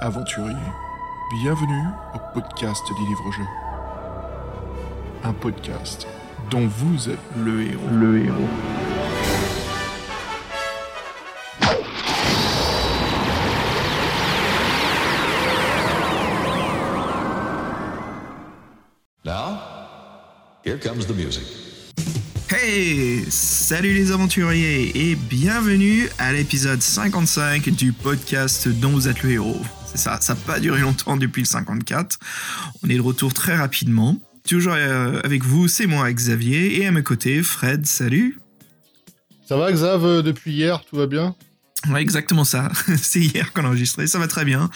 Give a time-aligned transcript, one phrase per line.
[0.00, 0.56] aventuriers,
[1.30, 3.44] bienvenue au podcast des livres-jeux.
[5.22, 6.06] Un podcast
[6.50, 7.88] dont vous êtes le héros.
[7.92, 8.48] Le héros.
[19.24, 19.60] Now,
[20.64, 21.44] here comes the music.
[22.50, 29.30] Hey Salut les aventuriers et bienvenue à l'épisode 55 du podcast dont vous êtes le
[29.30, 29.60] héros.
[29.92, 32.18] C'est ça, ça n'a pas duré longtemps depuis le 54.
[32.84, 34.20] On est de retour très rapidement.
[34.48, 38.38] Toujours euh, avec vous, c'est moi Xavier et à mes côtés Fred, salut
[39.46, 41.34] Ça va Xav, euh, depuis hier, tout va bien?
[41.88, 42.70] Ouais, exactement ça.
[42.98, 44.06] C'est hier qu'on a enregistré.
[44.06, 44.68] Ça va très bien.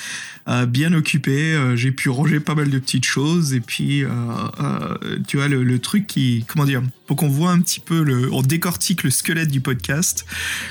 [0.49, 1.53] Euh, bien occupé.
[1.53, 3.53] Euh, j'ai pu ranger pas mal de petites choses.
[3.53, 4.09] Et puis, euh,
[5.27, 6.47] tu vois, le, le, truc qui.
[6.49, 8.03] Comment dire Pour qu'on voit un petit peu.
[8.03, 10.25] Le, on décortique le squelette du podcast.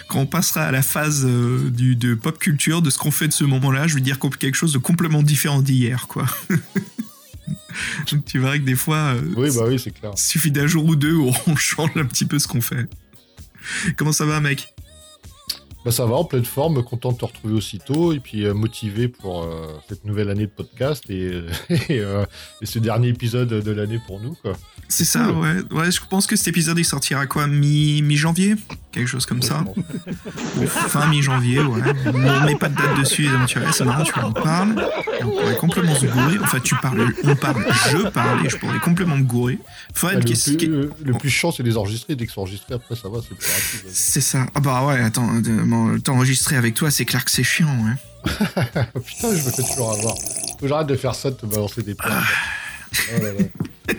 [0.07, 3.33] Quand on passera à la phase du, de pop culture, de ce qu'on fait de
[3.33, 6.25] ce moment-là, je veux dire quelque chose de complètement différent d'hier, quoi.
[8.11, 9.15] Donc, tu verras que des fois.
[9.35, 10.13] oui, bah oui, c'est clair.
[10.15, 12.87] Il suffit d'un jour ou deux où on change un petit peu ce qu'on fait.
[13.97, 14.73] Comment ça va, mec?
[15.85, 19.07] Bah ça va, en pleine forme, content de te retrouver aussitôt et puis euh, motivé
[19.07, 21.41] pour euh, cette nouvelle année de podcast et,
[21.89, 22.25] et, euh,
[22.61, 24.37] et ce dernier épisode de l'année pour nous.
[24.87, 25.55] C'est ça, ouais.
[25.71, 25.91] ouais.
[25.91, 27.47] Je pense que cet épisode il sortira quoi?
[27.47, 28.55] Mi-janvier?
[28.55, 28.61] mi
[28.93, 29.65] Quelque chose comme ça.
[29.65, 31.81] bon, fin mi-janvier, ouais.
[32.05, 34.75] On met pas de date dessus, donc tu c'est marrant, tu vois, on parle,
[35.23, 36.37] on pourrait complètement se gourer.
[36.43, 39.57] Enfin, tu parles, on parle, je parle et je pourrais complètement me gourer.
[39.95, 42.15] Fred, ah, le, plus, le, le plus chiant, c'est les enregistrer.
[42.15, 43.89] Dès que c'est enregistré, après ça va, c'est plus rapide.
[43.91, 44.45] C'est ça.
[44.53, 45.27] Ah bah ouais, attends,
[46.03, 48.31] t'enregistrer avec toi, c'est clair que c'est chiant, ouais.
[49.05, 50.15] Putain, je me fais toujours avoir.
[50.15, 52.13] Faut que j'arrête de faire ça, de te balancer des plans.
[52.13, 53.95] oh là là.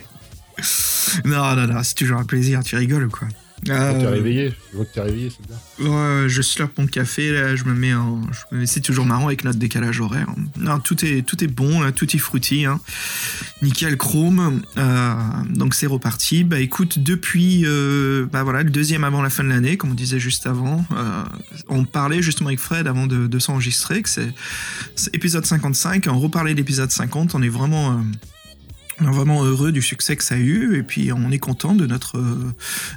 [1.25, 3.27] non, non, non, c'est toujours un plaisir, tu rigoles ou quoi?
[3.69, 4.01] Euh...
[4.01, 5.91] T'es réveillé, je vois que t'es réveillé, c'est bien.
[5.91, 8.21] Ouais, je slurpe mon café, là, je me mets en.
[8.65, 10.29] C'est toujours marrant avec notre décalage horaire.
[10.57, 12.81] Non, tout est, tout est bon, là, tout est fruity, hein.
[13.63, 14.63] Nickel chrome.
[14.77, 15.15] Euh,
[15.51, 16.45] donc c'est reparti.
[16.45, 19.95] Bah écoute, depuis euh, bah, voilà, le deuxième avant la fin de l'année, comme on
[19.95, 21.25] disait juste avant, euh,
[21.69, 24.33] on parlait justement avec Fred avant de, de s'enregistrer, que c'est
[25.13, 27.97] épisode 55, on reparlait de l'épisode 50, on est vraiment euh,
[29.01, 31.75] on est vraiment heureux du succès que ça a eu et puis on est content
[31.75, 32.23] de notre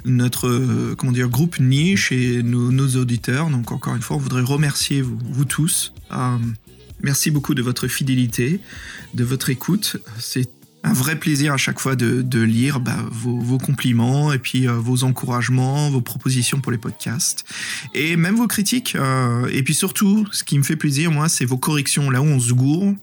[0.04, 3.50] notre comment dire groupe niche et nos, auditeurs.
[3.50, 5.92] Donc encore une fois on voudrait remercier vous, vous tous.
[6.12, 6.36] Euh,
[7.02, 8.60] merci beaucoup de votre fidélité
[9.14, 9.96] de votre écoute.
[10.18, 10.48] C'est
[10.84, 14.68] un vrai plaisir à chaque fois de, de lire bah, vos, vos, compliments et puis
[14.68, 17.44] euh, vos encouragements, vos propositions pour les podcasts
[17.94, 18.94] et même vos critiques.
[18.94, 22.10] Euh, et puis surtout, ce qui me fait plaisir, moi, c'est vos corrections.
[22.10, 22.94] Là où on se gourre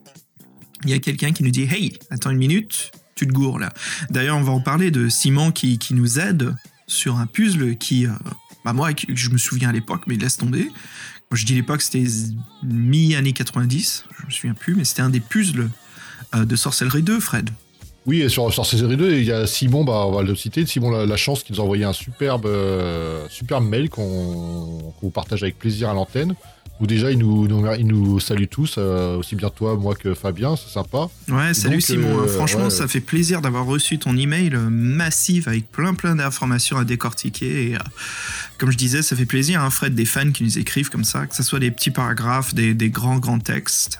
[0.86, 3.74] il y a quelqu'un qui nous dit Hey, attends une minute, tu te gourres là.
[4.10, 6.56] D'ailleurs, on va en parler de Simon qui, qui nous aide
[6.88, 8.12] sur un puzzle qui, euh,
[8.64, 10.70] bah moi, je me souviens à l'époque, mais laisse tomber.
[11.30, 12.04] Quand je dis l'époque, c'était
[12.64, 15.70] mi-année 90, je me souviens plus, mais c'était un des puzzles
[16.36, 17.50] euh, de Sorcellerie 2, Fred.
[18.06, 20.92] Oui, et sur Sorcellerie 2, il y a Simon, bah, on va le citer, Simon
[20.92, 25.42] la, la chance qui nous a envoyé un superbe, euh, superbe mail qu'on qu partage
[25.42, 26.36] avec plaisir à l'antenne
[26.80, 30.14] où déjà il nous, nous, il nous salue tous, euh, aussi bien toi, moi que
[30.14, 31.08] Fabien, c'est sympa.
[31.30, 32.70] Ouais, salut donc, Simon, euh, franchement ouais.
[32.70, 37.70] ça fait plaisir d'avoir reçu ton email massif avec plein plein d'informations à décortiquer.
[37.70, 37.80] Et, euh,
[38.58, 41.26] comme je disais, ça fait plaisir, hein, Fred, des fans qui nous écrivent comme ça,
[41.28, 44.00] que ce soit des petits paragraphes, des, des grands grands textes.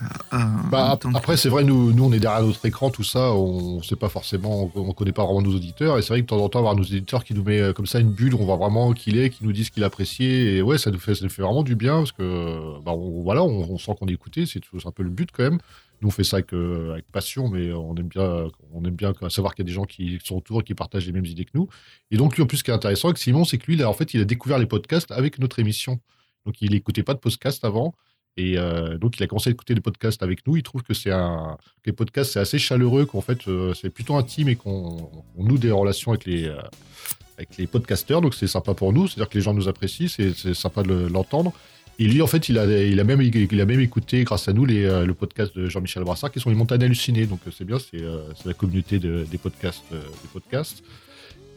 [0.70, 3.96] bah, après, c'est vrai, nous, nous on est derrière notre écran, tout ça, on sait
[3.96, 6.42] pas forcément, on, on connaît pas vraiment nos auditeurs, et c'est vrai que de temps
[6.42, 8.92] en temps, avoir nos auditeurs qui nous met comme ça une bulle, on voit vraiment
[8.92, 11.30] qui il est, qui nous disent qu'il apprécie, et ouais, ça nous fait, ça nous
[11.30, 14.46] fait vraiment du bien, parce que bah, on, voilà, on, on sent qu'on est écouté,
[14.46, 15.58] c'est un peu le but quand même.
[16.00, 19.12] Nous, on fait ça avec, euh, avec passion, mais on aime bien, on aime bien
[19.30, 21.44] savoir qu'il y a des gens qui sont autour et qui partagent les mêmes idées
[21.44, 21.68] que nous.
[22.10, 23.88] Et donc, lui, en plus, ce qui est intéressant avec Simon, c'est que lui, là,
[23.88, 26.00] en fait, il a découvert les podcasts avec notre émission.
[26.44, 27.94] Donc, il n'écoutait pas de podcast avant.
[28.36, 30.56] Et euh, donc, il a commencé à écouter les podcasts avec nous.
[30.56, 34.16] Il trouve que c'est un, les podcasts, c'est assez chaleureux, qu'en fait, euh, c'est plutôt
[34.16, 36.60] intime et qu'on noue des relations avec les, euh,
[37.38, 38.20] avec les podcasteurs.
[38.20, 39.08] Donc, c'est sympa pour nous.
[39.08, 40.08] C'est-à-dire que les gens nous apprécient.
[40.08, 41.52] C'est sympa de l'entendre.
[41.98, 44.52] Et lui, en fait, il a, il a, même, il a même écouté, grâce à
[44.52, 47.24] nous, les, euh, le podcast de Jean-Michel Brassard, qui sont les montagnes hallucinées.
[47.26, 50.82] Donc, c'est bien, c'est euh, la communauté de, des, podcasts, euh, des podcasts.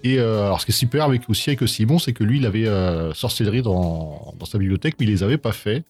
[0.06, 2.46] Et euh, alors, ce qui est super avec, aussi avec Simon, c'est que lui, il
[2.46, 5.84] avait euh, sorcellerie dans, dans, sa bibliothèque, mais il les avait pas fait.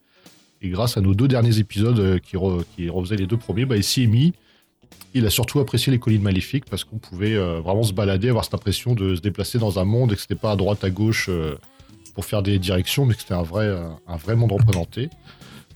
[0.64, 3.84] Et grâce à nos deux derniers épisodes qui, re, refaisaient les deux premiers, bah, il
[3.84, 4.34] s'y est mis.
[5.14, 8.54] Il a surtout apprécié les collines maléfiques parce qu'on pouvait vraiment se balader, avoir cette
[8.54, 11.32] impression de se déplacer dans un monde et que c'était pas à droite, à gauche
[12.20, 13.74] pour faire des directions, mais que c'était un vrai,
[14.08, 15.10] un vrai monde représenté.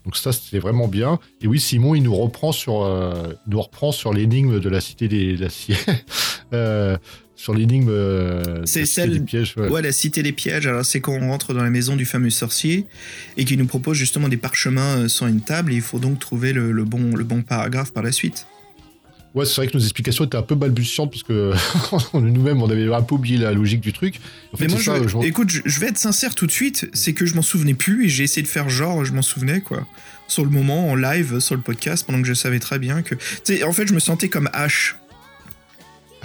[0.04, 1.20] Donc ça, c'était vraiment bien.
[1.42, 5.08] Et oui, Simon, il nous reprend sur, euh, nous reprend sur l'énigme de la cité
[5.08, 5.50] des, de la,
[6.54, 6.98] euh,
[7.38, 7.88] sur l'énigme.
[7.90, 9.12] Euh, c'est celle.
[9.12, 9.82] Des pièges, ouais.
[9.82, 10.68] la cité des pièges.
[10.68, 12.86] Alors, c'est quand on rentre dans la maison du fameux sorcier
[13.38, 15.72] et qui nous propose justement des parchemins euh, sur une table.
[15.72, 18.48] Et il faut donc trouver le, bon, le bon paragraphe par la suite.
[19.36, 21.54] Ouais, c'est vrai que nos explications étaient un peu balbutiantes parce que
[22.14, 24.20] nous-mêmes, on avait un peu oublié la logique du truc.
[24.60, 26.90] Mais moi, je, écoute, je vais être sincère tout de suite.
[26.94, 29.62] C'est que je m'en souvenais plus et j'ai essayé de faire genre, je m'en souvenais,
[29.62, 29.88] quoi.
[30.28, 33.16] Sur le moment, en live, sur le podcast, pendant que je savais très bien que.
[33.16, 34.96] Tu sais, en fait, je me sentais comme H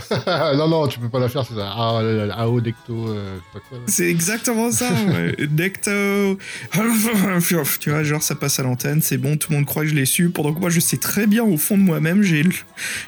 [0.57, 1.73] non, non, tu peux pas la faire, c'est ça.
[1.75, 2.01] Ah,
[2.39, 3.79] AO, Decto, euh, sais pas quoi.
[3.87, 4.91] C'est exactement ça,
[5.39, 6.39] Decto.
[7.81, 9.95] tu vois, genre, ça passe à l'antenne, c'est bon, tout le monde croit que je
[9.95, 10.31] l'ai su.
[10.31, 12.53] Pendant que moi, je sais très bien au fond de moi-même, j'ai le,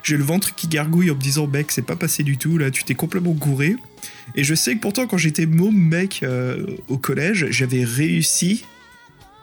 [0.02, 2.70] j'ai le ventre qui gargouille en me disant, mec, c'est pas passé du tout, là,
[2.70, 3.76] tu t'es complètement gouré.
[4.34, 8.64] Et je sais que pourtant, quand j'étais môme, mec, euh, au collège, j'avais réussi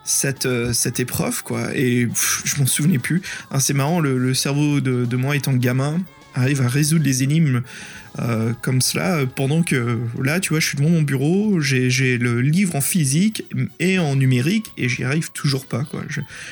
[0.04, 1.76] cette, euh, cette épreuve, quoi.
[1.76, 2.08] Et
[2.46, 3.22] je m'en souvenais plus.
[3.52, 6.00] Ah, c'est marrant, le, cerveau de, de moi étant gamin
[6.38, 7.62] arrive à résoudre les énigmes
[8.20, 12.42] euh, comme cela, pendant que là, tu vois, je suis devant mon bureau, j'ai le
[12.42, 13.44] livre en physique
[13.80, 16.04] et en numérique, et j'y arrive toujours pas, quoi.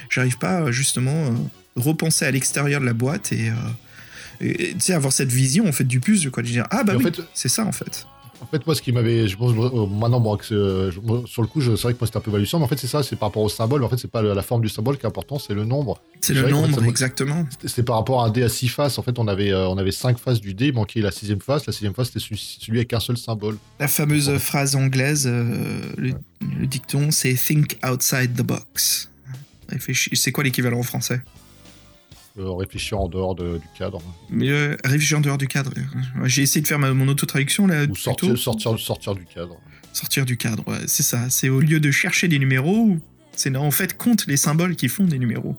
[0.10, 5.14] J'arrive pas, justement, à repenser à l'extérieur de la boîte et, euh, tu sais, avoir
[5.14, 6.44] cette vision, en fait, du puzzle, quoi.
[6.44, 8.06] De dire, ah bah oui, c'est ça, en fait.
[8.42, 9.28] En fait, moi, ce qui m'avait.
[9.28, 10.92] Je pense, euh, maintenant, bon, euh,
[11.26, 12.88] sur le coup, c'est vrai que moi, c'était un peu balbutiant, mais en fait, c'est
[12.88, 13.84] ça, c'est par rapport au symbole.
[13.84, 16.02] En fait, c'est pas la forme du symbole qui est important, c'est le nombre.
[16.22, 17.46] C'est le nombre, exactement.
[17.66, 18.98] C'est par rapport à un dé à six faces.
[18.98, 21.42] En fait, on avait, euh, on avait cinq faces du dé, il manquait la sixième
[21.42, 21.66] face.
[21.66, 23.58] La sixième face, c'était celui, avec un seul symbole.
[23.80, 26.14] La fameuse phrase anglaise, le,
[26.66, 29.10] dicton, c'est Think outside the box.
[30.14, 31.22] C'est quoi l'équivalent en français?
[32.38, 33.44] Euh, réfléchir en dehors du
[33.78, 34.02] cadre.
[34.30, 35.72] Mais euh, réfléchir en dehors du cadre.
[36.26, 37.86] J'ai essayé de faire ma, mon auto-traduction là.
[37.86, 39.58] Ou sortir, sortir, sortir, du cadre.
[39.94, 41.30] Sortir du cadre, c'est ça.
[41.30, 42.98] C'est au lieu de chercher des numéros,
[43.36, 45.56] c'est en fait compte les symboles qui font des numéros.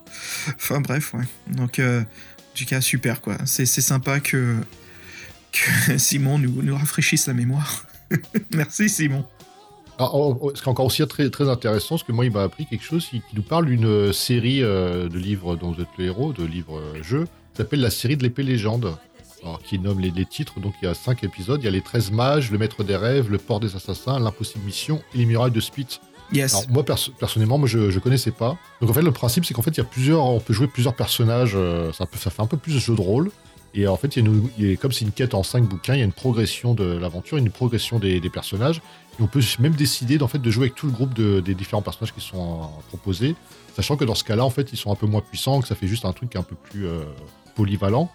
[0.57, 1.25] Enfin bref, ouais.
[1.49, 2.03] Donc, euh,
[2.55, 3.39] du cas, super quoi.
[3.45, 4.57] C'est sympa que,
[5.53, 7.87] que Simon nous, nous rafraîchisse la mémoire.
[8.55, 9.27] Merci Simon.
[9.99, 12.33] Ah, oh, oh, ce qui est encore aussi très, très intéressant, c'est que moi, il
[12.33, 15.81] m'a appris quelque chose qui, nous parle d'une euh, série euh, de livres dont vous
[15.81, 18.97] êtes le héros, de livres-jeux, euh, qui s'appelle la série de l'épée légende.
[19.43, 21.61] Alors, qui nomme les, titres, donc il y a cinq épisodes.
[21.63, 24.65] Il y a les 13 mages, le maître des rêves, le port des assassins, l'impossible
[24.65, 26.01] mission et les murailles de Spitz.
[26.33, 26.55] Yes.
[26.55, 26.85] Alors, moi,
[27.19, 28.59] personnellement, moi, je, ne connaissais pas.
[28.81, 30.67] Donc, en fait, le principe, c'est qu'en fait, il y a plusieurs, on peut jouer
[30.67, 31.57] plusieurs personnages.
[31.97, 33.31] ça, ça fait un peu plus de jeu de rôle.
[33.77, 36.03] Et en fait, il y a comme c'est une quête en cinq bouquins, il y
[36.03, 38.81] a une progression de l'aventure, une progression des, personnages.
[39.19, 42.15] Et on peut même décider fait, de jouer avec tout le groupe des différents personnages
[42.15, 43.35] qui sont euh, proposés,
[43.75, 45.75] sachant que dans ce cas-là, en fait, ils sont un peu moins puissants, que ça
[45.75, 47.03] fait juste un truc un peu plus euh,
[47.55, 48.11] polyvalent.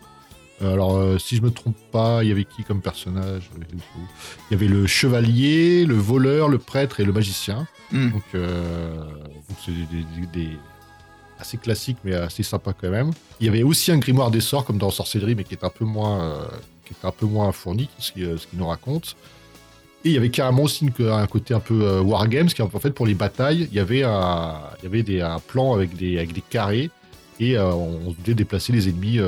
[0.62, 4.53] Euh, alors, si je me trompe pas, il y avait qui comme personnage Il y
[4.53, 7.68] avait le chevalier, le voleur, le prêtre et le magicien.
[7.92, 8.12] Hmm.
[8.12, 8.24] Donc,
[9.65, 9.71] c'est
[10.31, 10.57] des,
[11.42, 13.12] assez classique, mais assez sympa quand même.
[13.39, 15.69] Il y avait aussi un grimoire des sorts, comme dans Sorcellerie, mais qui est un
[15.69, 16.45] peu moins, euh,
[16.86, 19.15] qui est un peu moins fourni, ce qu'il ce nous raconte.
[20.03, 22.92] Et il y avait carrément aussi un côté un peu euh, wargames, qui en fait
[22.92, 26.33] pour les batailles, il y avait un, il y avait des, plan avec des, avec
[26.33, 26.89] des carrés,
[27.39, 29.19] et euh, on devait déplacer les ennemis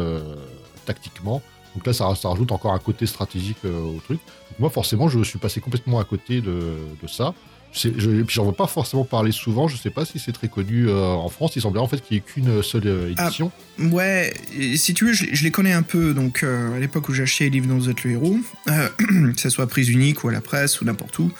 [0.85, 1.41] tactiquement.
[1.75, 4.19] Donc là, ça, ça, rajoute encore un côté stratégique au truc.
[4.59, 7.33] moi, forcément, je suis passé complètement à côté de, de ça.
[7.73, 7.89] Je,
[8.27, 9.67] j'en vois pas forcément parler souvent.
[9.67, 11.55] Je sais pas si c'est très connu euh, en France.
[11.55, 13.51] Il semblait en fait qu'il n'y ait qu'une seule euh, ah, édition.
[13.79, 14.33] ouais,
[14.75, 16.13] si tu veux, je, les connais un peu.
[16.13, 18.37] Donc euh, à l'époque où j'achetais les livres dans Vous êtes le héros,
[18.67, 21.31] que ce soit prise unique ou à la presse ou n'importe où,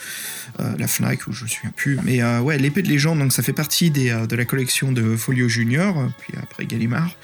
[0.59, 2.00] la Fnac où je suis un plus.
[2.03, 5.47] Mais ouais, l'épée de légende, donc ça fait partie des, de la collection de Folio
[5.47, 7.15] Junior, puis après Gallimard.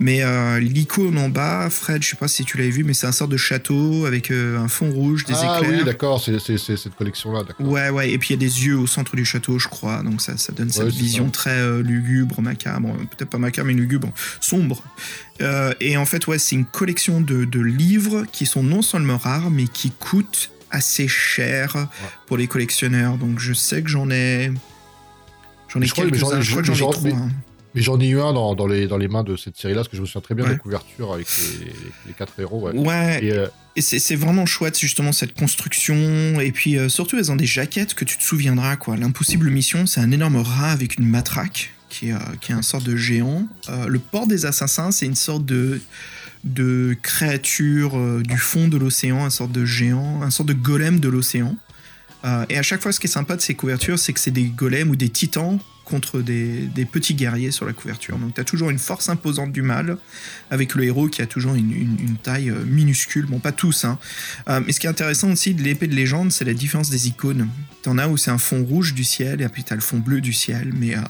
[0.00, 3.06] Mais euh, l'icône en bas, Fred, je sais pas si tu l'avais vu, mais c'est
[3.06, 5.60] un sort de château avec euh, un fond rouge, des éclairs.
[5.62, 7.68] Ah oui, d'accord, c'est cette collection-là, d'accord.
[7.68, 10.02] Ouais, ouais, et puis il y a des yeux au centre du château, je crois,
[10.02, 14.10] donc ça, ça donne cette vision très euh, lugubre, macabre, peut-être pas macabre, mais lugubre,
[14.40, 14.82] sombre.
[15.80, 19.50] et en fait, ouais, c'est une collection de, de, livres qui sont non seulement rares,
[19.50, 21.88] mais qui coûtent assez cher
[22.26, 23.18] pour les collectionneurs.
[23.18, 24.50] Donc je sais que j'en ai.
[25.68, 27.28] J'en ai quelques-uns, je crois que j'en ai trois.
[27.74, 29.88] Mais j'en ai eu un dans, dans, les, dans les mains de cette série-là, parce
[29.88, 31.28] que je me souviens très bien de la couverture avec
[32.06, 32.68] les, quatre héros.
[32.68, 33.24] Ouais, ouais.
[33.24, 33.46] Et, euh,
[33.78, 36.40] c'est vraiment chouette, justement, cette construction.
[36.40, 38.96] Et puis, euh, surtout, elles ont des jaquettes que tu te souviendras, quoi.
[38.96, 42.62] L'impossible mission, c'est un énorme rat avec une matraque, qui est, euh, qui est un
[42.62, 43.46] sort de géant.
[43.86, 45.80] le port des assassins, c'est une sorte de
[46.42, 51.10] de créature du fond de l'océan, un sorte de géant, un sorte de golem de
[51.10, 51.54] l'océan.
[52.48, 54.44] et à chaque fois, ce qui est sympa de ces couvertures, c'est que c'est des
[54.44, 55.58] golems ou des titans
[55.90, 58.16] contre des, petits guerriers sur la couverture.
[58.18, 59.98] Donc tu toujours une force imposante du mal,
[60.50, 63.26] avec le héros qui a toujours une, taille euh, minuscule.
[63.26, 63.98] Bon, pas tous, hein.
[64.48, 67.08] Euh, mais ce qui est intéressant aussi de l'épée de légende, c'est la différence des
[67.08, 67.48] icônes.
[67.82, 70.20] T'en as où c'est un fond rouge du ciel, et puis t'as le fond bleu
[70.20, 70.96] du ciel, mais...
[70.96, 71.02] Euh,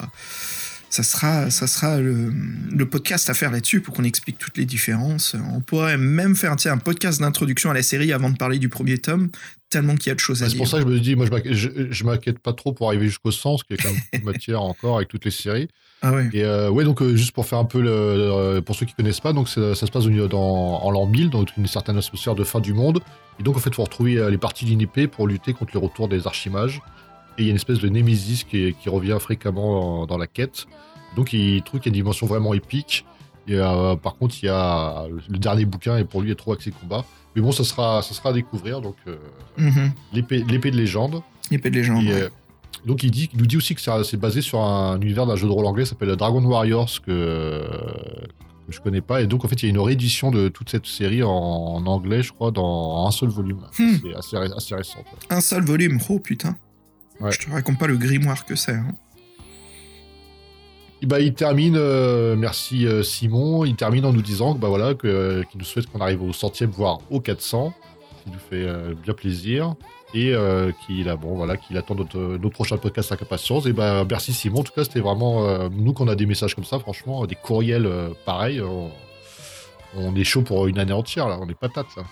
[0.91, 2.33] ça sera, ça sera le,
[2.71, 5.37] le podcast à faire là-dessus pour qu'on explique toutes les différences.
[5.55, 8.99] On pourrait même faire un podcast d'introduction à la série avant de parler du premier
[8.99, 9.31] tome,
[9.71, 10.53] tellement qu'il y a de choses à dire.
[10.53, 13.31] C'est pour ça que je me dis, moi, je m'inquiète pas trop pour arriver jusqu'au
[13.31, 15.69] sens, qu'il y a quand même matière encore avec toutes les séries.
[16.03, 16.29] Ah ouais.
[16.33, 19.21] Et euh, ouais, donc euh, juste pour faire un peu le, pour ceux qui connaissent
[19.21, 22.61] pas, donc ça, se passe dans, en l'an 1000, donc une certaine atmosphère de fin
[22.61, 23.01] du monde.
[23.39, 25.79] Et donc en fait, il faut retrouver euh, les parties d'Inipé pour lutter contre le
[25.79, 26.81] retour des archimages.
[27.41, 30.67] Et il y a une espèce de némésis qui, qui revient fréquemment dans, la quête.
[31.17, 33.07] Donc il trouve qu'il y a une dimension vraiment épique.
[33.49, 33.57] Et
[34.03, 37.03] par contre, il y a le dernier bouquin et pour lui est trop axé combat.
[37.35, 38.83] Mais bon, ça sera, ça sera à découvrir.
[38.83, 38.97] Donc
[39.57, 39.93] mhm.
[40.13, 41.23] l'épée, l'épée de légende.
[41.51, 42.31] L'épée de légende.
[42.85, 45.53] Donc il, dit, nous dit aussi que c'est basé sur un univers d'un jeu de
[45.53, 47.67] rôle anglais qui s'appelle Dragon Warriors que,
[48.67, 49.23] que je connais pas.
[49.23, 51.31] Et donc en fait il y a une réédition de toute cette série en,
[51.87, 53.63] anglais, je crois, dans un seul volume.
[53.79, 53.97] Hmm.
[54.03, 54.99] C'est assez, assez récent.
[55.31, 56.57] Un seul volume, oh putain.
[57.29, 58.73] Je te raconte pas le grimoire que c'est.
[58.73, 58.95] Hein.
[61.03, 64.95] Bah, il termine, euh, merci euh, Simon, il termine en nous disant que, bah, voilà,
[64.95, 67.73] que, qu'il nous souhaite qu'on arrive au centième, voire au 400,
[68.19, 69.75] ce qui nous fait euh, bien plaisir
[70.15, 73.67] et euh, qu'il bon, voilà, qu'il attend notre, notre, prochain podcast avec impatience.
[73.67, 74.61] Et ben merci Simon.
[74.61, 77.37] En tout cas, c'était vraiment euh, nous qu'on a des messages comme ça, franchement, des
[77.37, 78.61] courriels euh, pareils.
[78.61, 78.91] On,
[79.97, 82.03] on, est chaud pour une année entière là, on est patates là.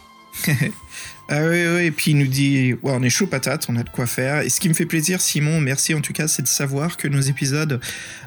[1.30, 3.82] Ah oui, oui, et puis il nous dit ouais, on est chaud patate, on a
[3.82, 4.40] de quoi faire.
[4.40, 7.06] Et ce qui me fait plaisir, Simon, merci en tout cas, c'est de savoir que
[7.06, 7.80] nos épisodes,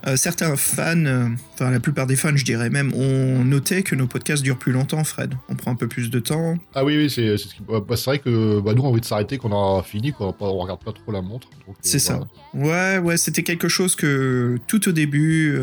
[0.06, 3.96] euh, certains fans, euh, enfin la plupart des fans, je dirais même, ont noté que
[3.96, 5.34] nos podcasts durent plus longtemps, Fred.
[5.50, 6.60] On prend un peu plus de temps.
[6.76, 7.36] Ah oui, oui, c'est
[7.68, 10.14] bah, bah, vrai que bah, nous, on a envie de s'arrêter quand on a fini,
[10.14, 10.36] quoi.
[10.40, 11.48] On regarde pas trop la montre.
[11.68, 12.20] Euh, c'est ça.
[12.54, 15.60] Ouais, ouais, c'était quelque chose que tout au début,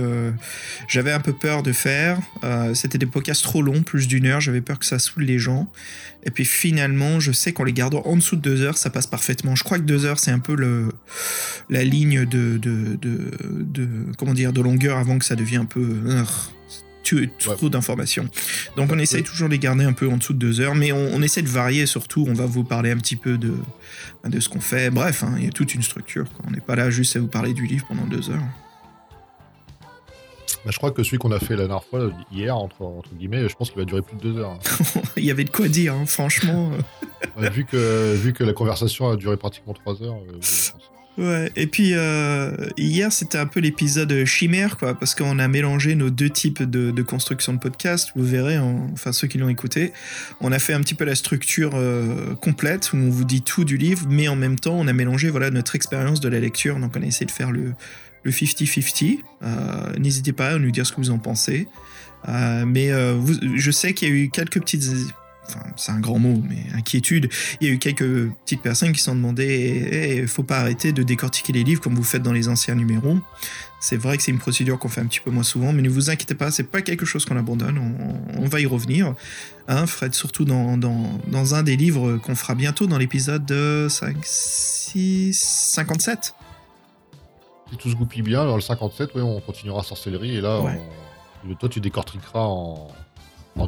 [0.89, 2.19] j'avais un peu peur de faire.
[2.75, 5.71] c'était des podcasts trop longs, plus d'une heure, j'avais peur que ça saoule les gens.
[6.29, 9.07] Et puis finalement, je sais qu'en les gardant en dessous de deux heures, ça passe
[9.07, 9.57] parfaitement.
[9.57, 10.91] Je crois que deux heures, c'est un peu le,
[11.71, 16.03] la ligne de, de, de, comment dire, de longueur avant que ça devienne un peu
[17.39, 18.29] trop d'informations.
[18.77, 20.93] Donc on essaye toujours de les garder un peu en dessous de deux heures, mais
[20.93, 22.27] on, essaie de varier surtout.
[22.29, 23.55] On va vous parler un petit peu de,
[24.27, 24.91] de ce qu'on fait.
[24.91, 26.27] Bref, hein, il y a toute une structure.
[26.47, 28.68] On n'est pas là juste à vous parler du livre pendant deux heures.
[30.65, 33.49] Bah, je crois que celui qu'on a fait la dernière fois, hier, entre, entre guillemets,
[33.49, 34.53] je pense qu'il va durer plus de deux heures.
[34.53, 35.01] Hein.
[35.17, 36.71] Il y avait de quoi dire, hein, franchement.
[37.37, 40.19] vu, que, vu que la conversation a duré pratiquement trois heures.
[41.19, 45.49] Euh, ouais, et puis euh, hier c'était un peu l'épisode chimère, quoi, parce qu'on a
[45.49, 48.11] mélangé nos deux types de, construction de podcast.
[48.17, 49.93] Vous verrez, enfin ceux qui l'ont écouté,
[50.41, 53.65] on a fait un petit peu la structure euh, complète où on vous dit tout
[53.65, 56.79] du livre, mais en même temps on a mélangé voilà notre expérience de la lecture.
[56.79, 57.75] Donc on a essayé de faire le,
[58.29, 59.21] le 50-50.
[59.43, 61.69] Euh, n'hésitez pas à nous dire ce que vous en pensez.
[62.29, 63.21] Euh, mais euh,
[63.55, 64.85] je sais qu'il y a eu quelques petites
[65.47, 67.31] enfin c'est un grand mot, mais inquiétude.
[67.61, 70.93] Il y a eu quelques petites personnes qui se sont demandé il faut pas arrêter
[70.93, 73.19] de décortiquer les livres comme vous faites dans les anciens numéros.
[73.81, 75.89] C'est vrai que c'est une procédure qu'on fait un petit peu moins souvent, mais ne
[75.89, 77.79] vous inquiétez pas, c'est pas quelque chose qu'on abandonne,
[78.37, 79.15] on, va y revenir.
[79.69, 83.49] Hein, Fred, surtout dans, dans, dans un des livres qu'on fera bientôt dans l'épisode
[83.89, 86.35] 5, 6, 57
[87.71, 90.61] si tout se goupille bien, dans le 57, on continuera sorcellerie et là,
[91.59, 92.89] toi, tu décortiqueras en,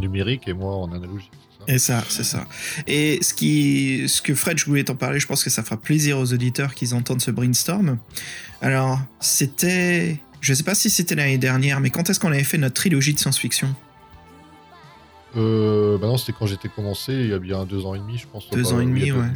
[0.00, 1.32] numérique et moi en analogique.
[1.66, 2.46] Et ça, c'est ça.
[2.86, 5.76] Et ce, qui, ce que Fred, je voulais t'en parler, je pense que ça fera
[5.76, 7.98] plaisir aux auditeurs qu'ils entendent ce brainstorm.
[8.62, 10.18] Alors, c'était.
[10.40, 13.12] Je sais pas si c'était l'année dernière, mais quand est-ce qu'on avait fait notre trilogie
[13.12, 13.74] de science-fiction?
[15.36, 18.16] Euh, bah non, c'était quand j'étais commencé, il y a bien deux ans et demi,
[18.16, 18.48] je pense.
[18.50, 19.26] Deux ans et demi, ouais.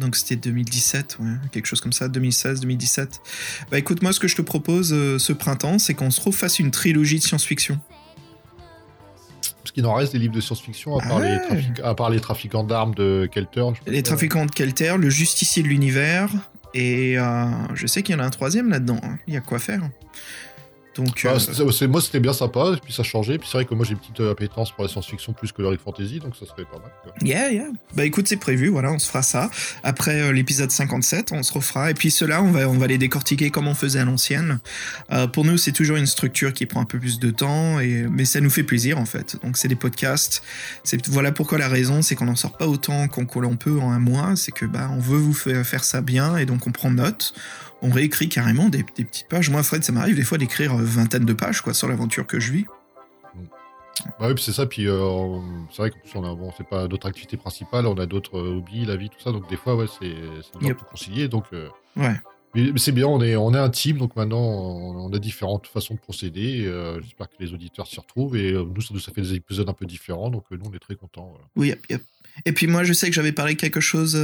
[0.00, 3.20] Donc c'était 2017, ouais, quelque chose comme ça, 2016, 2017.
[3.70, 6.58] Bah écoute, moi ce que je te propose euh, ce printemps, c'est qu'on se refasse
[6.58, 7.78] une trilogie de science-fiction.
[9.62, 11.38] Parce qu'il en reste des livres de science-fiction, à, part les
[11.84, 13.66] à part les trafiquants d'armes de Kelter.
[13.86, 16.30] les trafiquants de Kelter, le justicier de l'univers,
[16.72, 19.00] et euh, je sais qu'il y en a un troisième là-dedans.
[19.02, 19.18] Hein.
[19.26, 19.82] Il y a quoi faire.
[21.00, 23.38] Donc, bah, euh, moi, c'était bien sympa, et puis ça changeait.
[23.38, 25.62] Puis c'est vrai que moi, j'ai une petite euh, appétence pour la science-fiction plus que
[25.62, 26.90] l'heroic fantasy, donc ça serait pas mal.
[27.22, 27.68] Yeah, yeah.
[27.94, 29.50] Bah écoute, c'est prévu, voilà, on se fera ça.
[29.82, 31.90] Après euh, l'épisode 57, on se refera.
[31.90, 34.60] Et puis ceux-là, on va, on va les décortiquer comme on faisait à l'ancienne.
[35.32, 38.26] pour nous, c'est toujours une structure qui prend un peu plus de temps, et, mais
[38.26, 39.36] ça nous fait plaisir en fait.
[39.42, 40.42] Donc c'est des podcasts.
[40.84, 43.90] C'est, voilà pourquoi la raison, c'est qu'on n'en sort pas autant qu'on, qu'on peut en
[43.90, 44.36] un mois.
[44.36, 47.32] C'est que bah, on veut vous faire ça bien, et donc on prend note
[47.82, 49.50] on réécrit carrément des, petites pages.
[49.50, 52.40] Moi, Fred, ça m'arrive des fois d'écrire une vingtaine de pages quoi, sur l'aventure que
[52.40, 52.66] je vis.
[54.18, 54.66] Bah oui, c'est ça.
[54.66, 55.38] Puis euh,
[55.70, 58.86] c'est vrai qu'on a, bon, c'est pas notre activité principale, on a d'autres euh, hobbies,
[58.86, 59.30] la vie, tout ça.
[59.32, 60.14] Donc des fois, ouais, c'est
[60.60, 61.28] dur de concilier.
[61.28, 62.16] Donc, euh, ouais.
[62.54, 65.94] Mais, c'est bien, on est, on est un team, donc maintenant on, a différentes façons
[65.94, 66.66] de procéder.
[66.66, 69.72] Euh, j'espère que les auditeurs s'y retrouvent et euh, nous, ça fait des épisodes un
[69.72, 71.34] peu différents, donc euh, nous on est très contents.
[71.54, 71.72] Oui,
[72.46, 74.18] Et puis moi, je sais que j'avais parlé quelque chose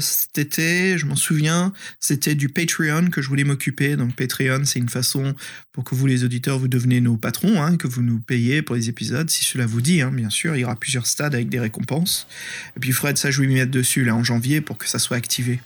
[0.00, 3.96] cet été, je m'en souviens, c'était du Patreon que je voulais m'occuper.
[3.96, 5.34] Donc Patreon, c'est une façon
[5.72, 8.76] pour que vous, les auditeurs, vous devenez nos patrons, hein, que vous nous payez pour
[8.76, 10.56] les épisodes, si cela vous dit, hein, bien sûr.
[10.56, 12.26] Il y aura plusieurs stades avec des récompenses.
[12.76, 14.98] Et puis Fred, ça, je vais m'y mettre dessus là en janvier pour que ça
[14.98, 15.60] soit activé.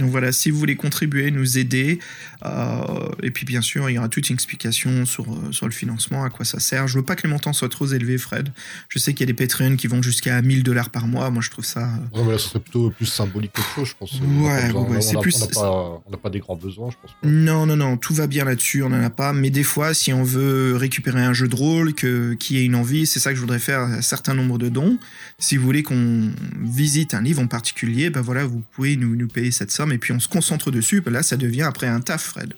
[0.00, 1.98] Donc voilà, si vous voulez contribuer, nous aider,
[2.44, 5.72] euh, et puis bien sûr, il y aura toute une explication sur, euh, sur le
[5.72, 6.88] financement, à quoi ça sert.
[6.88, 8.50] Je veux pas que les montants soient trop élevés, Fred.
[8.88, 11.30] Je sais qu'il y a des Patreons qui vont jusqu'à 1000 dollars par mois.
[11.30, 11.82] Moi, je trouve ça.
[12.14, 14.20] Euh, ouais, mais là, ce serait plutôt plus symbolique qu'autre chose, je pense.
[14.20, 15.36] Ouais, ouais, c'est plus.
[15.56, 17.10] On n'a pas, des grands besoins, je pense.
[17.22, 19.32] Non, non, non, tout va bien là-dessus, on n'en a pas.
[19.32, 22.74] Mais des fois, si on veut récupérer un jeu de rôle, que, qui ait une
[22.74, 24.98] envie, c'est ça que je voudrais faire un certain nombre de dons.
[25.38, 26.30] Si vous voulez qu'on
[26.60, 29.98] visite un livre en particulier, ben voilà, vous pouvez nous, nous payer cette somme et
[29.98, 31.02] puis on se concentre dessus.
[31.06, 32.54] Là, ça devient après un taf, Fred.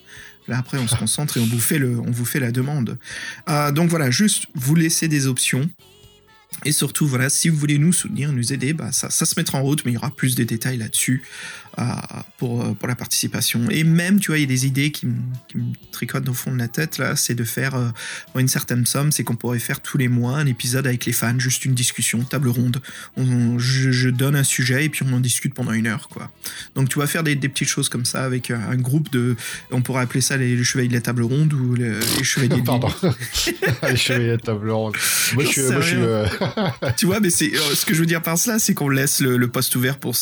[0.48, 2.98] Là, après, on se concentre et on vous fait, la demande.
[3.48, 5.70] Euh, donc voilà, juste vous laissez des options.
[6.64, 9.62] Et surtout, voilà, si vous voulez nous soutenir, nous aider, bah, ça se mettra en
[9.62, 11.22] route, mais il y aura plus de détails là-dessus
[12.36, 13.70] pour, euh, pour la participation.
[13.70, 15.14] Et même, tu vois, il y a des idées qui, me
[15.90, 17.88] tricotent au fond de la tête, là, c'est de faire euh,
[18.36, 21.38] une certaine somme, c'est qu'on pourrait faire tous les mois un épisode avec les fans,
[21.38, 22.82] juste une discussion, table ronde.
[23.16, 26.30] On, je, donne un sujet et puis on en discute pendant une heure, quoi.
[26.74, 29.36] Donc tu vas faire des, des petites choses comme ça avec un, groupe de...
[29.70, 32.66] On pourrait appeler ça les, chevaliers de la table ronde ou les, chevaliers de...
[32.66, 32.88] Pardon.
[33.88, 34.96] les chevaliers de la table ronde.
[35.34, 35.62] Moi, je suis...
[35.62, 36.26] Moi, je suis euh,
[36.96, 39.36] tu vois, mais c'est ce que je veux dire par cela, c'est qu'on laisse le,
[39.36, 40.14] le poste ouvert pour...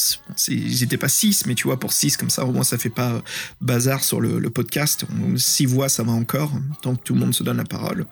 [0.48, 2.90] Ils n'étaient pas six mais tu vois, pour 6, comme ça, au moins, ça fait
[2.90, 3.22] pas
[3.60, 5.04] bazar sur le, podcast.
[5.36, 8.06] 6 voix, ça va encore, tant que tout le monde se donne la parole.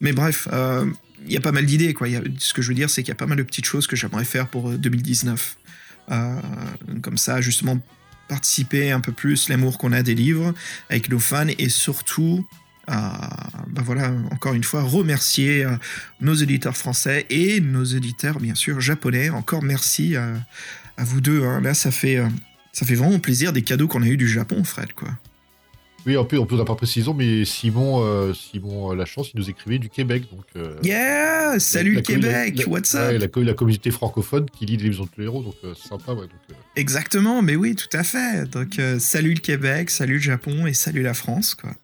[0.00, 0.86] Mais bref, euh,
[1.26, 2.08] il y a pas mal d'idées, quoi.
[2.38, 3.96] ce que je veux dire, c'est qu'il y a pas mal de petites choses que
[3.96, 5.56] j'aimerais faire pour 2019.
[6.10, 7.78] Euh, euh, comme ça, justement,
[8.28, 10.54] participer un peu plus l'amour qu'on a des livres
[10.90, 12.46] avec nos fans et surtout
[12.86, 15.66] ben voilà, encore une fois, remercier
[16.22, 19.28] nos éditeurs français et nos éditeurs, bien sûr, japonais.
[19.28, 20.32] Encore merci à,
[20.96, 21.44] vous deux.
[21.44, 21.60] Hein.
[21.60, 22.18] Là, ça fait,
[22.78, 25.08] ça fait vraiment plaisir des cadeaux qu'on a eu du Japon, Fred, quoi.
[26.06, 29.40] Oui, en plus, on peut pas précision, mais Simon, euh, Simon, euh, la chance, il
[29.40, 30.44] nous écrivait du Québec, donc.
[30.56, 33.12] Euh, yeah, salut le Québec, what's up?
[33.12, 36.22] la, la, communauté francophone qui lit les maisons de héros, donc c'est sympa, ouais.
[36.22, 38.48] Donc, Exactement, mais oui, tout à fait.
[38.48, 41.74] Donc, salut le Québec, salut le Japon et salut la France, quoi.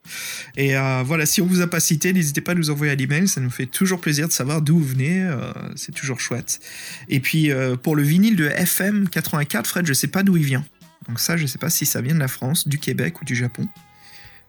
[0.56, 0.74] Et
[1.04, 3.40] voilà, si on vous a pas cité, n'hésitez pas à nous envoyer un email, ça
[3.40, 5.28] nous fait toujours plaisir de savoir d'où vous venez,
[5.74, 6.60] c'est toujours chouette.
[7.08, 7.50] Et puis
[7.82, 10.64] pour le vinyle de FM 84, Fred, je sais pas d'où il vient.
[11.08, 13.34] Donc ça, je sais pas si ça vient de la France, du Québec ou du
[13.34, 13.68] Japon.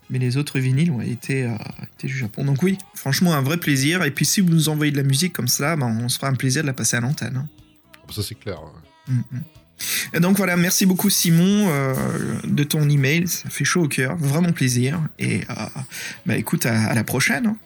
[0.10, 1.56] Mais les autres vinyles ont été, euh,
[1.98, 2.46] été du Japon.
[2.46, 4.04] Donc oui, franchement, un vrai plaisir.
[4.04, 6.28] Et puis si vous nous envoyez de la musique comme ça, ben, on se fera
[6.28, 7.38] un plaisir de la passer à l'antenne.
[7.38, 7.48] Hein.
[8.12, 8.60] Ça c'est clair.
[9.08, 9.42] Mm, mm.
[10.14, 11.94] Et donc voilà, merci beaucoup Simon euh,
[12.46, 15.02] de ton email, ça fait chaud au cœur, vraiment plaisir.
[15.20, 15.54] Et euh,
[16.26, 17.48] bah écoute, à, la prochaine.
[17.48, 17.58] Hein.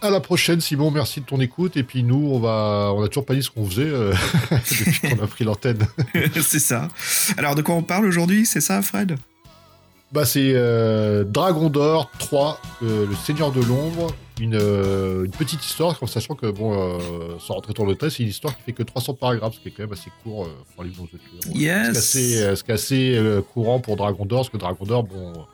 [0.00, 0.92] À la prochaine, Simon.
[0.92, 1.76] Merci de ton écoute.
[1.76, 4.12] Et puis nous, on va, on a toujours pas dit ce qu'on faisait euh,
[4.52, 5.86] depuis qu'on a pris l'antenne.
[6.40, 6.88] c'est ça.
[7.36, 9.16] Alors, de quoi on parle aujourd'hui C'est ça, Fred?
[10.12, 14.14] Bah, c'est euh, Dragon d'or 3, euh, le Seigneur de l'ombre.
[14.40, 17.00] Une, une, petite histoire, en sachant que bon,
[17.40, 19.66] sans rentrer dans le détail, c'est une histoire qui fait que 300 paragraphes, ce qui
[19.66, 22.00] est quand même assez court pour les livre de Yes.
[22.00, 25.44] Ce qui est assez, assez courant pour Dragon d'or, parce que Dragon d'or, bon on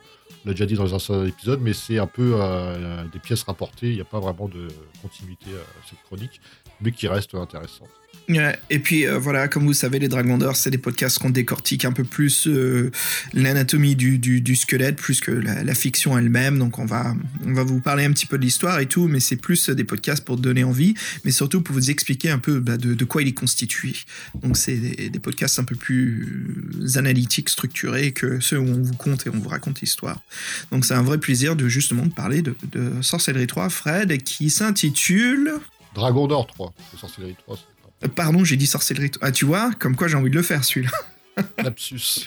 [0.45, 3.89] l'a déjà dit dans un anciens épisode, mais c'est un peu euh, des pièces rapportées.
[3.89, 4.67] Il n'y a pas vraiment de
[5.01, 6.39] continuité à cette chronique,
[6.81, 7.89] mais qui reste intéressante
[8.27, 11.85] et puis euh, voilà, comme vous savez, les Dragons d'Or, c'est des podcasts qu'on décortique
[11.85, 12.91] un peu plus euh,
[13.33, 16.57] l'anatomie du, squelette, plus que la, fiction elle-même.
[16.57, 19.19] Donc on va, on va vous parler un petit peu de l'histoire et tout, mais
[19.19, 22.77] c'est plus des podcasts pour donner envie, mais surtout pour vous expliquer un peu bah,
[22.77, 23.93] de, quoi il est constitué.
[24.41, 29.25] Donc c'est des, podcasts un peu plus analytiques, structurés que ceux où on vous compte
[29.27, 30.21] et on vous raconte l'histoire.
[30.71, 34.49] Donc c'est un vrai plaisir de justement de parler de, de Sorcellerie 3, Fred, qui
[34.49, 35.53] s'intitule...
[35.93, 37.57] Dragon d'Or 3, Sorcellerie 3.
[38.03, 39.11] Euh, pardon, j'ai dit sorcellerie.
[39.21, 40.91] Ah, tu vois, comme quoi j'ai envie de le faire celui-là.
[41.63, 42.25] Lapsus.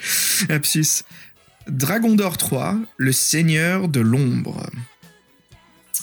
[0.49, 1.05] Lapsus.
[1.69, 4.69] Dragon d'or 3, le seigneur de l'ombre.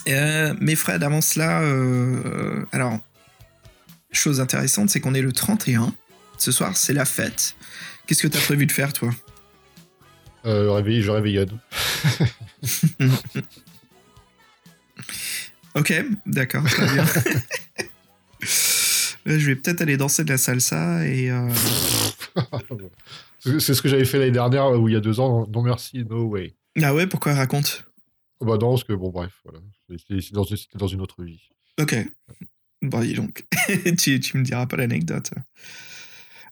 [0.07, 2.99] Euh, mais Fred, avant cela, euh, alors,
[4.11, 5.93] chose intéressante, c'est qu'on est le 31.
[6.37, 7.55] Ce soir, c'est la fête.
[8.05, 9.09] Qu'est-ce que tu as prévu de faire, toi?
[10.45, 11.57] Euh, réveille, Je réveillonne.
[15.75, 15.93] ok,
[16.27, 17.05] d'accord, très bien.
[19.25, 21.31] je vais peut-être aller danser de la salsa et.
[21.31, 21.49] Euh,
[23.59, 25.47] c'est ce que j'avais fait l'année dernière ou il y a deux ans.
[25.51, 26.53] Non merci, no way.
[26.81, 27.85] Ah ouais, pourquoi raconte
[28.41, 29.59] Bah non, parce que bon, bref, voilà.
[29.89, 31.41] C'était dans, dans, une autre vie.
[31.79, 31.95] Ok.
[32.81, 33.45] Bon, dis donc.
[33.97, 35.31] tu, tu me diras pas l'anecdote.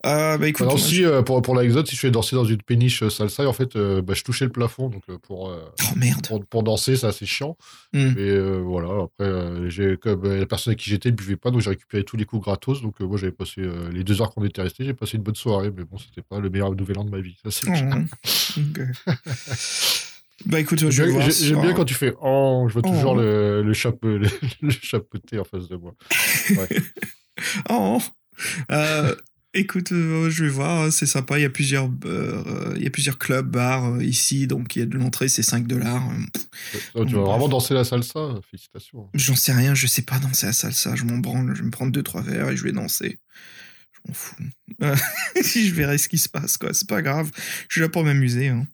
[0.06, 2.44] Euh, bah écoute, Alors, si, je- euh, pour, pour l'anecdote, si je fais danser dans
[2.44, 4.90] une péniche euh, salsa, et en fait, euh, bah, je touchais le plafond.
[4.90, 6.28] Donc, euh, pour, euh, Oh merde.
[6.28, 7.56] pour, pour danser, c'est assez chiant.
[7.94, 8.12] Hmm.
[8.16, 11.38] Mais euh, voilà, après, euh, j'ai, comme euh, la personne avec qui j'étais ne buvait
[11.38, 12.82] pas, donc j'ai récupéré tous les coups gratos.
[12.82, 15.24] Donc, euh, moi, j'avais passé euh, les deux heures qu'on était restés, j'ai passé une
[15.24, 15.72] bonne soirée.
[15.74, 17.38] Mais bon, c'était pas le meilleur nouvel an de ma vie.
[17.46, 17.70] Ça, c'est.
[17.70, 18.60] Oh,
[20.46, 21.30] bah écoute, je J'aime voir.
[21.32, 23.22] j'aime bien quand tu fais Oh, je vois toujours Oh.
[23.22, 24.28] le, le, chapeau, le,
[24.62, 25.94] le chapeauté en face de moi.
[26.58, 26.68] Ouais.
[27.70, 28.00] Oh.
[28.72, 29.16] Euh,
[29.54, 31.38] écoute, euh, je vais voir, c'est sympa.
[31.40, 34.80] Il y a plusieurs, euh, il y a plusieurs clubs, bars euh, ici, donc il
[34.80, 36.04] y a de l'entrée, c'est 5 dollars.
[36.72, 36.80] Tu
[37.16, 39.10] vas vraiment danser la salsa, félicitations.
[39.14, 41.72] J'en sais rien, je sais pas danser à salsa, je m'en branle, je vais me
[41.72, 43.20] prendre deux trois verres et je vais danser.
[43.94, 44.36] Je m'en fous.
[44.82, 44.96] Euh,
[45.36, 46.74] je verrai ce qui se passe, quoi.
[46.74, 47.30] C'est pas grave.
[47.70, 48.48] Je suis là pour m'amuser.
[48.48, 48.66] hein.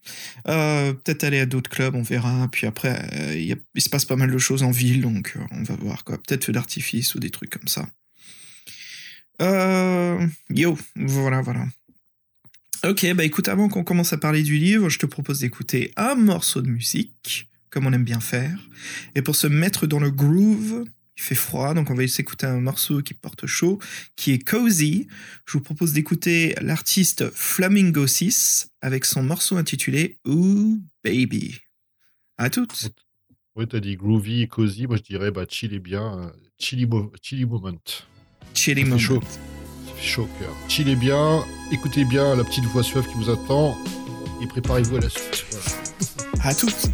[0.47, 2.47] Euh, Peut-être aller à d'autres clubs, on verra.
[2.51, 5.01] Puis après, euh, il y a- il se passe pas mal de choses en ville,
[5.01, 6.17] donc euh, on va voir, quoi.
[6.17, 7.85] Peut-être feu d'artifice ou des trucs comme ça.
[9.41, 11.65] Euh, yo, voilà, voilà.
[12.85, 16.15] Ok, bah écoute, avant qu'on commence à parler du livre, je te propose d'écouter un
[16.15, 18.57] morceau de musique, comme on aime bien faire.
[19.15, 20.85] Et pour se mettre dans le groove,
[21.17, 23.79] il fait froid, donc on va s'écouter un morceau qui porte chaud,
[24.15, 25.07] qui est Cozy.
[25.45, 31.59] Je vous propose d'écouter l'artiste Flamingo 6 avec son morceau intitulé Ooh Baby.
[32.37, 32.89] À toutes.
[33.57, 34.87] Oui, t'as dit groovy, cozy.
[34.87, 36.19] Moi, je dirais bah, chill et bien.
[36.19, 37.73] euh, chilly moment.
[38.67, 38.97] Moment.
[38.97, 39.19] chaud.
[40.01, 40.95] Chaud cœur.
[40.95, 41.43] Bien.
[41.71, 43.77] Écoutez bien la petite voix suave qui vous attend.
[44.41, 45.45] Et préparez-vous à la suite.
[45.51, 46.49] Voilà.
[46.49, 46.89] À toutes.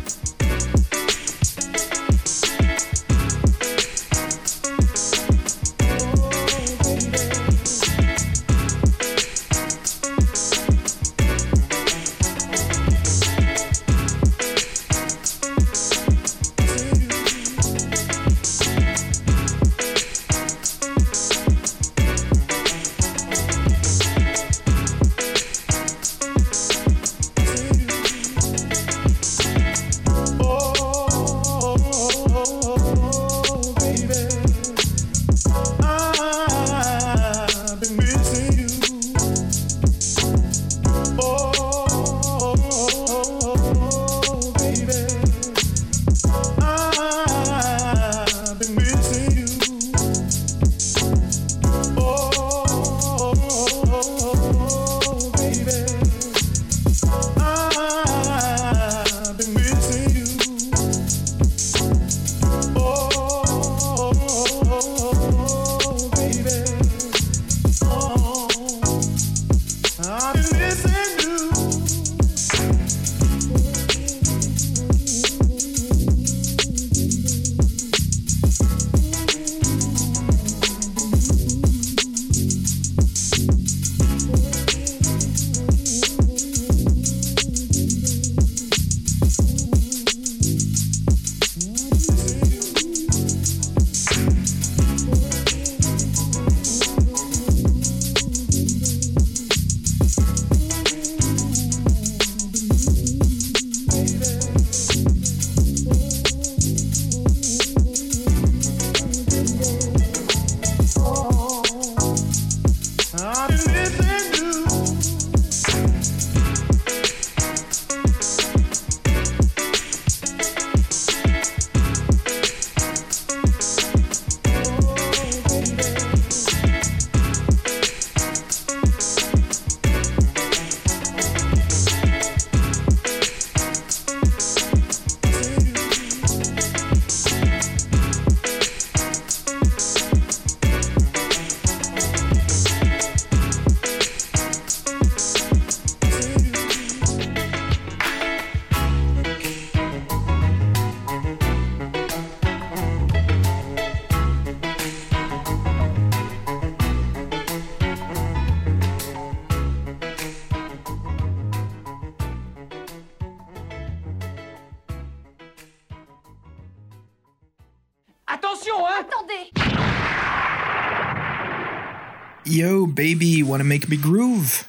[172.96, 174.64] Baby, wanna make me groove?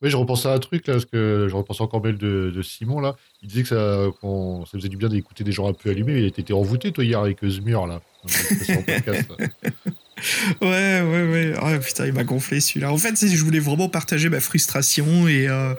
[0.00, 2.62] Oui, je repensais à un truc là, parce que je repensais encore belle de, de
[2.62, 3.16] Simon là.
[3.42, 4.06] Il disait que ça,
[4.70, 6.18] faisait du bien d'écouter des gens un peu allumés.
[6.18, 8.00] Il était envoûté toi hier avec Zmur là.
[9.28, 9.46] Là.
[10.60, 11.54] Ouais, ouais, ouais.
[11.60, 12.92] Ah, putain, il m'a gonflé celui-là.
[12.92, 15.72] En fait, je voulais vraiment partager ma frustration et euh,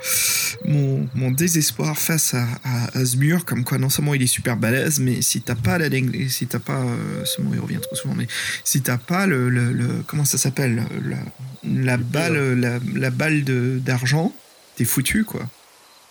[0.65, 3.43] mon, mon désespoir face à, à, à ce mur.
[3.43, 5.89] Comme quoi, non seulement il est super balèze, mais si t'as pas la
[6.29, 6.81] si t'as pas.
[6.81, 8.27] euh, ce mot il revient trop souvent, mais
[8.63, 9.49] si t'as pas le.
[9.49, 10.83] le, le- comment ça s'appelle?
[11.03, 11.17] La,
[11.63, 14.33] la balle, la, la balle d'argent,
[14.77, 15.41] t'es foutu, quoi.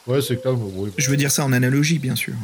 [0.06, 0.54] Ouais, c'est clair.
[0.98, 2.34] Je veux dire ça en analogie, bien sûr.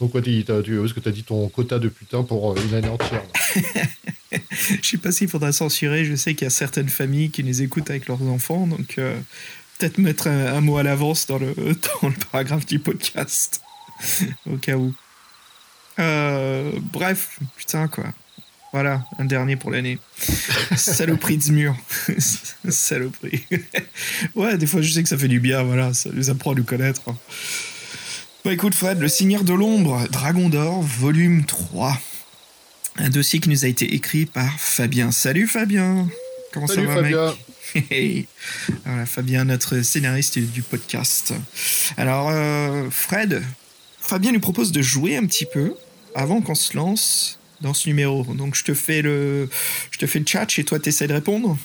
[0.00, 0.04] Hein.
[0.04, 3.22] Donc, quoi, tu, que t'as dit ton quota de putain pour euh, une année entière.
[4.82, 6.04] Je sais pas s'il faudra censurer.
[6.04, 9.18] Je sais qu'il y a certaines familles qui les écoutent avec leurs enfants, donc euh,
[9.78, 11.54] peut-être mettre un, mot à l'avance dans le,
[12.02, 13.62] dans le paragraphe du podcast,
[14.50, 14.94] au cas où.
[15.98, 18.04] Euh, bref, putain quoi.
[18.72, 19.98] Voilà, un dernier pour l'année.
[20.76, 21.74] Saloperie de mur.
[22.68, 23.44] Saloperie.
[24.34, 26.54] ouais, des fois je sais que ça fait du bien, voilà, ça nous apprend à
[26.54, 27.02] nous connaître.
[28.46, 32.00] Bah écoute Fred, Le Seigneur de l'Ombre, Dragon d'Or, volume 3.
[32.94, 35.10] Un dossier qui nous a été écrit par Fabien.
[35.10, 36.08] Salut Fabien
[36.52, 37.34] Comment Salut ça va Fabien.
[37.90, 38.28] mec.
[38.84, 41.34] Voilà, Fabien, notre scénariste du podcast.
[41.96, 43.42] Alors, euh, Fred,
[43.98, 45.74] Fabien nous propose de jouer un petit peu
[46.14, 48.22] avant qu'on se lance dans ce numéro.
[48.22, 49.50] Donc, je te fais le,
[49.90, 51.58] je te fais le chat et toi, tu essaies de répondre.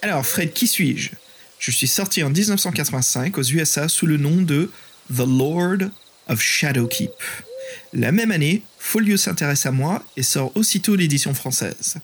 [0.00, 1.10] Alors, Fred, qui suis-je?
[1.58, 4.70] Je suis sorti en 1985 aux USA sous le nom de
[5.14, 5.90] The Lord
[6.28, 7.10] of Shadowkeep.
[7.92, 11.96] La même année, Folio s'intéresse à moi et sort aussitôt l'édition française.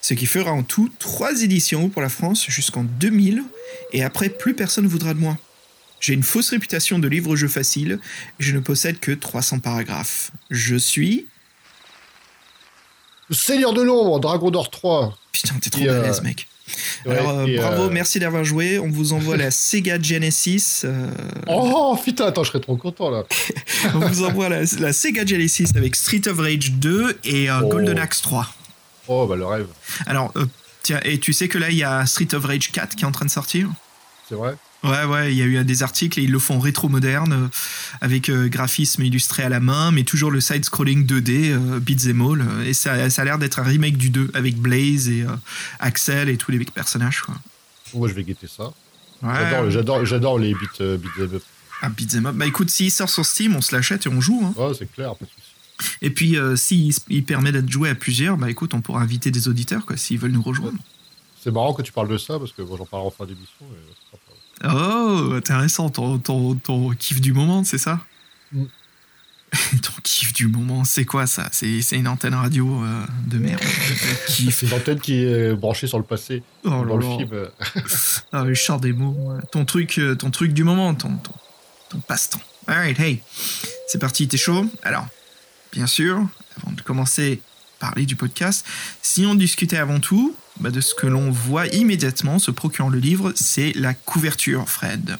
[0.00, 3.42] Ce qui fera en tout trois éditions pour la France jusqu'en 2000,
[3.92, 5.38] et après plus personne ne voudra de moi.
[6.00, 8.00] J'ai une fausse réputation de livre-jeu facile,
[8.40, 10.32] et je ne possède que 300 paragraphes.
[10.50, 11.26] Je suis...
[13.28, 15.16] Le Seigneur de l'ombre, Dragon d'Or 3.
[15.30, 16.48] Putain, t'es trop Et, euh, mec.
[17.06, 18.78] Ouais, Alors, euh, bravo, euh, merci d'avoir joué.
[18.78, 20.82] On vous envoie la Sega Genesis.
[20.84, 21.10] euh,
[21.48, 23.24] Oh putain, attends, je serais trop content là.
[23.94, 27.68] on vous envoie la, la Sega Genesis avec Street of Rage 2 et Oh.
[27.68, 28.46] Golden Axe 3.
[29.08, 29.66] Oh bah le rêve,
[30.06, 30.46] Alors, euh,
[30.82, 33.06] tiens, et tu sais que là, il y a Street of Rage 4 qui est
[33.06, 33.68] en train de sortir?
[34.32, 34.56] C'est vrai.
[34.82, 37.48] Ouais, ouais, il y a eu des articles et ils le font rétro-moderne, euh,
[38.00, 42.40] avec euh, graphisme illustré à la main, mais toujours le side-scrolling 2D, euh, beats all,
[42.40, 45.36] euh, et ça, ça a l'air d'être un remake du 2, avec Blaze et euh,
[45.80, 47.34] Axel et tous les personnages, quoi.
[47.94, 48.72] Moi je vais guetter ça.
[49.22, 51.42] Ouais, J'adore, les beats, beats up.
[51.82, 52.34] un beat'em up.
[52.34, 54.42] Bah écoute, s'il sort sur Steam, on se l'achète et on joue.
[54.42, 54.54] Hein.
[54.58, 55.92] Ouais, c'est clair, pas de souci.
[56.00, 59.46] Et puis, s'il il permet d'être joué à plusieurs, bah écoute, on pourra inviter des
[59.46, 60.78] auditeurs, quoi, s'ils veulent nous rejoindre.
[61.42, 63.66] C'est marrant que tu parles de ça parce que bon, j'en parlerai en fin d'émission.
[63.72, 64.16] et
[64.64, 68.00] Oh, intéressant, ton, ton, ton kiff du moment, c'est ça
[68.52, 68.64] Mm.
[69.82, 71.48] Ton kiff du moment, c'est quoi ça?
[71.52, 73.60] C'est c'est une antenne radio euh, de merde.
[74.28, 77.28] C'est une antenne qui est branchée sur le passé Oh dans le film.
[77.32, 77.48] euh.
[78.32, 79.14] Ah, sors des mots.
[79.34, 79.40] ouais.
[79.50, 81.32] Ton truc, euh, ton truc du moment, ton, ton,
[81.90, 82.40] ton passe-temps.
[82.66, 83.20] Alright, hey,
[83.88, 84.66] c'est parti, t'es chaud?
[84.82, 85.06] Alors,
[85.72, 86.26] bien sûr,
[86.62, 87.40] avant de commencer
[87.80, 88.64] à parler du podcast,
[89.02, 92.98] si on discutait avant tout bah, de ce que l'on voit immédiatement se procurant le
[92.98, 95.16] livre, c'est la couverture, Fred.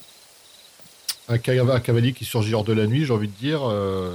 [1.28, 3.60] un, ca- un cavalier qui surgit hors de la nuit, j'ai envie de dire.
[3.68, 4.14] euh,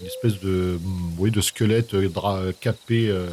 [0.00, 3.26] une espèce de, mm, de squelette euh, capé euh,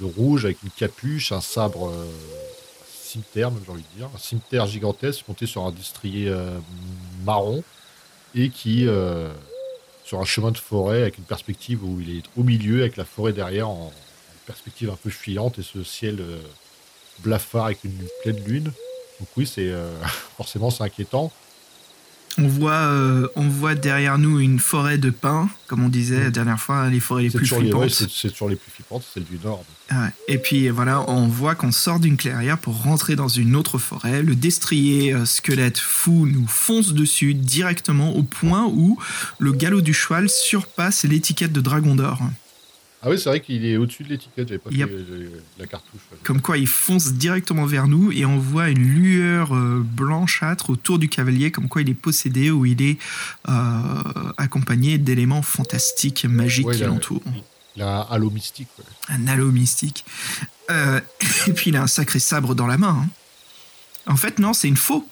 [0.00, 2.06] de rouge avec une capuche, un sabre euh,
[3.34, 4.08] même j'ai envie de dire.
[4.14, 6.58] Un cimetière gigantesque monté sur un destrier euh,
[7.24, 7.62] marron
[8.34, 9.32] et qui, euh,
[10.04, 13.04] sur un chemin de forêt avec une perspective où il est au milieu, avec la
[13.04, 13.92] forêt derrière en
[14.48, 16.40] perspective un peu fuyante et ce ciel euh,
[17.20, 18.72] blafard avec une pleine lune.
[19.20, 19.92] Donc oui, c'est euh,
[20.36, 21.30] forcément c'est inquiétant.
[22.40, 26.30] On voit, euh, on voit derrière nous une forêt de pins, comme on disait la
[26.30, 27.90] dernière fois, les forêts les plus flippantes.
[27.90, 29.64] c'est toujours les plus flippantes, celle du nord.
[30.28, 34.22] Et puis voilà, on voit qu'on sort d'une clairière pour rentrer dans une autre forêt.
[34.22, 38.98] Le destrier euh, squelette fou nous fonce dessus directement au point où
[39.40, 42.20] le galop du cheval surpasse l'étiquette de Dragon d'Or.
[43.02, 44.88] Ah oui, c'est vrai qu'il est au-dessus de l'étiquette, j'avais pas Yep.
[44.88, 45.30] fait
[45.60, 46.00] la cartouche.
[46.24, 50.98] Comme quoi il fonce directement vers nous et on voit une lueur euh, blanchâtre autour
[50.98, 52.98] du cavalier, comme quoi il est possédé ou il est
[53.48, 53.52] euh,
[54.36, 57.22] accompagné d'éléments fantastiques, magiques Ouais, qui l'entourent.
[57.76, 58.68] Il a un halo mystique.
[58.78, 58.84] ouais.
[59.14, 60.04] un halo mystique.
[60.70, 61.00] Euh,
[61.46, 63.04] et puis il a un sacré sabre dans la main.
[63.04, 63.08] hein.
[64.06, 65.06] En fait, non, c'est une faux.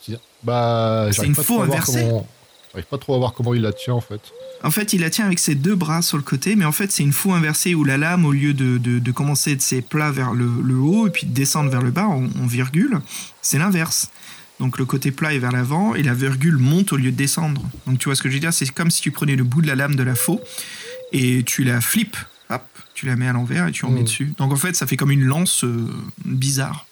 [0.00, 2.04] C'est- Bah, C'est une faux inversée.
[2.06, 2.28] comment-
[2.76, 4.20] J'arrive pas trop à voir comment il la tient en fait.
[4.62, 6.92] En fait, il la tient avec ses deux bras sur le côté, mais en fait,
[6.92, 9.80] c'est une faux inversée où la lame, au lieu de, de, de commencer de ses
[9.80, 13.00] plats vers le, le haut et puis de descendre vers le bas en, en virgule,
[13.40, 14.10] c'est l'inverse.
[14.60, 17.62] Donc le côté plat est vers l'avant et la virgule monte au lieu de descendre.
[17.86, 18.52] Donc tu vois ce que je veux dire?
[18.52, 20.40] C'est comme si tu prenais le bout de la lame de la faux
[21.12, 22.16] et tu la flippes,
[22.50, 22.62] hop,
[22.94, 23.94] tu la mets à l'envers et tu en Mm.
[23.94, 24.32] mets dessus.
[24.38, 25.86] Donc en fait, ça fait comme une lance euh,
[26.24, 26.85] bizarre.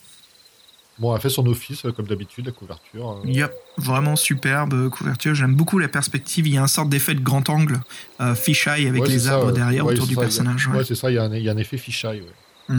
[0.99, 3.21] Bon, elle fait son office, euh, comme d'habitude, la couverture.
[3.25, 3.29] euh.
[3.29, 5.35] Yep, vraiment superbe euh, couverture.
[5.35, 6.47] J'aime beaucoup la perspective.
[6.47, 7.81] Il y a un sorte d'effet de grand angle,
[8.21, 10.69] euh, fisheye avec Ouais, les ça, arbres derrière Ouais, autour du ça, y a- personnage.
[10.69, 10.77] ouais.
[10.79, 12.23] Ouais, c'est ça, il y, a un- il y a un effet fisheye.
[12.69, 12.77] Ouais.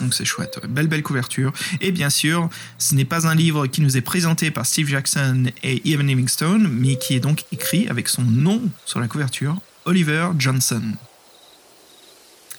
[0.00, 0.58] Donc c'est chouette.
[0.70, 1.52] Belle, belle couverture.
[1.82, 5.44] Et bien sûr, ce n'est pas un livre qui nous est présenté par Steve Jackson
[5.62, 10.28] et Ian Livingstone, mais qui est donc écrit avec son nom sur la couverture, Oliver
[10.38, 10.80] Johnson.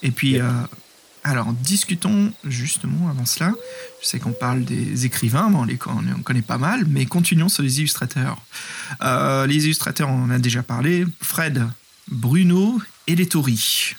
[0.04, 0.50] Et puis, euh,
[1.24, 3.54] alors discutons justement avant cela.
[4.02, 7.50] Je sais qu'on parle des écrivains, on les con- on connaît pas mal, mais continuons
[7.50, 8.38] sur les illustrateurs.
[9.04, 11.06] Euh, les illustrateurs, on en a déjà parlé.
[11.22, 11.64] Fred,
[12.08, 13.96] Bruno et les Tori.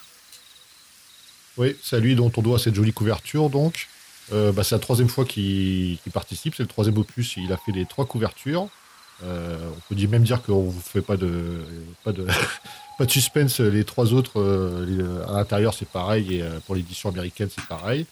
[1.59, 3.89] Oui, c'est lui dont on doit cette jolie couverture, donc.
[4.33, 7.73] Euh, bah, c'est la troisième fois qu'il participe, c'est le troisième opus, il a fait
[7.73, 8.69] les trois couvertures.
[9.25, 11.65] Euh, on peut même dire qu'on ne vous fait pas, de,
[12.99, 16.75] pas de suspense, les trois autres, euh, les- à l'intérieur c'est pareil, et euh, pour
[16.75, 18.07] l'édition américaine c'est pareil.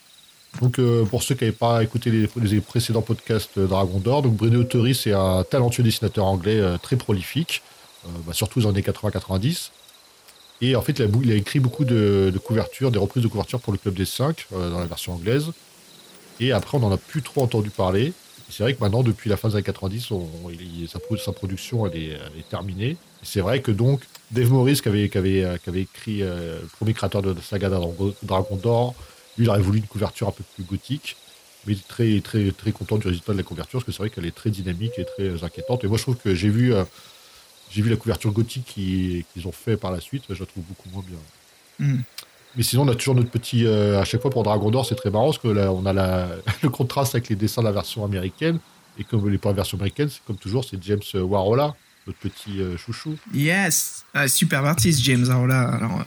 [0.60, 4.34] Donc euh, pour ceux qui n'avaient pas écouté les, précédents podcasts euh, Dragon d'Or, donc
[4.34, 7.62] Bruno Autori c'est un talentueux dessinateur anglais euh, très prolifique,
[8.04, 9.70] euh, bah, surtout dans les années 80-90.
[10.62, 13.22] Et en fait, il a, bou- il a écrit beaucoup de, de couvertures, des reprises
[13.22, 15.52] de couvertures pour le Club des 5 dans la version anglaise.
[16.38, 18.12] Et après, on n'en a plus trop entendu parler.
[18.50, 21.32] C'est vrai que maintenant, depuis la fin des années 90, on- il- sa, pro- sa
[21.32, 22.96] production est, terminée.
[23.22, 25.10] C'est vrai que donc, Dave Morris, qui avait,
[25.44, 28.94] euh, écrit euh, le premier créateur de la saga Dragon Dragon d'Or,
[29.38, 31.16] lui, il aurait voulu une couverture un peu plus gothique.
[31.66, 34.24] Mais très, très, très content du résultat de la couverture, parce que c'est vrai qu'elle
[34.26, 35.84] est très dynamique et très inquiétante.
[35.84, 36.84] Et moi, je trouve que j'ai vu, euh,
[37.70, 40.88] vu la couverture gothique qui- qu'ils ont fait par la suite, je la trouve beaucoup
[40.88, 41.18] moins bien.
[41.78, 42.00] Hmm.
[42.56, 43.64] Mais sinon, on a toujours notre petit.
[43.64, 46.26] euh, à chaque fois pour Dragon d'Or, c'est très marrant parce que là, on a
[46.62, 48.58] le contraste avec les dessins de la version américaine.
[48.98, 51.74] Et comme les pour la version américaine, c'est comme toujours, c'est James Warola,
[52.06, 53.16] notre petit euh, chouchou.
[53.32, 55.60] Yes, Ah, super artiste James Arola.
[55.60, 56.04] Alors, euh,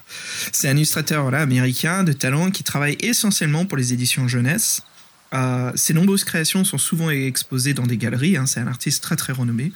[0.52, 4.82] c'est un illustrateur voilà, américain de talent qui travaille essentiellement pour les éditions jeunesse.
[5.34, 8.38] Euh, ses nombreuses créations sont souvent exposées dans des galeries.
[8.38, 9.72] hein, c'est un artiste très très renommé.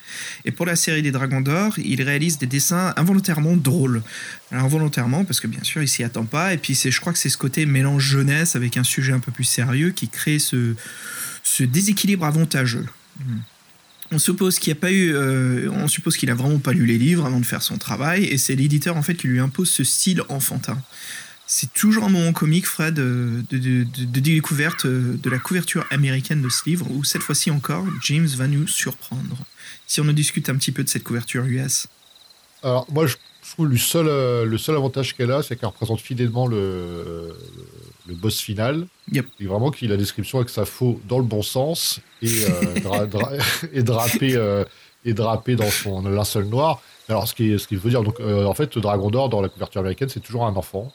[0.45, 4.03] Et pour la série des Dragons d'Or, il réalise des dessins involontairement drôles.
[4.51, 6.53] Alors, involontairement parce que bien sûr il s'y attend pas.
[6.53, 9.31] Et puis je crois que c'est ce côté mélange jeunesse avec un sujet un peu
[9.31, 10.75] plus sérieux qui crée ce,
[11.43, 12.85] ce déséquilibre avantageux.
[13.19, 13.39] Hmm.
[14.11, 16.97] On suppose qu'il a pas eu, euh, on suppose qu'il a vraiment pas lu les
[16.97, 19.83] livres avant de faire son travail, et c'est l'éditeur en fait qui lui impose ce
[19.83, 20.81] style enfantin.
[21.49, 25.85] C'est toujours un moment comique, Fred, de, de, de- de découverte euh, de la couverture
[25.91, 29.37] américaine de ce livre, où cette fois-ci encore, James va nous surprendre.
[29.87, 31.87] Si on en discute un petit peu de cette couverture US.
[32.63, 33.15] Alors, moi, je
[33.53, 37.33] trouve le seul, euh, le seul avantage qu'elle a, c'est qu'elle représente fidèlement le,
[38.09, 38.85] boss final.
[39.13, 39.27] Yep.
[39.39, 42.79] Et vraiment qu'il a la description avec sa faux dans le bon sens et, euh,
[42.81, 43.31] dra- dra-
[43.73, 44.65] et drapé, euh,
[45.05, 46.81] et drapé dans son linceul noir.
[47.09, 49.47] Alors, ce qui, ce qui veut dire, donc, euh, en fait, Dragon d'Or, dans la
[49.49, 50.91] couverture américaine, c'est toujours un enfant.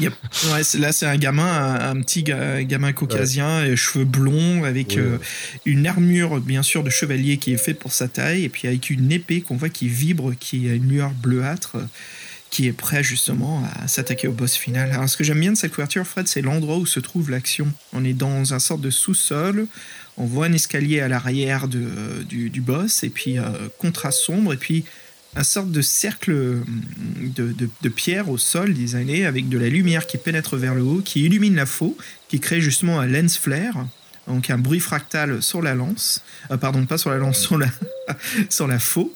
[0.00, 0.12] Yep.
[0.52, 4.90] Ouais, c'est- là, c'est un gamin, un, un petit ga- gamin caucasien, cheveux blonds, avec
[4.90, 4.98] Ouais.
[4.98, 5.18] euh,
[5.66, 8.88] une armure, bien sûr, de chevalier qui est faite pour sa taille, et puis avec
[8.90, 11.84] une épée qu'on voit qui vibre, qui a une lueur bleuâtre, euh,
[12.50, 14.92] qui est prêt justement à s'attaquer au boss final.
[14.92, 17.66] Alors, ce que j'aime bien de cette couverture, Fred, c'est l'endroit où se trouve l'action.
[17.92, 19.66] On est dans un sorte de sous-sol.
[20.18, 23.44] On voit un escalier à l'arrière du boss, et puis euh,
[23.78, 24.84] contraste sombre, et puis
[25.34, 26.82] un sorte de cercle hum,
[27.34, 31.02] de, de, pierre au sol designé avec de la lumière qui pénètre vers le haut,
[31.04, 31.96] qui illumine la faux,
[32.28, 33.86] qui crée justement un lens flare,
[34.26, 37.38] donc un bruit fractal sur la lance, euh, pardon, pas sur la lance,
[38.48, 39.12] sur la, faux,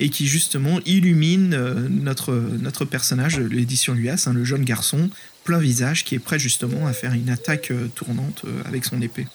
[0.00, 5.10] et qui justement illumine euh, notre, notre personnage l'édition Luas, hein, le jeune garçon,
[5.44, 9.00] plein visage, qui est prêt justement à faire une attaque euh, tournante euh, avec son
[9.00, 9.26] épée.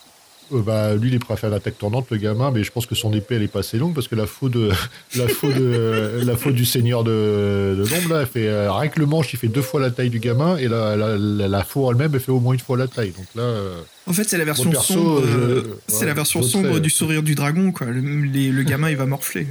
[0.54, 2.86] Euh, bah, lui, il est prêt à faire l'attaque tournante, le gamin, mais je pense
[2.86, 4.70] que son épée, elle est pas assez longue parce que la faux de,
[5.16, 9.06] la de, la du seigneur de, de l'ombre, là, elle fait, euh, rien que le
[9.06, 11.92] manche, il fait deux fois la taille du gamin et la, la, la, la faux
[11.92, 13.12] elle-même, elle fait au moins une fois la taille.
[13.12, 16.42] Donc là, euh, En fait, c'est la version perso, sombre, euh, c'est ouais, la version
[16.42, 17.88] sombre du sourire du dragon, quoi.
[17.88, 19.48] Le, les- le gamin, il va morfler.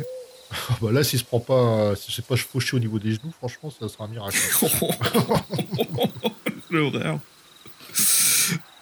[0.80, 3.70] bah, là, s'il se prend pas, si c'est pas fauché au niveau des genoux, franchement,
[3.70, 4.38] ça sera un miracle.
[6.70, 7.18] L'horreur.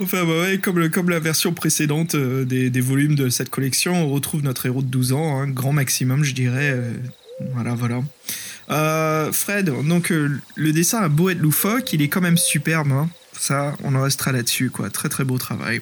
[0.00, 4.42] Enfin, bah ouais, comme, la version précédente euh, des, volumes de cette collection, on retrouve
[4.42, 6.72] notre héros de 12 ans, un grand maximum, je dirais.
[6.72, 6.92] euh,
[7.52, 8.02] voilà, voilà.
[8.70, 12.90] Euh, Fred, donc le dessin a beau être loufoque, il est quand même superbe.
[12.90, 13.08] hein.
[13.38, 14.90] Ça, on en restera là-dessus, quoi.
[14.90, 15.80] Très très beau travail.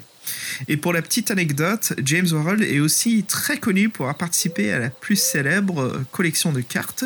[0.69, 4.79] Et pour la petite anecdote, James Worrell est aussi très connu pour avoir participé à
[4.79, 7.05] la plus célèbre collection de cartes,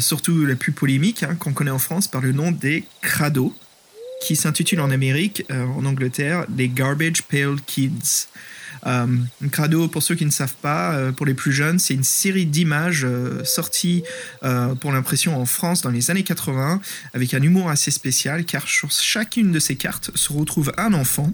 [0.00, 3.54] surtout la plus polémique, hein, qu'on connaît en France par le nom des Crado,
[4.22, 8.28] qui s'intitule en Amérique, euh, en Angleterre, les Garbage Pail Kids.
[8.86, 9.06] Euh,
[9.50, 12.46] Crado, pour ceux qui ne savent pas, euh, pour les plus jeunes, c'est une série
[12.46, 14.02] d'images euh, sorties
[14.80, 16.80] pour l'impression en France dans les années 80,
[17.14, 21.32] avec un humour assez spécial, car sur chacune de ces cartes se retrouve un enfant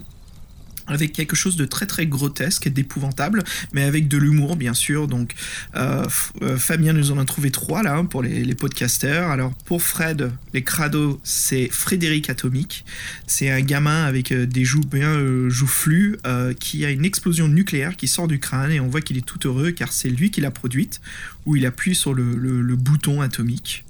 [0.89, 5.07] avec quelque chose de très très grotesque et d'épouvantable, mais avec de l'humour bien sûr.
[5.07, 5.33] Donc
[5.75, 6.05] euh,
[6.41, 9.29] euh, Fabien nous en a trouvé trois là hein, pour les, podcasters.
[9.29, 12.85] Alors pour Fred, les crados, c'est Frédéric Atomique.
[13.27, 15.17] C'est un gamin avec euh, des joues bien
[15.49, 16.17] joufflues
[16.59, 19.47] qui a une explosion nucléaire qui sort du crâne et on voit qu'il est tout
[19.47, 21.01] heureux car c'est lui qui l'a produite,
[21.45, 23.83] où il appuie sur le bouton atomique.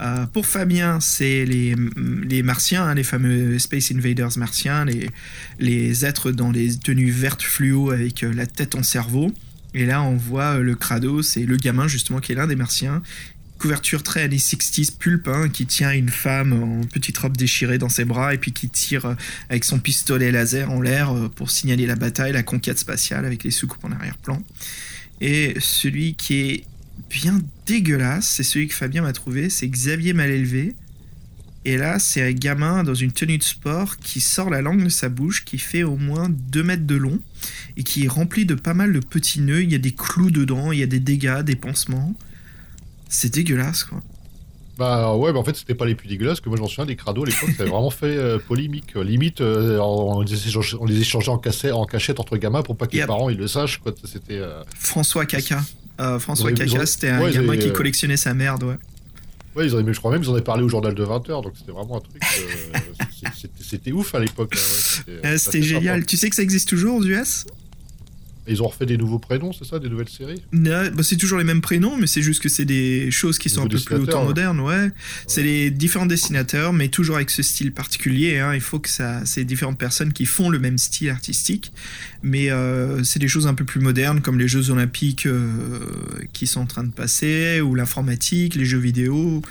[0.00, 1.74] Euh, pour Fabien, c'est les,
[2.42, 5.10] martiens, hein, les fameux Space Invaders martiens, les,
[5.58, 9.32] les êtres dans les tenues vertes fluo avec euh, la tête en cerveau.
[9.74, 12.56] Et là, on voit euh, le crado, c'est le gamin justement qui est l'un des
[12.56, 13.02] martiens.
[13.58, 17.88] Couverture très années 60s, pulpe, hein, qui tient une femme en petite robe déchirée dans
[17.88, 19.16] ses bras et puis qui tire
[19.50, 23.50] avec son pistolet laser en l'air pour signaler la bataille, la conquête spatiale avec les
[23.50, 24.40] soucoupes en arrière-plan.
[25.20, 26.64] Et celui qui est
[27.10, 30.74] bien dégueulasse, c'est celui que Fabien m'a trouvé, c'est Xavier Malélevé.
[31.64, 34.88] Et là, c'est un gamin dans une tenue de sport qui sort la langue de
[34.88, 37.18] sa bouche, qui fait au moins 2 mètres de long
[37.76, 39.62] et qui est rempli de pas mal de petits nœuds.
[39.62, 42.14] Il y a des clous dedans, il y a des dégâts, des pansements.
[43.08, 44.00] C'est dégueulasse, quoi.
[44.78, 46.94] Bah ouais, mais en fait, c'était pas les plus dégueulasses, que moi j'en souviens, des
[46.94, 48.92] crados à l'époque, ça avait vraiment fait euh, polémique.
[48.92, 49.02] quoi.
[49.02, 52.62] Limite, euh, on, on les échangeait, on les échangeait en, cassette, en cachette entre gamins
[52.62, 53.92] pour pas que les parents ils le sachent, quoi.
[54.04, 54.34] C'était.
[54.38, 55.64] euh, François Caca.
[56.00, 58.76] Euh, François Caca, c'était un ouais, gamin qui collectionnait sa merde, ouais.
[59.56, 61.42] Ouais, ils en avaient- je crois même qu'ils en avaient parlé au journal de 20h,
[61.42, 62.22] donc c'était vraiment un truc.
[62.22, 63.28] euh,
[63.60, 64.54] c'était- ouf à l'époque.
[64.54, 65.94] hein, ouais, c'était- Euh, génial.
[66.00, 66.06] sympa.
[66.06, 67.44] Tu sais que ça existe toujours aux US
[68.46, 70.42] Et Ils ont refait des nouveaux prénoms, c'est ça, des nouvelles séries?
[70.54, 73.60] Bah, c'est toujours les mêmes prénoms, mais c'est juste que c'est des choses qui sont
[73.64, 74.88] un peu plus au temps moderne, ouais.
[75.26, 78.38] C'est les différents dessinateurs, mais toujours avec ce style particulier.
[78.38, 78.54] hein.
[78.54, 81.72] Il faut que ça, c'est différentes personnes qui font le même style artistique,
[82.22, 85.80] mais euh, c'est des choses un peu plus modernes, comme les Jeux Olympiques euh,
[86.32, 89.42] qui sont en train de passer, ou l'informatique, les jeux vidéo,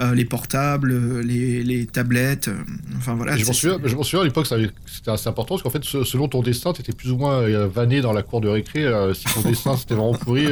[0.00, 2.50] euh, les portables, les, les tablettes.
[2.96, 3.36] enfin voilà.
[3.36, 6.42] Et je m'en souviens, à l'époque, c'était assez important parce qu'en fait, se- selon ton
[6.42, 8.84] dessin, t'étais plus ou moins vanné dans la cour de récré.
[9.14, 10.46] si ton dessin c'était vraiment pourri,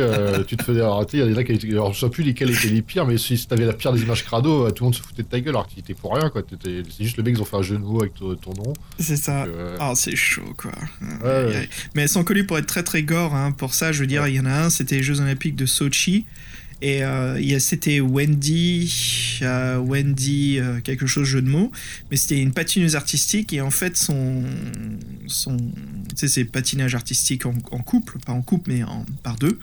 [0.46, 1.18] tu te faisais arrêter.
[1.18, 3.18] Il y en a qui étaient, alors, je sais plus lesquels étaient les pires, mais
[3.18, 5.40] si, si t'avais la pire des images crado, tout le monde se foutait de ta
[5.40, 7.76] gueule alors que t'étais pour rien, C'est juste le mec, ils ont fait un jeu
[7.76, 8.72] de mots avec ton, ton nom.
[8.98, 9.44] C'est ça.
[9.44, 10.72] Euh, Ah, c'est chaud, quoi.
[11.22, 11.59] Ouais, ouais.
[11.94, 13.34] Mais elles sont connues pour être très très gore.
[13.34, 13.52] hein.
[13.52, 15.66] Pour ça, je veux dire, il y en a un, c'était les Jeux Olympiques de
[15.66, 16.26] Sochi.
[16.82, 21.70] Et euh, c'était Wendy, euh, Wendy, euh, quelque chose jeu de mots,
[22.10, 24.42] mais c'était une patineuse artistique et en fait son,
[25.26, 25.64] son, tu
[26.16, 29.58] sais, c'est patinage artistique en, en couple, pas en couple mais en, par deux.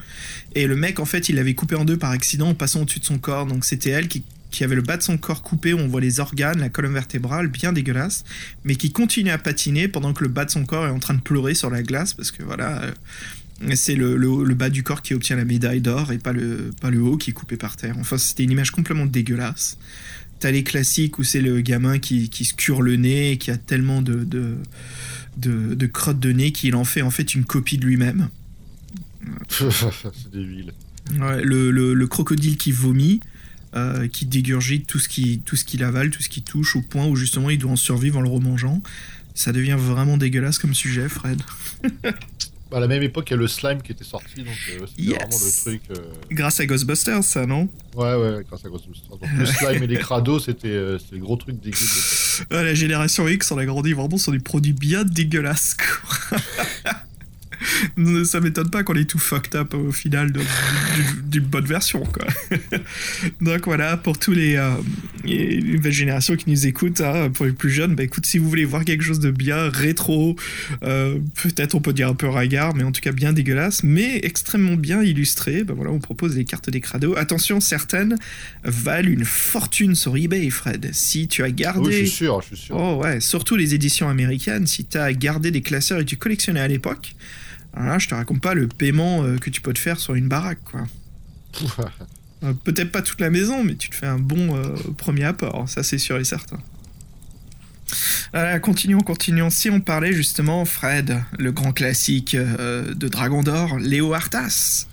[0.53, 2.99] Et le mec en fait il l'avait coupé en deux par accident en passant au-dessus
[2.99, 5.73] de son corps, donc c'était elle qui, qui avait le bas de son corps coupé,
[5.73, 8.23] où on voit les organes, la colonne vertébrale, bien dégueulasse,
[8.63, 11.13] mais qui continue à patiner pendant que le bas de son corps est en train
[11.15, 12.83] de pleurer sur la glace parce que voilà.
[12.83, 12.91] euh,
[13.75, 16.71] c'est le, le- le bas du corps qui obtient la médaille d'or et pas le,
[16.79, 17.95] pas le haut qui est coupé par terre.
[17.99, 19.77] Enfin, c'était une image complètement dégueulasse.
[20.39, 23.49] T'as les classiques où c'est le gamin qui, qui se cure le nez et qui
[23.49, 24.57] a tellement de, de,
[25.37, 28.29] de, de crottes de nez qu'il en fait en fait une copie de lui-même.
[29.49, 30.73] c'est débile.
[31.19, 33.21] Ouais, le, le- le crocodile qui vomit,
[33.75, 36.81] euh, qui dégurgite tout ce qui tout ce qu'il avale, tout ce qui touche, au
[36.81, 38.81] point où justement il doit en survivre en le remangeant.
[39.35, 41.41] Ça devient vraiment dégueulasse comme sujet, Fred.
[42.69, 44.85] Bah, à la même époque, il y a le slime qui était sorti, donc euh,
[44.87, 45.13] c'était Yes.
[45.19, 45.81] vraiment le truc.
[45.91, 45.95] euh,
[46.31, 47.69] Grâce à Ghostbusters, ça, non?
[47.95, 49.07] Ouais, ouais, grâce à Ghostbusters.
[49.17, 51.77] Donc, le slime et les crados, c'était euh, le gros truc dégueu.
[52.51, 55.77] La génération X, on a grandi vraiment sur des produits bien dégueulasses.
[58.25, 60.31] Ça m'étonne pas qu'on est tout fucked up au final
[61.23, 62.25] d'une bonne version, quoi.
[63.41, 64.71] Donc voilà, pour tous les, euh,
[65.27, 68.49] les nouvelles générations qui nous écoutent, hein, pour les plus jeunes, bah écoute, si vous
[68.49, 70.35] voulez voir quelque chose de bien rétro,
[70.83, 74.19] euh, peut-être on peut dire un peu ringard, mais en tout cas bien dégueulasse, mais
[74.23, 77.15] extrêmement bien illustré, bah voilà, on propose les cartes des crados.
[77.17, 78.17] Attention, certaines
[78.63, 80.89] valent une fortune sur eBay, Fred.
[80.93, 81.87] Si tu as gardé...
[81.87, 82.77] oui, je suis sûr, je suis sûr.
[82.77, 86.67] Oh ouais, surtout les éditions américaines, si t'as gardé des classeurs et tu collectionnais à
[86.67, 87.15] l'époque,
[87.73, 90.15] alors là, je te raconte pas le paiement euh, que tu peux te faire sur
[90.15, 90.85] une baraque, quoi.
[92.43, 95.67] Euh, Peut-être pas toute la maison, mais tu te fais un bon euh, premier apport,
[95.67, 96.59] ça c'est sûr et certain.
[98.61, 99.49] Continuons, continuons.
[99.49, 104.85] Si on parlait justement, Fred, le grand classique euh, de Dragon d'Or, Léo Artas.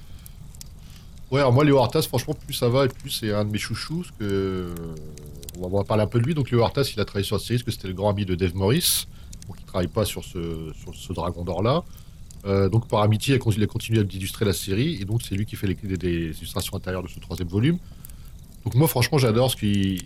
[1.31, 3.59] Ouais, alors moi, Léo Artas, franchement, plus ça va et plus c'est un de mes
[3.59, 4.05] chouchous.
[4.19, 4.73] Que...
[5.61, 6.35] On va- parler un peu de lui.
[6.35, 8.25] Donc, Léo Artas, il a travaillé sur la série parce que c'était le grand ami
[8.25, 9.07] de Dave Morris.
[9.49, 11.83] Donc, il travaille pas sur ce, sur ce Dragon d'Or-là.
[12.47, 14.99] Euh, donc, par amitié, il a continué d'illustrer la série.
[15.01, 17.79] Et donc, c'est lui qui fait les, des illustrations intérieures de ce troisième volume.
[18.65, 20.03] Donc, moi, franchement, j'adore ce qu'il.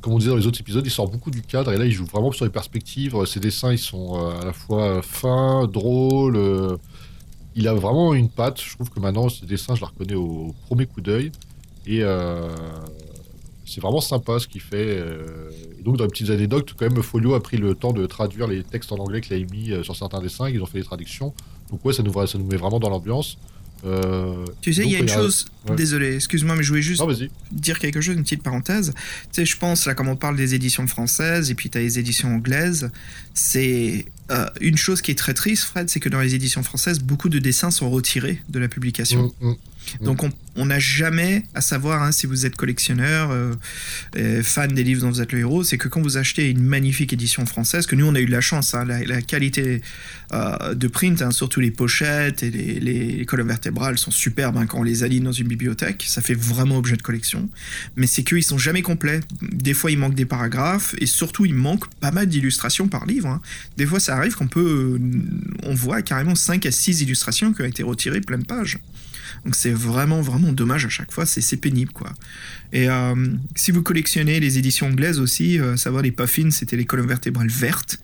[0.00, 1.72] Comme on disait dans les autres épisodes, il sort beaucoup du cadre.
[1.72, 3.16] Et là, il joue vraiment sur les perspectives.
[3.26, 6.36] Ses dessins, ils sont euh, à la fois fins, drôles.
[6.36, 6.76] euh,
[7.56, 8.60] il a vraiment une patte.
[8.62, 11.32] Je trouve que maintenant, ses dessins, je la reconnais au premier coup d'œil.
[11.86, 12.48] Et euh,
[13.68, 14.76] C'est vraiment sympa ce qu'il fait.
[14.98, 18.06] euh, et donc, dans les petites anecdotes, quand même, Folio a pris le temps de
[18.06, 20.48] traduire les textes en anglais qu'il a mis euh, sur certains dessins.
[20.48, 21.34] Ils ont fait les traductions.
[21.70, 23.36] Donc, ouais, ça nous, ça nous met vraiment dans l'ambiance.
[23.84, 25.76] Euh, Tu sais, il y a une chose, ouais.
[25.76, 27.08] désolé, excuse-moi, mais je voulais juste Non,
[27.52, 28.92] dire quelque chose, une petite parenthèse.
[28.96, 31.80] Tu sais, je pense, là, comme on parle des éditions françaises et puis tu as
[31.80, 32.90] les éditions anglaises,
[33.34, 36.98] c'est euh, une chose qui est très triste, Fred, c'est que dans les éditions françaises,
[36.98, 39.32] beaucoup de dessins sont retirés de la publication.
[39.40, 39.56] Mm, mm.
[40.00, 40.32] Donc on-
[40.64, 43.54] n'a jamais à savoir hein, si vous êtes collectionneur, euh,
[44.16, 46.60] euh, fan des livres dont vous êtes le héros, c'est que quand vous achetez une
[46.62, 49.80] magnifique édition française, que nous on a eu de la chance, hein, la, qualité
[50.32, 54.82] euh, de print, hein, surtout les pochettes et les, colonnes vertébrales sont superbes quand on
[54.82, 57.48] les aligne dans une bibliothèque, ça fait vraiment objet de collection.
[57.96, 59.20] Mais c'est qu'ils sont jamais complets.
[59.40, 63.40] Des fois il manque des paragraphes et surtout il manque pas mal d'illustrations par livre.
[63.76, 65.00] Des fois ça arrive qu'on peut,
[65.62, 68.78] on voit carrément 5 à 6 illustrations qui ont été retirées pleine page.
[69.44, 72.12] Donc c'est vraiment vraiment dommage à chaque fois, c'est pénible quoi.
[72.72, 73.14] Et euh,
[73.56, 77.48] si vous collectionnez les éditions anglaises aussi, euh, savoir les puffins, c'était les colonnes vertébrales
[77.48, 77.98] vertes,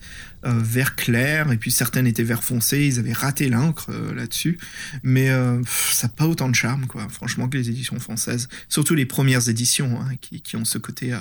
[0.47, 4.59] euh, vert clair, et puis certaines étaient vert foncé, ils avaient raté l'encre euh, là-dessus.
[5.03, 8.49] Mais euh, ça n'a pas autant de charme quoi, franchement que les éditions françaises.
[8.69, 11.19] Surtout les premières éditions hein, qui, qui ont ce côté euh,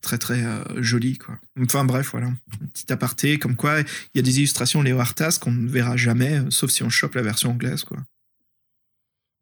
[0.00, 1.38] très très euh, joli quoi.
[1.60, 2.32] Enfin bref voilà,
[2.72, 3.86] petit aparté comme quoi il
[4.16, 7.14] y a des illustrations Léo Artas qu'on ne verra jamais, euh, sauf si on chope
[7.14, 7.98] la version anglaise quoi.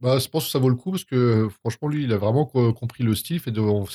[0.01, 2.18] Bah, je pense que ça vaut le coup parce que euh, franchement, lui, il a
[2.18, 3.40] vraiment co- compris le style.
[3.45, 3.53] C'est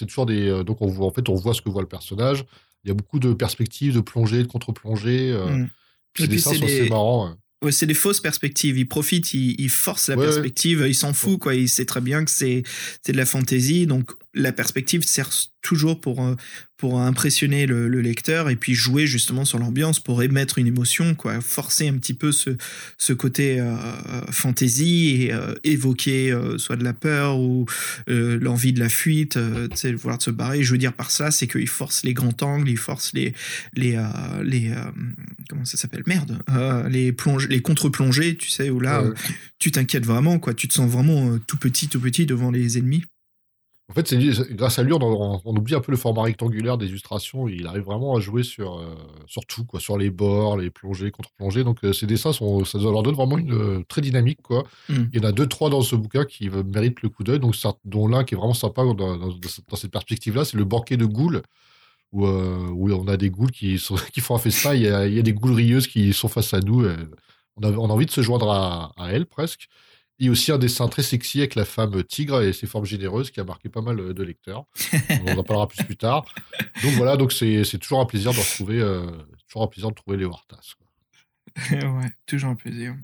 [0.07, 0.47] toujours des.
[0.47, 2.45] euh, Donc, on voit, en fait, on voit ce que voit le personnage.
[2.83, 5.31] Il y a beaucoup de perspectives, de plongées, de contre-plongées.
[5.31, 5.69] euh, Mm.
[6.13, 7.27] puis puis, dessins c'est des- marrants.
[7.27, 7.37] hein.
[7.61, 8.77] Ouais, c'est des fausses perspectives.
[8.77, 10.27] Il profite, il, il force la Ouais, ouais.
[10.31, 11.55] perspective, il s'en fout, quoi.
[11.55, 12.63] Il sait très bien que c'est
[13.03, 13.85] c'est de la fantaisie.
[13.85, 15.29] Donc, la perspective sert
[15.61, 16.21] toujours pour,
[16.79, 21.13] pour impressionner le, le lecteur et puis jouer justement sur l'ambiance pour émettre une émotion,
[21.13, 21.41] quoi.
[21.41, 22.51] Forcer un petit peu ce,
[22.97, 23.75] ce côté euh,
[24.31, 27.65] fantaisie et euh, évoquer euh, soit de la peur ou
[28.09, 30.63] euh, l'envie de la fuite, euh, tu sais, vouloir se barrer.
[30.63, 33.33] Je veux dire par ça, c'est qu'il force les grands angles, il force les,
[33.75, 34.03] les, euh,
[34.43, 34.75] les euh,
[35.49, 36.03] comment ça s'appelle?
[36.07, 39.09] Merde Euh, les plonges les contre-plongées tu sais où là Ouais.
[39.09, 39.13] euh,
[39.59, 42.77] tu t'inquiètes vraiment quoi tu te sens vraiment euh, tout petit tout petit devant les
[42.77, 43.03] ennemis
[43.89, 44.17] En fait, c'est
[44.55, 47.47] grâce à lui, on, on- on oublie un peu le format rectangulaire des illustrations.
[47.47, 51.09] Il arrive vraiment à jouer sur, euh, sur tout, quoi, sur les bords, les plongées,
[51.09, 51.63] contre-plongées.
[51.63, 54.41] Donc, euh, ces dessins, sont, ça leur donne vraiment une euh, très dynamique.
[54.43, 54.63] Quoi.
[54.89, 54.93] Mm.
[55.11, 57.39] Il y en a deux, trois dans ce bouquin qui méritent le coup d'œil.
[57.39, 59.31] Donc, dont l'un qui est vraiment sympa dans, dans- dans
[59.75, 61.41] cette- perspective-là, c'est le banquet de goules.
[62.11, 64.73] Où, euh, où on a des goules qui, sont, qui font un festin.
[64.75, 66.85] Il y, a, il y a des goules rieuses qui sont face à nous.
[67.57, 69.67] on, a, on a envie de se joindre à, à elles, presque.
[70.19, 72.85] Il y a aussi un dessin très sexy avec la femme tigre et ses formes
[72.85, 74.65] généreuses qui a marqué pas mal euh, de lecteurs.
[75.25, 76.25] On en parlera plus plus tard.
[76.83, 79.07] Donc voilà, donc c'est toujours un plaisir de retrouver, euh,
[79.47, 80.37] toujours un plaisir de trouver quoi.
[81.71, 82.95] ouais toujours un plaisir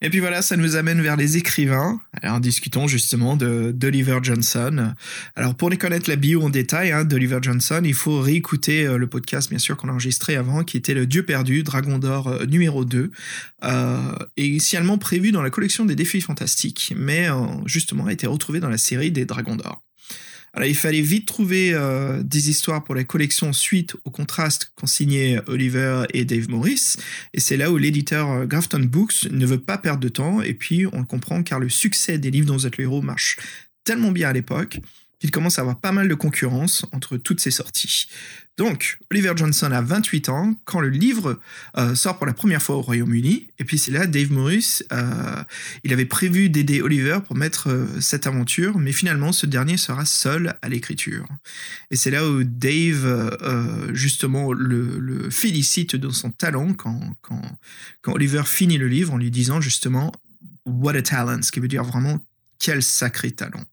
[0.00, 2.00] et puis voilà ça nous amène vers les écrivains.
[2.22, 4.92] Alors discutons justement de d'Oliver Johnson.
[5.36, 8.96] Alors pour les connaître la bio en détail hein, d'Oliver Johnson il faut réécouter euh,
[8.96, 12.28] le podcast bien sûr qu'on a enregistré avant qui était le Dieu perdu Dragon d'or
[12.28, 13.10] euh, numéro 2
[13.64, 17.28] euh, initialement prévu dans la collection des défis fantastiques mais
[17.66, 19.82] justement a été retrouvé dans la série des Dragons d'or
[20.66, 25.38] il fallait vite trouver euh, des histoires pour la collection suite au contraste qu'ont signé
[25.46, 26.96] Oliver et Dave Morris.
[27.34, 30.42] Et c'est là où l'éditeur euh, Grafton Books ne veut pas perdre de temps.
[30.42, 33.02] Et puis, on le comprend car le succès des livres dont vous êtes le héros
[33.02, 33.36] marche
[33.84, 34.80] tellement bien à l'époque
[35.18, 38.06] qu'il commence à avoir pas mal de concurrence entre toutes ces sorties.
[38.58, 41.40] Donc, Oliver Johnson a 28 ans quand le livre
[41.76, 43.46] euh, sort pour la première fois au Royaume-Uni.
[43.60, 45.44] Et puis, c'est là, Dave Morris, euh,
[45.84, 50.04] il avait prévu d'aider Oliver pour mettre euh, cette aventure, mais finalement, ce dernier sera
[50.04, 51.28] seul à l'écriture.
[51.92, 53.38] Et c'est là où Dave,
[53.92, 59.60] justement, le, félicite de son talent quand, quand Oliver finit le livre en lui disant
[59.60, 60.12] justement
[60.66, 62.18] What a talent, ce qui veut dire vraiment
[62.58, 63.64] quel sacré talent.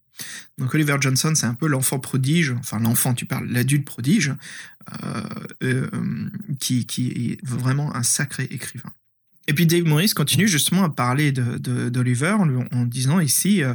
[0.58, 4.34] Donc Oliver Johnson, c'est un peu l'enfant prodige, enfin l'enfant, tu parles, l'adulte prodige,
[5.04, 5.22] euh,
[5.62, 8.92] euh, qui, qui est vraiment un sacré écrivain.
[9.48, 12.36] Et puis Dave Morris continue justement à parler de- de- d'Oliver
[12.72, 13.74] en, disant ici, euh,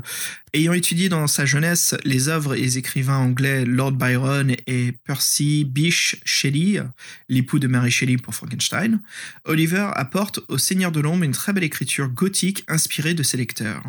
[0.54, 5.64] ayant étudié dans sa jeunesse les œuvres et les écrivains anglais Lord Byron et Percy
[5.64, 6.82] Bysshe Shelley,
[7.30, 9.00] l'époux de Mary Shelley pour Frankenstein,
[9.46, 13.84] Oliver apporte au Seigneur de l'Ombre une très belle écriture gothique inspirée de ses lecteurs.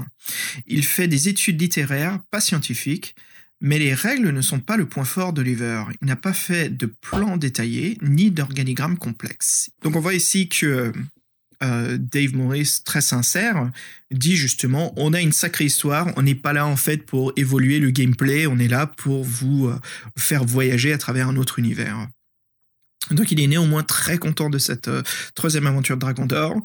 [0.68, 3.16] Il fait des études littéraires, pas scientifiques,
[3.64, 5.84] mais les règles ne sont pas le point fort d'Oliver.
[6.00, 9.70] Il n'a pas fait de plan détaillé ni d'organigramme complexe.
[9.82, 10.92] Donc on voit ici que
[11.62, 13.70] euh, Dave Morris, très sincère,
[14.10, 17.78] dit justement on a une sacrée histoire, on n'est pas là en fait pour évoluer
[17.78, 19.78] le gameplay, on est là pour vous euh,
[20.18, 22.08] faire voyager à travers un autre univers.
[23.10, 25.02] Donc il est néanmoins très content de cette euh,
[25.34, 26.56] troisième aventure de Dragon d'Or.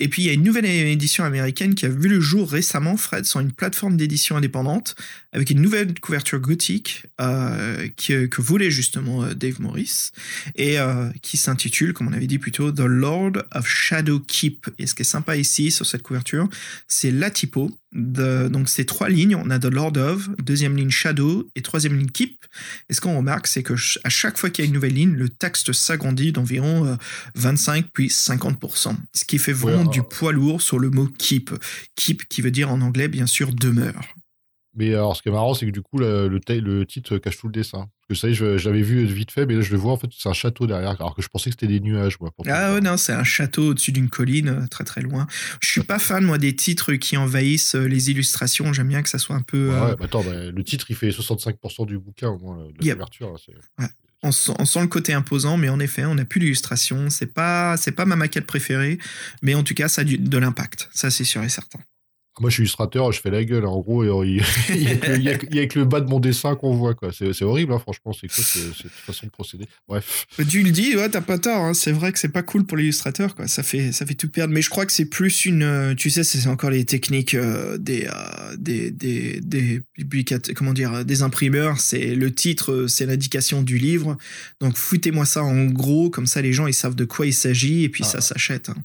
[0.00, 2.96] Et puis il y a une nouvelle édition américaine qui a vu le jour récemment,
[2.96, 4.94] Fred, sur une plateforme d'édition indépendante,
[5.32, 10.10] avec une nouvelle couverture gothique euh, que, que voulait justement euh, Dave Morris,
[10.56, 14.70] et euh, qui s'intitule, comme on avait dit plus tôt, The Lord of Shadow Keep.
[14.78, 16.48] Et ce qui est sympa ici sur cette couverture,
[16.86, 17.70] c'est la typo.
[17.92, 21.96] De, donc c'est trois lignes, on a The Lord of, deuxième ligne Shadow et troisième
[21.96, 22.44] ligne Keep.
[22.90, 23.74] Et ce qu'on remarque, c'est que
[24.04, 26.96] à chaque fois qu'il y a une nouvelle ligne, le texte s'agrandit d'environ euh,
[27.34, 28.94] 25 puis 50%.
[29.14, 31.50] Ce qui fait vraiment Ouais, du poids lourd sur le mot keep.
[31.96, 34.02] Keep qui veut dire en anglais bien sûr demeure.
[34.78, 37.18] Mais alors, ce qui est marrant, c'est que du coup, le, le, ta- le titre
[37.18, 37.88] cache tout le dessin.
[38.08, 39.76] Parce que ça y est, je, je l'avais vu vite fait, mais là, je le
[39.76, 42.18] vois, en fait, c'est un château derrière, alors que je pensais que c'était des nuages,
[42.20, 42.30] moi.
[42.46, 45.26] Ah ouais, non, c'est un château au-dessus d'une colline, euh, très très loin.
[45.60, 48.72] Je suis pas fan, moi, des titres qui envahissent euh, les illustrations.
[48.72, 49.68] J'aime bien que ça soit un peu.
[49.68, 52.56] Ouais, euh, ouais, bah attends, bah, le titre, il fait 65% du bouquin, au moins,
[52.58, 53.32] de la couverture.
[53.32, 53.86] là, c'est-
[54.22, 57.10] on, sent, on sent le côté imposant, mais en effet, on n'a plus d'illustration.
[57.10, 58.98] C'est pas, c'est pas ma maquette préférée,
[59.42, 60.88] mais en tout cas, ça a du- de l'impact.
[60.92, 61.78] Ça, c'est sûr et certain.
[62.40, 63.64] Moi, je suis illustrateur, je fais la gueule.
[63.64, 63.68] hein.
[63.68, 66.54] En gros, il y a, a que- a que- que le bas de mon dessin
[66.56, 67.10] qu'on voit, quoi.
[67.12, 68.12] C'est c'est horrible, hein, franchement.
[68.12, 69.66] C'est quoi c'est- cette façon de procéder?
[69.88, 70.26] Bref.
[70.48, 71.62] Tu le dis, ouais, t'as pas tort.
[71.62, 71.74] hein.
[71.74, 73.46] C'est vrai que c'est pas cool pour l'illustrateur, quoi.
[73.48, 74.52] Ça fait, ça fait tout perdre.
[74.54, 77.78] Mais je crois que c'est plus une, euh, tu sais, c'est encore les techniques euh,
[77.78, 79.82] des, euh, des, des, des
[80.54, 81.80] comment dire, euh, des imprimeurs.
[81.80, 84.16] C'est le titre, euh, c'est l'indication du livre.
[84.60, 87.84] Donc foutez-moi ça en gros, comme ça les gens ils savent de quoi il s'agit
[87.84, 88.08] et puis Ah.
[88.10, 88.68] ça s'achète.
[88.68, 88.76] hein.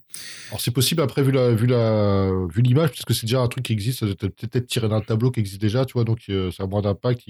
[0.49, 3.65] Alors, c'est possible, après, vu la vu la vu l'image, puisque c'est déjà un truc
[3.65, 6.19] qui existe, ça doit être peut-être tiré d'un tableau qui existe déjà, tu vois, donc
[6.29, 7.21] euh, ça a moins d'impact.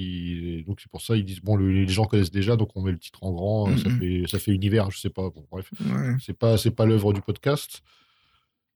[0.66, 2.92] Donc, c'est pour ça, ils disent, bon, le- les gens connaissent déjà, donc on met
[2.92, 5.30] le titre en grand, euh, ça, fait, ça fait univers, je sais pas.
[5.30, 5.70] Bon, bref.
[5.82, 6.16] Ouais.
[6.26, 7.82] C'est pas, c'est pas l'œuvre du podcast.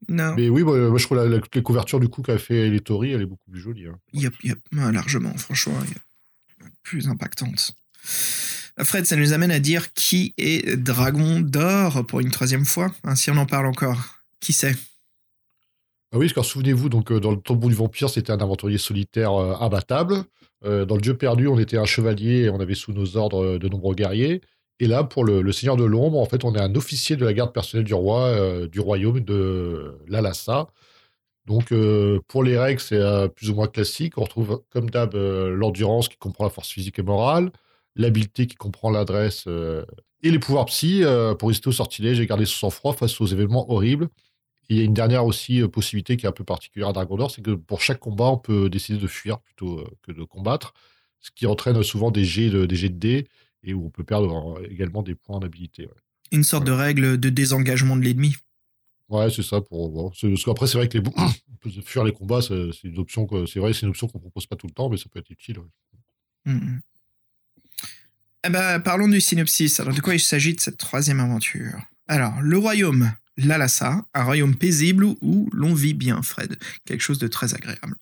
[0.09, 0.35] Non.
[0.35, 2.79] Mais oui, moi, moi, je trouve la, la, les couvertures du coup qu'a fait les
[2.81, 3.87] Tori, elle est beaucoup plus jolie.
[3.87, 3.97] hein.
[4.13, 5.73] Yep, yep, largement, franchement,
[6.83, 7.71] plus impactante.
[8.79, 13.15] Fred, ça nous amène à dire qui est Dragon d'Or pour une troisième fois, hein,
[13.15, 14.21] si on en parle encore.
[14.39, 14.75] Qui c'est?
[16.13, 19.33] Ah oui, que souvenez-vous, donc euh, dans le tombeau du vampire, c'était un aventurier solitaire
[19.33, 20.23] euh, imbattable.
[20.65, 23.43] Euh, dans le Dieu perdu, on était un chevalier et on avait sous nos ordres
[23.43, 24.41] euh, de nombreux guerriers.
[24.79, 27.33] Et là, pour le, Seigneur de l'ombre, en fait, on est un officier de la
[27.33, 30.67] garde personnelle du roi euh, du royaume de l'Alassa.
[31.45, 34.17] Donc, euh, pour les règles, c'est euh, plus ou moins classique.
[34.17, 37.51] On retrouve, comme d'hab, euh, l'endurance qui comprend la force physique et morale,
[37.95, 39.85] l'habileté qui comprend l'adresse euh,
[40.23, 43.25] et les pouvoirs psy euh, pour résister au sortilège et garder son sang-froid face aux
[43.25, 44.09] événements horribles.
[44.69, 47.15] Il y a une dernière aussi euh, possibilité qui est un peu particulière à Dragon
[47.15, 50.23] d'Or, c'est que pour chaque combat, on peut décider de fuir plutôt euh, que de
[50.23, 50.73] combattre,
[51.21, 53.27] ce qui entraîne souvent des jets de, des jets de dés
[53.63, 55.85] et où on peut perdre euh, également des points d'habilité.
[55.85, 55.93] Ouais,
[56.31, 58.35] Une sorte de règle de désengagement de l'ennemi.
[59.09, 59.61] Ouais, c'est ça.
[59.61, 63.25] Pour, bon, parce qu'après, c'est vrai que les, fuir les combats, c'est une option.
[63.25, 65.19] que- C'est vrai, c'est une option qu'on propose pas tout le temps, mais ça peut
[65.19, 65.59] être utile.
[65.59, 66.53] ouais.
[66.53, 66.81] Mhm.
[68.43, 69.79] Eh ben, parlons du synopsis.
[69.79, 71.79] Alors, de quoi il s'agit de cette troisième aventure?
[72.07, 76.57] Alors, le royaume Lalassa, un royaume paisible où l'on vit bien, Fred.
[76.85, 77.95] Quelque chose de très agréable.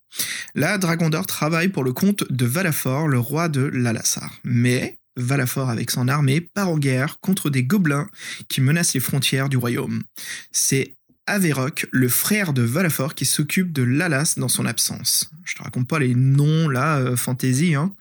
[0.56, 4.40] Là, Dragon d'Or travaille pour le compte de Valafor, le roi de Lalassar.
[4.44, 8.08] Mais Valafor, avec son armée, part en guerre contre des gobelins
[8.48, 10.04] qui menacent les frontières du royaume.
[10.52, 10.96] C'est
[11.28, 15.32] Averok, le frère de Valafor, qui s'occupe de Lalas dans son absence.
[15.44, 17.94] Je te raconte pas les noms, là, euh, fantasy, hein.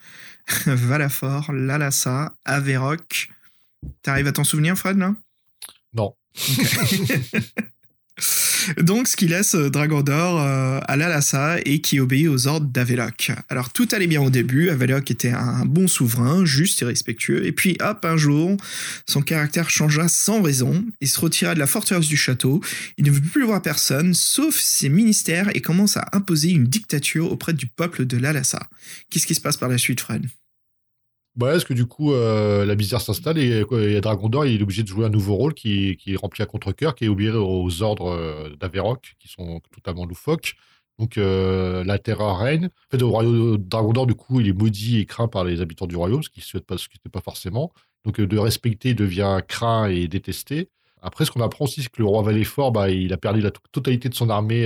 [0.66, 3.30] Valafor, Lalassa, Averok.
[4.02, 5.14] T'arrives à t'en souvenir, Fred, là?
[5.94, 6.14] Non.
[8.78, 12.66] Donc, ce qui laisse euh, Dragon d'Or euh, à Lalassa et qui obéit aux ordres
[12.66, 13.32] d'Avelok.
[13.48, 14.70] Alors, tout allait bien au début.
[14.70, 17.44] Avelok était un bon souverain, juste et respectueux.
[17.44, 18.56] Et puis, hop, un jour,
[19.06, 20.84] son caractère changea sans raison.
[21.00, 22.60] Il se retira de la forteresse du château.
[22.96, 27.30] Il ne veut plus voir personne, sauf ses ministères, et commence à imposer une dictature
[27.30, 28.68] auprès du peuple de Lalassa.
[29.10, 30.26] Qu'est-ce qui se passe par la suite, Fred?
[31.36, 34.62] Bah, est-ce que du coup, euh, la misère s'installe et, et Dragon d'Or, il est
[34.62, 37.82] obligé de jouer un nouveau rôle qui, est rempli à contre-cœur, qui est obéi aux
[37.82, 40.54] ordres euh, d'Averok, qui sont totalement loufoques.
[41.00, 42.66] Donc, euh, la terreur règne.
[42.66, 45.60] En fait, au royaume Dragon d'Or, du coup, il est maudit et craint par les
[45.60, 46.76] habitants du royaume, ce qui ne pas,
[47.12, 47.72] pas forcément.
[48.04, 50.68] Donc, de respecter devient craint et détesté.
[51.02, 53.50] Après, ce qu'on apprend aussi, c'est que le roi Valéfort, bah, il a perdu la
[53.50, 54.64] to- totalité de son armée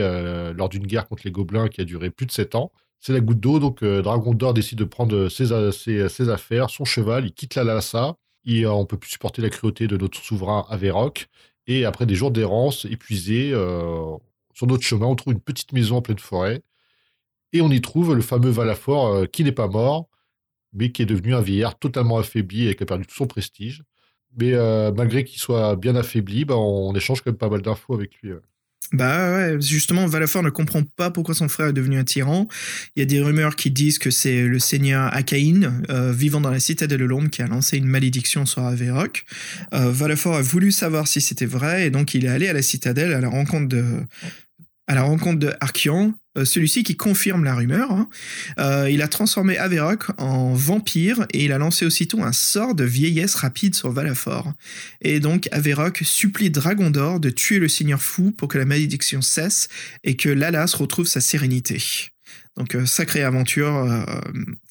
[0.55, 2.73] lors d'une guerre contre les gobelins qui a duré plus de 7 ans.
[3.01, 6.69] C'est la goutte d'eau, donc euh, Dragon d'Or décide de prendre ses, a- ses- affaires,
[6.71, 9.97] son cheval, il quitte la Lhasa, et euh, on peut plus supporter la cruauté de
[9.97, 11.29] notre souverain Averok.
[11.67, 14.17] Et après des jours d'errance épuisés, euh,
[14.55, 16.63] sur notre chemin, on trouve une petite maison en pleine forêt,
[17.53, 20.09] et on y trouve le fameux Valafor euh, qui n'est pas mort,
[20.73, 23.83] mais qui est devenu un vieillard totalement affaibli et qui a perdu tout son prestige.
[24.37, 27.95] Mais euh, malgré qu'il soit bien affaibli, bah, on échange quand même pas mal d'infos
[27.95, 28.33] avec lui.
[28.93, 32.49] Bah justement, Valafort ne comprend pas pourquoi son frère est devenu un tyran.
[32.97, 36.51] Il y a des rumeurs qui disent que c'est le seigneur Akaïn, euh, vivant dans
[36.51, 39.27] la citadelle de l'ombre, qui a lancé une malédiction sur Averroc.
[39.75, 43.13] Euh, a voulu savoir si c'était vrai, et donc il est allé à la citadelle
[43.13, 43.85] à la rencontre de,
[44.89, 45.55] à la rencontre de
[46.39, 47.93] euh, celui-ci qui confirme la rumeur.
[47.93, 48.09] hein.
[48.59, 52.85] Euh, il a transformé Averroc en vampire et il a lancé aussitôt un sort de
[52.85, 54.53] vieillesse rapide sur Valafort.
[55.03, 59.69] Et donc Averroc supplie Dragondor de tuer le seigneur fou pour que la malédiction cesse
[60.05, 61.79] et que Lalas retrouve sa sérénité.
[62.59, 64.05] Donc euh, sacrée aventure, euh,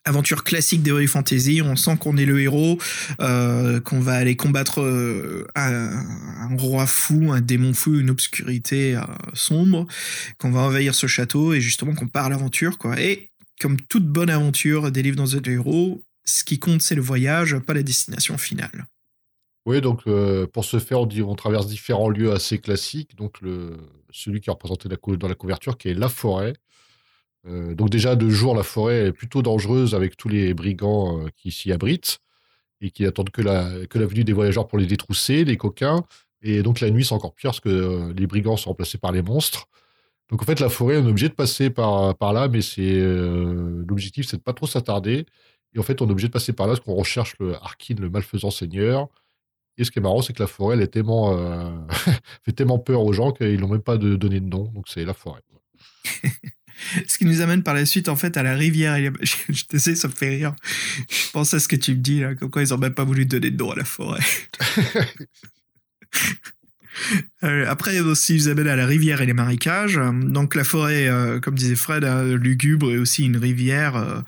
[0.04, 1.62] aventure classique d'Heroic Fantasy.
[1.64, 2.78] On sent qu'on est le héros,
[3.22, 4.82] euh, qu'on va aller combattre
[5.56, 9.00] un, roi fou, un démon fou, une obscurité
[9.34, 9.88] sombre,
[10.38, 13.00] qu'on va envahir ce château et justement qu'on part à l'aventure quoi.
[13.00, 13.30] Et
[13.62, 17.58] comme toute bonne aventure des livres dans The Hero, ce qui compte c'est le voyage,
[17.60, 18.88] pas la destination finale.
[19.66, 20.04] Oui, donc
[20.54, 23.16] pour ce faire, on, traverse différents lieux assez classiques.
[23.18, 23.78] Donc le,
[24.12, 26.54] celui qui est représenté dans la couverture, qui est la forêt.
[27.48, 31.28] Euh, donc déjà de jour, la forêt est plutôt dangereuse avec tous les brigands euh,
[31.36, 32.20] qui s'y abritent
[32.82, 36.04] et qui attendent que la, que venue des voyageurs pour les détrousser, les coquins.
[36.41, 39.12] Et donc la nuit, c'est encore pire parce que euh, les brigands sont remplacés par
[39.12, 39.68] les monstres.
[40.30, 43.00] Donc en fait, la forêt, on est obligé de passer par, par là, mais c'est
[43.88, 45.26] l'objectif, c'est de pas trop s'attarder.
[45.74, 47.95] Et en fait, on est obligé de passer par là parce qu'on recherche le Harkin,
[47.98, 49.08] le malfaisant seigneur.
[49.78, 51.38] Et ce qui est marrant, c'est que la forêt, elle est tellement,
[52.43, 54.66] fait tellement peur aux gens qu'ils n'ont même pas de, donné de nom.
[54.66, 55.41] Donc c'est la forêt.
[57.08, 58.98] Ce qui nous amène par la suite en fait à la rivière.
[59.22, 60.56] Je, je te sais, ça me fait rire.
[61.10, 63.04] Je pense à ce que tu me dis là, comme quoi ils ont même pas
[63.04, 64.22] voulu donner de nom à la forêt.
[67.44, 70.00] Euh, Après aussi, ils amènent à la rivière et les marécages.
[70.14, 74.22] Donc la forêt, euh, comme disait Fred, hein, lugubre et aussi une rivière, euh,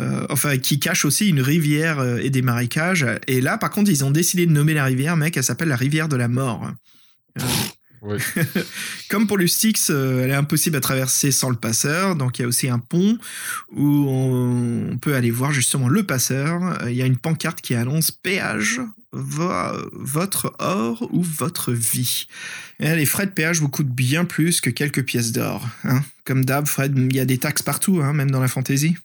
[0.00, 3.06] euh, enfin qui cache aussi une rivière et des marécages.
[3.26, 5.76] Et là, par contre, ils ont décidé de nommer la rivière, mec, elle s'appelle la
[5.76, 6.70] rivière de la mort.
[9.10, 12.16] Comme pour le Styx, euh, elle est impossible à traverser sans le passeur.
[12.16, 13.18] Donc il y a aussi un pont
[13.72, 16.82] où on, peut aller voir justement le passeur.
[16.82, 18.80] Euh, Il y a une pancarte qui annonce péage,
[19.12, 19.50] vo-
[19.92, 22.26] votre or ou votre vie.
[22.80, 25.66] Les frais de péage vous coûtent bien plus que quelques pièces d'or.
[25.84, 26.02] hein.
[26.24, 28.96] Comme d'hab, Fred, il y a des taxes partout, hein, même dans la fantaisie.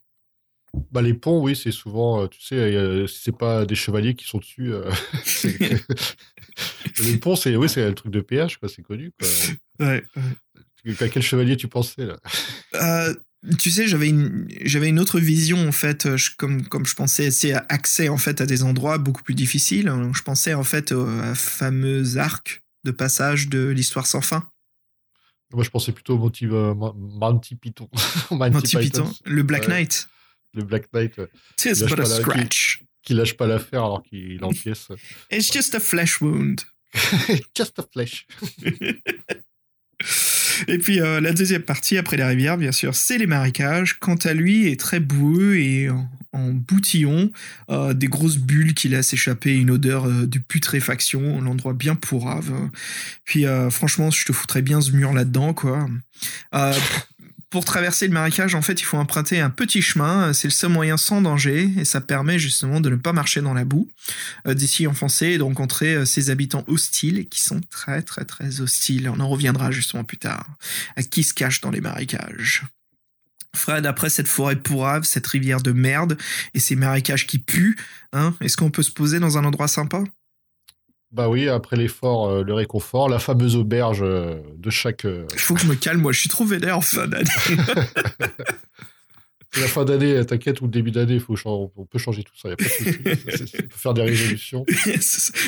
[0.92, 4.26] Bah, les ponts, oui, c'est souvent, euh, tu sais, euh, c'est pas des chevaliers qui
[4.26, 4.72] sont dessus.
[4.74, 4.90] euh,
[7.04, 9.12] les ponts, c'est oui, c'est le truc de péage, quoi, c'est connu.
[9.20, 9.28] Quoi.
[9.88, 10.04] Ouais,
[11.00, 12.18] À quel chevalier tu pensais là?
[12.76, 13.14] Euh,
[13.58, 17.32] tu sais, j'avais une, j'avais une autre vision en fait, je- comme, comme je pensais,
[17.32, 19.92] c'est accès en fait à des endroits beaucoup plus difficiles.
[20.14, 24.50] Je pensais en fait au fameux arc de passage de l'histoire sans fin,
[25.54, 27.90] Moi, je pensais plutôt au Mon- Monty Python.
[28.32, 29.70] Monty Python, le Black Ouais.
[30.54, 31.28] Le Black Knight, euh,
[31.66, 32.84] lâche but a scratch.
[33.04, 34.88] qui lâche pas l'affaire alors qu'il encaisse.
[35.32, 36.62] It's just a flesh wound.
[37.56, 38.26] Just a flash.
[40.68, 43.98] Et puis euh, la deuxième partie, après la rivière, bien sûr, c'est les marécages.
[44.00, 47.32] Quant à lui, est très boueux et en, en boutillon,
[47.70, 52.52] euh, des grosses bulles qui laissent échapper une odeur euh, de putréfaction, l'endroit bien pourrave.
[53.24, 55.88] Puis franchement, je te foutrais bien ce mur là-dedans, quoi.
[57.50, 60.34] Pour traverser le marécage, en fait, il faut emprunter un petit chemin.
[60.34, 63.56] C'est le seul moyen sans danger et ça permet justement de ne pas marcher dans
[63.56, 63.90] la boue.
[64.48, 68.62] Euh, D'ici enfoncé et de rencontrer euh, ces habitants hostiles qui sont très très très
[68.62, 69.10] hostiles.
[69.10, 70.48] On en reviendra justement plus tard.
[70.96, 72.66] À qui se cache dans les marécages.
[73.56, 76.18] Fred, après cette forêt pourrave, cette rivière de merde
[76.54, 77.78] et ces marécages qui puent,
[78.14, 80.04] hein, est-ce qu'on peut se poser dans un endroit sympa?
[81.12, 85.06] Bah oui, après l'effort, euh, le réconfort, la fameuse auberge euh, de chaque.
[85.06, 87.24] euh, Il faut que je me calme, moi je suis trop vénère en fin d'année.
[89.60, 92.50] la fin d'année, t'inquiète, ou le début d'année, faut on peut changer tout ça.
[92.50, 92.70] Y a pas de
[93.64, 94.66] on peut faire des résolutions.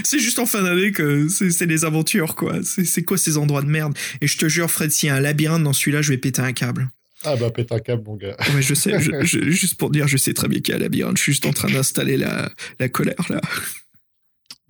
[0.04, 2.56] c'est juste en fin d'année que c'est des aventures, quoi.
[2.64, 3.96] C'est c'est quoi ces endroits de merde?
[4.22, 6.42] Et je te jure, Fred, s'il y a un labyrinthe dans celui-là, je vais péter
[6.42, 6.90] un câble.
[7.24, 8.36] Ah bah pète un câble, mon gars.
[8.56, 10.80] Ouais, je sais, je- je- juste pour dire, je sais très bien qu'il y a
[10.80, 11.18] un labyrinthe.
[11.18, 13.40] Je suis juste en train d'installer la, la colère, là.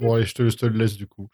[0.02, 1.30] Bon, allez, je te, je te le laisse du coup.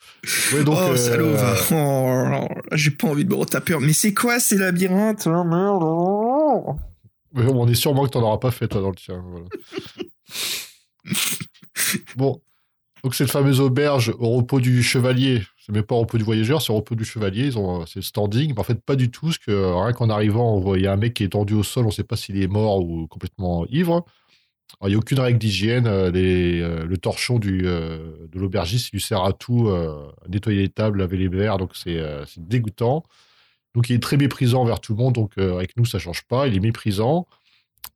[0.53, 1.55] Ouais, donc, oh, euh, salaud, va.
[1.71, 3.77] Oh, j'ai pas envie de me retaper.
[3.79, 5.83] Mais c'est quoi ces labyrinthes Oh, merde.
[7.33, 9.23] on est sûrement que t'en auras pas fait, toi, dans le tien.
[9.25, 9.45] voilà.
[12.17, 12.41] bon.
[13.03, 16.61] Donc, cette fameuse auberge au repos du chevalier, c'est même pas au repos du voyageur,
[16.61, 17.45] c'est au repos du chevalier.
[17.45, 18.51] Ils ont, euh, c'est standing.
[18.53, 20.83] Mais en fait, pas du tout, parce que euh, rien qu'en arrivant, on voit, il
[20.83, 22.81] y a un mec qui est tendu au sol, on sait pas s'il est mort
[22.81, 24.03] ou complètement ivre.
[24.79, 25.87] Alors, il n'y a aucune règle d'hygiène.
[25.87, 29.71] euh, euh, le torchon du, euh, de l'aubergiste, lui sert à tout,
[30.29, 31.99] nettoyer les tables, laver les verres, donc c'est
[32.37, 33.03] dégoûtant.
[33.75, 35.15] Donc, il est très méprisant envers tout le monde.
[35.15, 36.47] Donc, avec nous, ça change pas.
[36.47, 37.27] Il est méprisant.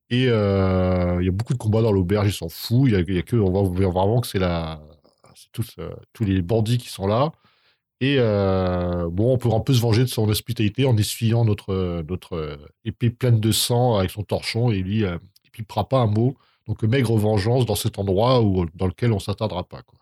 [0.10, 2.28] Et il y a beaucoup de combats dans l'auberge.
[2.28, 2.84] Il s'en fout.
[2.88, 4.40] Il y a, il y a que, on voit vraiment que c'est
[5.52, 5.76] tous,
[6.14, 7.32] tous les bandits qui sont là.
[8.00, 12.60] Et bon, on peut un peu se venger de son hospitalité en essuyant notre, notre
[12.86, 16.36] épée pleine de sang avec son torchon et lui, il pipera pas un mot.
[16.68, 19.82] Donc maigre vengeance dans cet endroit où, dans lequel on s'attardera pas.
[19.82, 20.00] Quoi.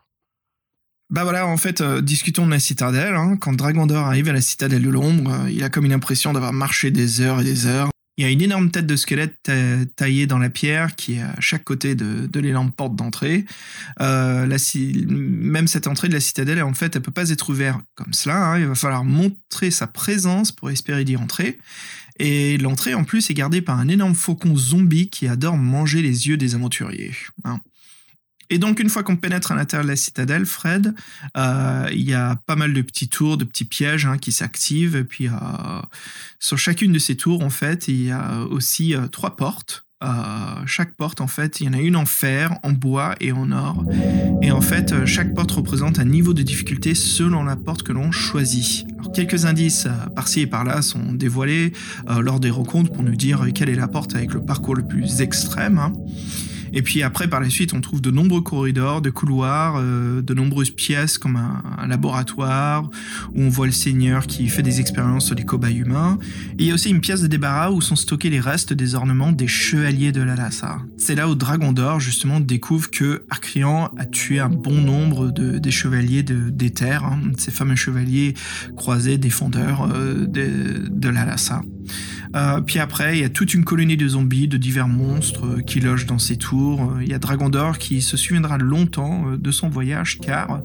[1.10, 3.16] Bah voilà, en fait, euh, discutons de la citadelle.
[3.16, 3.36] hein.
[3.38, 6.54] Quand Dragondor arrive à la citadelle de l'ombre, euh, il a comme une impression d'avoir
[6.54, 7.90] marché des heures et des heures.
[8.18, 11.22] Il y a une énorme tête de squelette ta- taillée dans la pierre qui est
[11.22, 13.46] à chaque côté de, de porte d'entrée.
[14.02, 14.46] Euh,
[15.08, 18.36] même cette entrée de la citadelle, en fait, elle peut pas être ouverte comme cela.
[18.36, 18.60] hein.
[18.60, 21.58] Il va falloir montrer sa présence pour espérer d'y entrer.
[22.20, 26.28] Et l'entrée, en plus, est gardée par un énorme faucon zombie qui adore manger les
[26.28, 27.16] yeux des aventuriers.
[27.46, 27.60] hein.
[28.50, 30.96] Et donc, une fois qu'on pénètre à l'intérieur de la citadelle, Fred,
[31.38, 34.96] euh, il y a pas mal de petits tours, de petits pièges hein, qui s'activent.
[34.96, 35.32] Et puis, euh,
[36.40, 39.86] sur chacune de ces tours, en fait, il y a aussi euh, trois portes.
[40.02, 40.08] Euh,
[40.66, 43.52] chaque porte, en fait, il y en a une en fer, en bois et en
[43.52, 43.84] or.
[44.42, 47.92] Et en fait, euh, chaque porte représente un niveau de difficulté selon la porte que
[47.92, 48.88] l'on choisit.
[49.14, 51.74] Quelques indices euh, par-ci et par-là sont dévoilés
[52.22, 55.20] lors des rencontres pour nous dire quelle est la porte avec le parcours le plus
[55.22, 55.80] extrême.
[55.80, 55.92] hein.
[56.74, 60.34] Et puis après, par la suite, on trouve de nombreux corridors, de couloirs, euh, de
[60.34, 62.90] nombreuses pièces comme un, laboratoire
[63.34, 66.20] où on voit le seigneur qui fait des expériences sur les cobayes humains.
[66.60, 68.96] Et il y a aussi une pièce de débarras où sont stockés les restes des
[68.96, 70.80] ornements des chevaliers de l'Alassa.
[70.98, 75.58] C'est là où Dragon d'Or justement découvre que Arcrian a tué un bon nombre de,
[75.58, 78.36] des chevaliers de, des terres, hein, ces fameux chevaliers
[78.76, 81.62] croisés défendeurs euh, de, de l'Alassa.
[82.36, 85.62] Euh, puis après, il y a toute une colonie de zombies, de divers monstres euh,
[85.62, 86.82] qui logent dans ces tours.
[86.82, 90.62] Euh, Il y a Dragondor qui se souviendra longtemps de son voyage car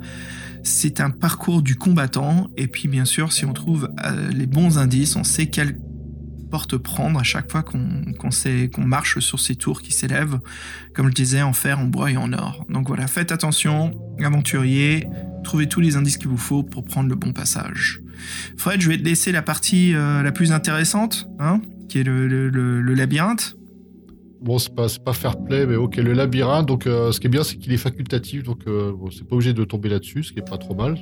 [0.63, 2.49] c'est un parcours du combattant.
[2.57, 3.89] Et puis bien sûr, si on trouve
[4.31, 5.79] les bons indices, on sait quelle
[6.51, 10.39] porte prendre à chaque fois qu'on marche sur ces tours qui s'élèvent,
[10.95, 12.65] comme je disais, en fer, en bois et en or.
[12.69, 15.07] Donc voilà, faites attention, aventuriers,
[15.43, 18.04] trouvez tous les indices qu'il vous faut pour prendre le bon passage.
[18.57, 22.27] Fred, je vais te laisser la partie euh, la plus intéressante, hein, qui est le,
[22.29, 23.57] le- labyrinthe.
[24.41, 27.31] Bon, c'est pas, pas fair play, mais ok, le labyrinthe, donc euh, ce qui est
[27.31, 30.33] bien, c'est qu'il est facultatif, donc euh, bon, c'est pas obligé de tomber là-dessus, ce
[30.33, 30.99] qui est pas trop mal.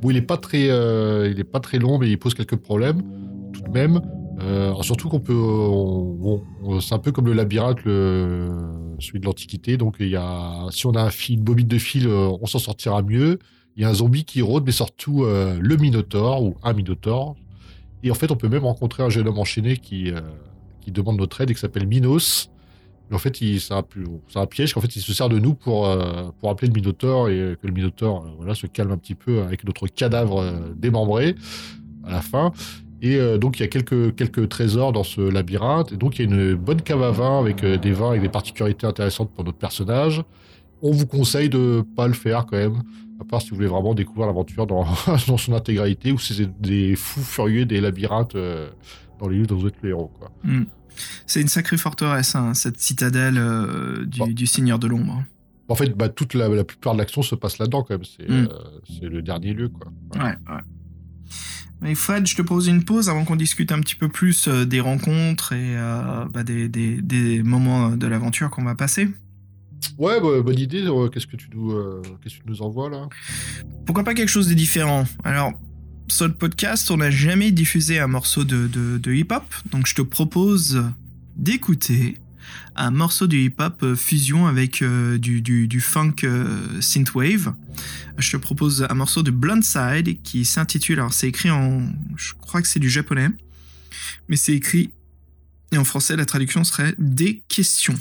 [0.00, 3.02] Bon, il est pas très, il est pas très long, mais il pose quelques problèmes,
[3.52, 4.00] tout de même.
[4.82, 9.96] Surtout qu'on peut, on- on- c'est un peu comme le labyrinthe, celui de l'Antiquité, donc
[10.00, 13.38] il y a, si on a fil, une bobine de fil, on s'en sortira mieux.
[13.76, 17.36] Il y a un zombie qui rôde, mais surtout euh, le Minotaure ou un Minotaure.
[18.02, 20.20] Et en fait, on peut même rencontrer un jeune homme enchaîné qui, euh,
[20.80, 22.50] qui demande notre aide et qui s'appelle Minos.
[23.10, 26.24] Mais en fait, c'est un, piège qu'en fait, il se sert de nous pour, euh,
[26.40, 27.92] pour appeler le Minotaure et que le
[28.38, 31.36] voilà, se calme un petit peu avec notre cadavre démembré
[32.04, 32.52] à la fin.
[33.02, 35.92] Et donc, il y a quelques, quelques trésors dans ce labyrinthe.
[35.92, 38.28] Et donc, il y a une bonne cave à vin avec des vins avec des
[38.28, 40.24] particularités intéressantes pour notre personnage.
[40.82, 42.82] On vous conseille de pas le faire quand même,
[43.20, 44.84] à part si vous voulez vraiment découvrir l'aventure dans,
[45.28, 48.70] dans son intégralité ou si c'est des fous furieux des labyrinthes euh,
[49.18, 50.10] dans les lieux dont vous êtes le héros.
[50.18, 50.30] Quoi.
[50.44, 50.64] Hmm.
[51.26, 54.26] C'est une sacrée forteresse, hein, cette citadelle euh, du, Bon.
[54.28, 55.22] du Seigneur de l'Ombre.
[55.68, 58.04] En fait, bah, toute la, la plupart de l'action se passe là-dedans quand même.
[58.04, 58.32] C'est Mm.
[58.32, 58.48] euh,
[59.00, 59.68] c'est le dernier lieu.
[59.68, 59.90] Quoi.
[60.14, 60.60] Ouais, ouais.
[61.82, 64.80] Mais Fred, je te pose une pause avant qu'on discute un petit peu plus des
[64.80, 65.74] rencontres et
[66.32, 69.08] bah, des, des- des moments de l'aventure qu'on va passer.
[69.98, 70.82] Ouais, bah, bonne idée.
[70.82, 73.08] euh, Qu'est-ce que tu nous, euh, qu'est-ce que tu nous envoies là?
[73.86, 75.06] Pourquoi pas quelque chose de différent?
[75.24, 75.52] Alors,
[76.08, 80.82] sur le podcast, on n'a jamais diffusé un morceau de, hip-hop, donc je te propose
[81.36, 82.18] d'écouter
[82.76, 86.16] un morceau de hip-hop euh, fusion avec du, funk
[86.80, 87.54] synthwave.
[88.18, 91.82] Je te propose un morceau de Blindside qui s'intitule, alors c'est écrit en,
[92.16, 93.28] je crois que c'est du japonais,
[94.28, 94.90] mais c'est écrit,
[95.72, 97.98] et en français la traduction serait des questions.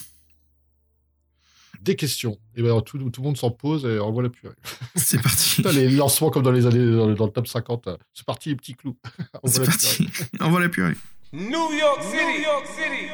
[1.85, 2.37] Des questions.
[2.57, 4.55] Et ben tout, tout le monde s'en pose et envoie la purée.
[4.95, 5.57] C'est parti.
[5.57, 7.85] Putain, les lancements comme dans les années dans le, dans le top 50.
[7.87, 8.97] euh, C'est parti, les petits clous.
[9.43, 10.07] Envoie C'est la parti.
[10.39, 10.93] Envoie la purée.
[11.31, 13.11] New York City, New York City.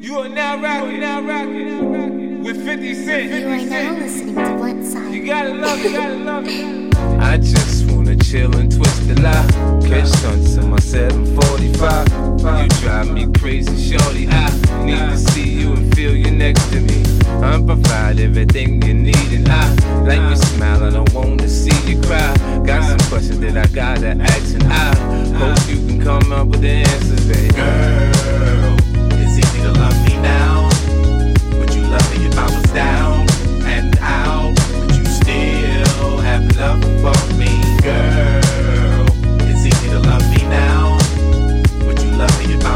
[0.00, 3.24] You are now rocking, now rocking with 50 Cent.
[3.30, 6.94] You are now listening to Blunt You gotta love it, gotta love it.
[7.20, 9.46] I just wanna chill and twist the lie.
[9.88, 12.62] Catch stunts in my 745.
[12.62, 14.28] You drive me crazy, shorty.
[14.28, 14.50] I
[14.84, 17.05] need to see you and feel you next to me.
[17.42, 20.84] I provide everything you need, and I like your smile.
[20.84, 22.34] I don't wanna see you cry.
[22.64, 24.94] Got some questions that I gotta ask, and I
[25.38, 27.54] hope you can come up with the answers, baby.
[27.54, 28.76] Girl,
[29.20, 30.68] it's easy to love me now.
[31.58, 33.26] Would you love me if I was down
[33.64, 34.54] and out?
[34.80, 37.52] Would you still have love for me?
[37.82, 39.06] Girl,
[39.48, 40.98] it's easy to love me now.
[41.86, 42.75] Would you love me if I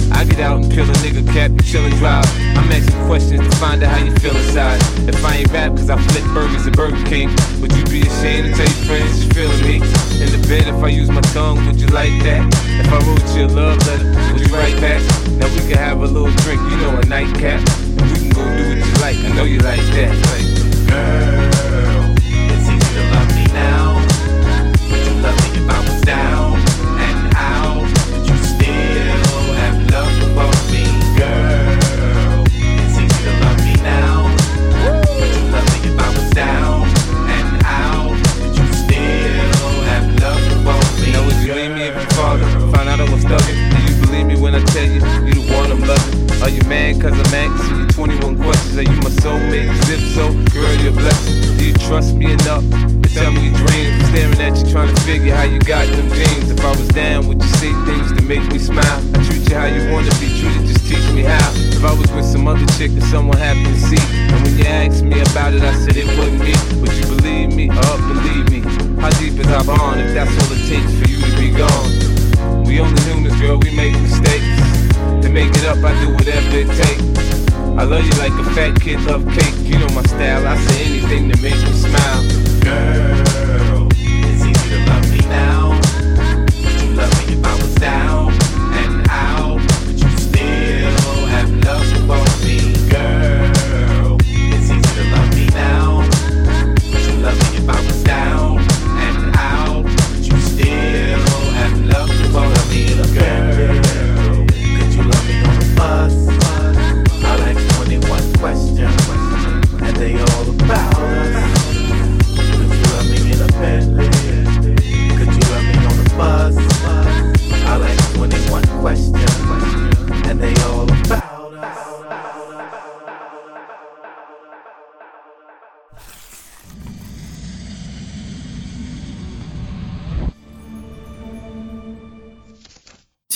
[0.11, 2.25] I get out and peel a nigga cap, you chill and drive.
[2.57, 4.79] I'm asking questions to find out how you feel inside.
[5.07, 7.29] If I ain't rap, cause I flip burgers at Burger King,
[7.61, 9.75] would you be ashamed to tell your friends you're feeling me?
[10.21, 12.43] In the bed, if I use my tongue, would you like that?
[12.79, 15.01] If I wrote you a love letter, would you write back?
[15.39, 17.59] Now we can have a little drink, you know, a nightcap.
[18.11, 20.13] We can go do what you like, I know you like that.
[20.31, 21.50] Like, Girl,
[46.71, 48.77] Mad cause I'm asking you 21 questions?
[48.77, 49.67] Are you my soulmate?
[49.67, 51.57] 'Cause if so, girl, you're a blessing.
[51.57, 52.63] Do you trust me enough
[53.03, 53.91] to tell me your dreams?
[53.99, 56.47] I'm staring at you trying to figure how you got them dreams.
[56.49, 58.99] If I was down, would you say things to make me smile?
[59.15, 61.51] I treat you how you wanna be treated, just teach me how.
[61.75, 64.63] If I was with some other chick that someone happened to see, and when you
[64.63, 66.55] asked me about it, I said it wasn't me.
[66.79, 68.61] Would you believe me or believe me?
[69.01, 72.63] How deep is our bond if that's all it takes for you to be gone?
[72.63, 74.70] We only humans, girl, we make mistakes.
[75.31, 77.55] To make it up, I do whatever it takes.
[77.79, 79.55] I love you like a fat kid love cake.
[79.63, 80.45] You know my style.
[80.45, 82.21] I say anything that makes me smile.
[82.59, 85.69] Girl, it's easy to love me now.
[85.69, 88.40] Would you love me if I was down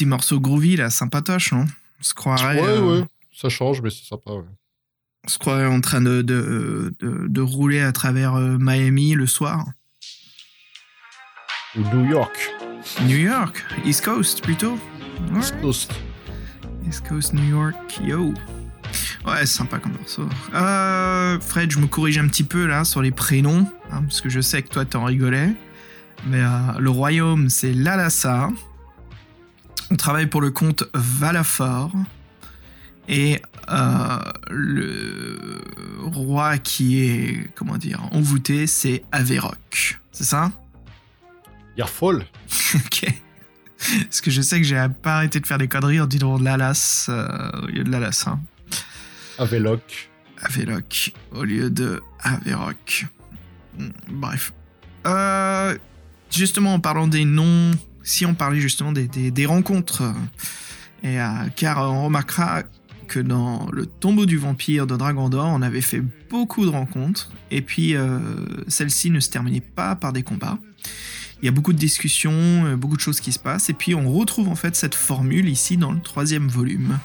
[0.06, 1.66] Petit morceau groovy, là, sympatoche, non?
[2.00, 4.34] On se croirait, Ouais, euh, ouais, ça change, mais c'est sympa.
[4.34, 4.44] Ouais.
[5.26, 9.26] on se croirait en train de, de, de, de rouler à travers euh, Miami le
[9.26, 9.66] soir.
[11.76, 12.52] Ou New York,
[13.08, 14.74] New York, East Coast plutôt.
[15.32, 15.40] Ouais.
[15.40, 15.92] East Coast.
[16.88, 18.32] East Coast, New York, yo.
[19.26, 20.30] Ouais, sympa comme morceau.
[20.54, 24.30] Euh, Fred, je me corrige un petit peu là sur les prénoms, hein, parce que
[24.30, 25.56] je sais que toi t'en rigolais.
[26.28, 28.50] Mais euh, le royaume, c'est Lalassa.
[29.92, 31.92] On travaille pour le compte Valafor.
[33.08, 34.20] Et euh,
[34.50, 35.60] le
[36.02, 40.00] roi qui est, comment dire, envoûté, c'est Averroc.
[40.12, 40.52] C'est ça?
[41.78, 42.26] Yarfol
[42.76, 43.06] Ok.
[44.06, 47.06] Parce que je sais que j'ai pas arrêté de faire des conneries en disant Lalas
[47.10, 47.28] euh,
[47.62, 48.26] au lieu de Lalas.
[48.28, 48.40] Hein.
[49.38, 50.10] Aveloc.
[50.42, 53.06] Aveloc au lieu de Averroc.
[53.78, 54.54] Hmm, Bref.
[55.06, 55.78] Euh,
[56.32, 57.72] justement, en parlant des noms,
[58.06, 60.14] si on parlait justement des, des- rencontres, euh,
[61.04, 62.64] euh, car on remarquera
[63.08, 67.32] que dans le tombeau du vampire de Dragon d'Or, on avait fait beaucoup de rencontres,
[67.52, 68.20] et puis euh,
[68.68, 70.58] celle-ci ne se terminait pas par des combats.
[71.42, 74.10] Il y a beaucoup de discussions, beaucoup de choses qui se passent, et puis on
[74.12, 76.98] retrouve en fait cette formule ici dans le troisième volume.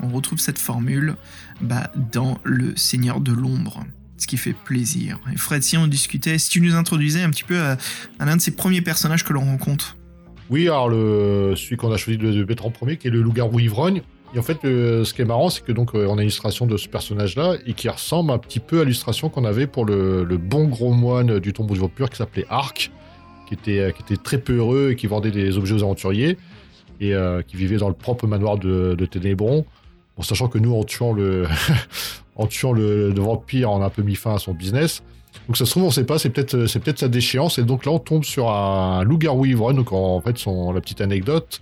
[0.00, 1.16] On retrouve cette formule
[1.62, 3.86] bah, dans Le Seigneur de l'Ombre,
[4.18, 5.18] ce qui fait plaisir.
[5.32, 7.78] Et Fred, si on discutait, si tu nous introduisais un petit peu à
[8.18, 9.96] l'un de ces premiers personnages que l'on rencontre.
[10.50, 13.58] Oui, alors le, celui qu'on a choisi de, mettre en premier, qui est le loup-garou
[13.60, 14.02] ivrogne.
[14.34, 16.88] Et en fait, ce qui est marrant, c'est que donc euh, on a de ce
[16.88, 20.92] personnage-là et qui ressemble un petit peu à l'illustration qu'on avait pour le, bon gros
[20.92, 22.90] moine du tombeau du vampire qui s'appelait Arc,
[23.48, 26.36] qui était, qui était très peureux et qui vendait des objets aux aventuriers
[27.00, 29.64] et euh, qui vivait dans le propre manoir de, Ténébron.
[30.16, 31.46] Bon, sachant que nous, en tuant le,
[32.36, 35.02] en tuant le vampire, on a un peu mis fin à son business.
[35.46, 37.58] Donc ça se trouve, on sait pas, c'est peut-être c'est peut-être sa déchéance.
[37.58, 39.76] Et donc là, on tombe sur un loup-garou ivrogne.
[39.76, 41.60] Donc en, fait, la petite anecdote,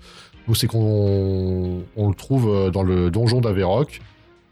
[0.55, 4.01] c'est qu'on on le trouve euh, dans le donjon d'Averoc.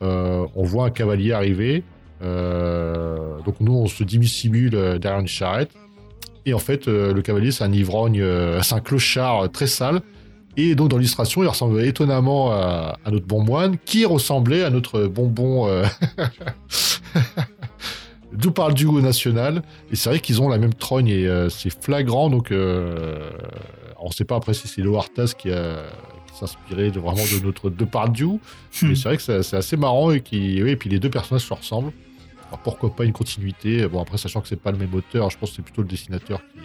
[0.02, 1.84] Euh, on voit un cavalier arriver.
[2.22, 5.70] Euh, donc nous, on se dissimule euh, derrière une charrette.
[6.44, 9.66] Et en fait, euh, le cavalier, c'est un ivrogne, euh, c'est un clochard euh, très
[9.66, 10.00] sale.
[10.56, 14.70] Et donc dans l'illustration, il ressemble étonnamment à, à notre bon moine, qui ressemblait à
[14.70, 15.84] notre bonbon euh,
[18.32, 19.62] d'où parle du goût national.
[19.90, 22.30] Et c'est vrai qu'ils ont la même trogne et euh, c'est flagrant.
[22.30, 23.30] Donc euh,
[24.00, 25.84] on ne sait pas après si c'est Loartas qui a,
[26.32, 28.26] s'inspirer de vraiment de notre Depardieu.
[28.26, 28.38] Hmm.
[28.82, 31.46] Mais c'est vrai que c'est assez marrant et, qui, oui, et puis les deux personnages
[31.46, 31.92] se ressemblent.
[32.48, 33.86] Alors pourquoi pas une continuité?
[33.88, 35.88] Bon, après, sachant que c'est pas le même auteur, je pense que c'est plutôt le
[35.88, 36.60] dessinateur qui,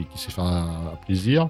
[0.00, 1.48] euh, qui s'est fait un, un plaisir.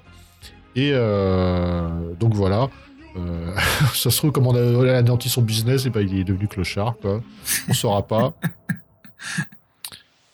[0.77, 1.89] Et euh,
[2.21, 2.69] donc voilà.
[3.17, 3.55] Euh,
[3.95, 6.25] ça se trouve, comme on a, on a anéanti son business, et ben, il est
[6.25, 6.97] devenu clochard.
[7.01, 7.23] Quoi.
[7.69, 8.35] On saura pas.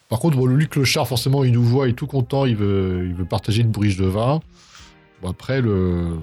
[0.09, 2.57] Par contre, bon, le lui clochard, forcément, il nous voit, il est tout content, il
[2.57, 4.41] veut, il veut partager une bourriche de vin.
[5.23, 6.19] Bon, après, le.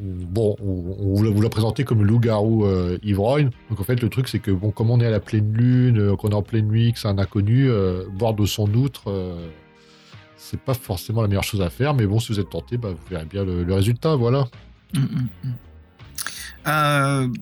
[0.00, 3.50] Bon, on, vous l'a- présenté comme le loup-garou euh, ivrogne.
[3.68, 5.98] Donc en fait, le truc, c'est que bon, comme on est à la pleine lune,
[5.98, 9.10] euh, qu'on est en pleine nuit, que c'est un inconnu, euh, boire de son outre,
[9.10, 9.48] euh,
[10.36, 11.94] c'est pas forcément la meilleure chose à faire.
[11.94, 14.46] Mais bon, si vous êtes tenté, bah, vous verrez bien le, le résultat, voilà.
[14.94, 15.28] Mm, mm,
[16.64, 17.32] mm.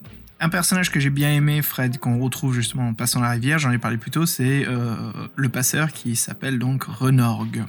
[0.40, 3.70] Un personnage que j'ai bien aimé, Fred, qu'on retrouve justement en passant la rivière, j'en
[3.72, 4.94] ai parlé plus tôt, c'est euh,
[5.34, 7.64] le passeur qui s'appelle donc Renorg.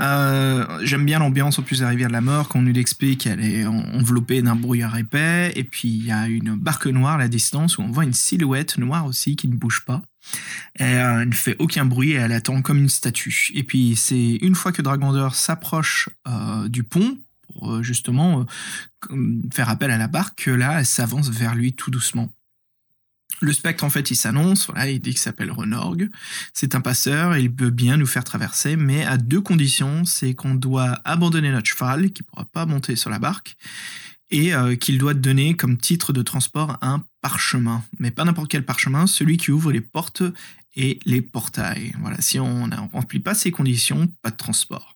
[0.00, 3.20] Euh, J'aime bien l'ambiance au plus de la rivière de la mort, qu'on nous explique
[3.22, 7.14] qu'elle est en- enveloppée d'un brouillard épais, et puis il y a une barque noire
[7.14, 10.02] à la distance où on voit une silhouette noire aussi qui ne bouge pas.
[10.80, 13.50] Euh, elle ne fait aucun bruit et elle attend comme une statue.
[13.54, 16.08] Et puis c'est une fois que Dragondor s'approche
[16.68, 17.18] du pont,
[17.62, 18.46] euh, justement
[19.10, 22.32] euh, faire appel à la barque, que là, elle s'avance vers lui tout doucement.
[23.40, 26.08] Le spectre, en fait, il s'annonce, voilà, il dit qu'il s'appelle Renorg.
[26.54, 30.04] C'est un passeur, il peut bien nous faire traverser, mais à deux conditions.
[30.04, 33.56] C'est qu'on doit abandonner notre cheval, qui pourra pas monter sur la barque,
[34.30, 37.82] et euh, qu'il doit donner comme titre de transport un parchemin.
[37.98, 40.22] Mais pas n'importe quel parchemin, celui qui ouvre les portes
[40.76, 41.94] et les portails.
[42.00, 44.94] Voilà, si on ne remplit pas ces conditions, pas de transport.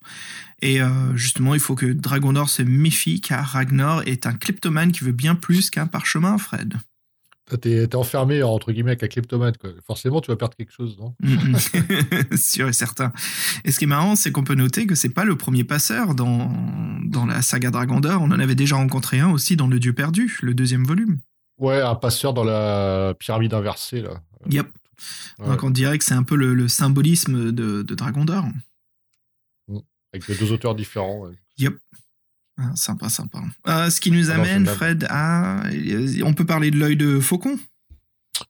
[0.61, 5.03] Et euh, justement, il faut que Dragondor se méfie, car Ragnar est un kleptomane qui
[5.03, 6.73] veut bien plus qu'un parchemin, Fred.
[7.61, 9.57] T'es enfermé, entre guillemets, avec un kleptomate.
[9.57, 9.69] Quoi.
[9.85, 11.15] Forcément, tu vas perdre quelque chose, non?
[11.21, 11.57] Mhm.
[12.37, 13.13] Sûr et certain.
[13.63, 16.13] Et ce qui est marrant, c'est qu'on peut noter que c'est pas le premier passeur
[16.13, 16.51] dans,
[17.05, 18.21] dans la saga Dragondor.
[18.21, 21.19] On en avait déjà rencontré un aussi dans Le Dieu perdu, le deuxième volume.
[21.57, 24.21] Ouais, un passeur dans la pyramide inversée, là.
[24.49, 24.67] Yep.
[25.39, 28.45] Ouais, Donc on dirait que c'est un peu le, le symbolisme de, de Dragondor.
[30.13, 31.25] Avec deux auteurs différents.
[31.57, 31.73] Yep.
[32.59, 33.39] Ah, sympa, sympa.
[33.67, 34.65] Euh, ce qui nous Alors, amène.
[34.65, 35.61] Fred, à.
[36.23, 37.57] On peut parler de l'œil de faucon?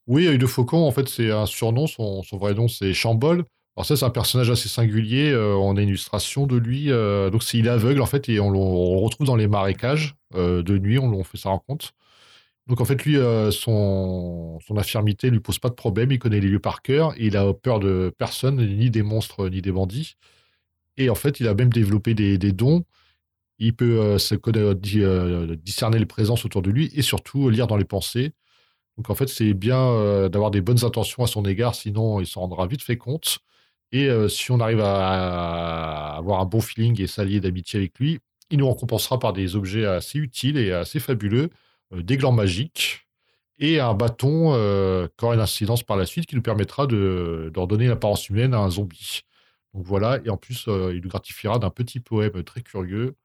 [0.06, 1.88] Oui, Œil de Faucon, en fait, c'est un surnom.
[1.88, 3.44] Son, son vrai nom, c'est Chambol.
[3.76, 5.30] Alors ça, c'est un personnage assez singulier.
[5.32, 6.92] euh, on a une illustration de lui.
[6.92, 9.36] euh, donc, c'est il est aveugle, en fait, et on, le- on le retrouve dans
[9.36, 11.00] les marécages euh, de nuit.
[11.00, 11.92] On, on fait sa rencontre.
[12.68, 16.12] Donc, en fait, lui, euh, son, son infirmité lui pose pas de problème.
[16.12, 17.14] Il connaît les lieux par cœur.
[17.18, 20.16] Et il a peur de personne, ni des monstres, ni des bandits.
[20.98, 22.84] Et en fait, il a même développé des, dons.
[23.60, 27.86] Il peut euh, euh, discerner les présences autour de lui et surtout lire dans les
[27.86, 28.34] pensées.
[28.98, 32.26] Donc en fait, c'est bien euh, d'avoir des bonnes intentions à son égard, sinon il
[32.28, 33.40] s'en rendra vite fait compte.
[33.92, 38.20] Et euh, si on arrive à, avoir un bon feeling et s'allier d'amitié avec lui,
[38.50, 41.50] il nous récompensera par des objets assez utiles et assez fabuleux,
[41.94, 43.08] euh, des glands magiques
[43.60, 47.86] et un bâton euh, aura une incidence par la suite qui nous permettra de, de
[47.86, 49.22] l'apparence humaine à un zombie.
[49.78, 53.16] Donc voilà, et en plus, euh, il nous gratifiera d'un petit poème très curieux.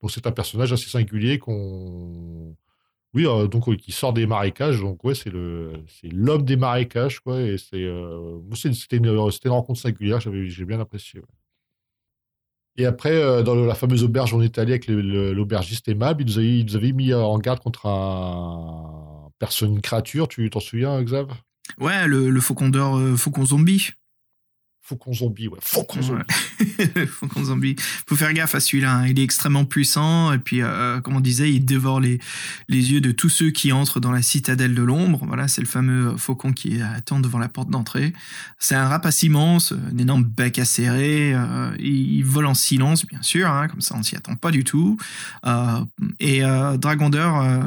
[0.00, 2.56] Donc c'est un personnage assez singulier qu'on
[3.14, 4.80] oui, euh, donc qui sort des marécages.
[4.80, 5.30] Donc ouais, c'est
[6.12, 7.40] l'homme des marécages, quoi.
[7.40, 9.10] Et c'est, euh, c'était une,
[9.46, 10.18] rencontre singulière.
[10.20, 11.20] J'ai bien apprécié.
[12.76, 16.24] Et après, dans la fameuse auberge, on est allé avec l'aubergiste aimable.
[16.28, 20.26] Il nous mis en garde contre un personne, une créature.
[20.26, 21.28] Tu t'en souviens, Xav?
[21.78, 23.92] Ouais, le, le faucon d'or, faucon zombie.
[24.92, 25.58] Faucon zombie, ouais.
[25.62, 26.22] Faucon zombie.
[26.78, 27.06] Ouais.
[27.06, 27.76] Faucon zombie.
[28.06, 28.96] Faut faire gaffe à celui-là.
[28.96, 29.06] hein.
[29.06, 30.32] Il est extrêmement puissant.
[30.34, 32.18] Et puis, euh, comme on disait, il dévore les,
[32.68, 35.24] les yeux de tous ceux qui entrent dans la citadelle de l'ombre.
[35.26, 38.12] Voilà, c'est le fameux faucon qui attend devant la porte d'entrée.
[38.58, 41.32] C'est un rapace immense, un énorme bec acéré.
[41.34, 43.48] euh, il, vole en silence, bien sûr.
[43.48, 44.98] hein, comme ça, on s'y attend pas du tout.
[45.46, 45.84] Euh,
[46.20, 47.62] et euh, Dragondeur euh,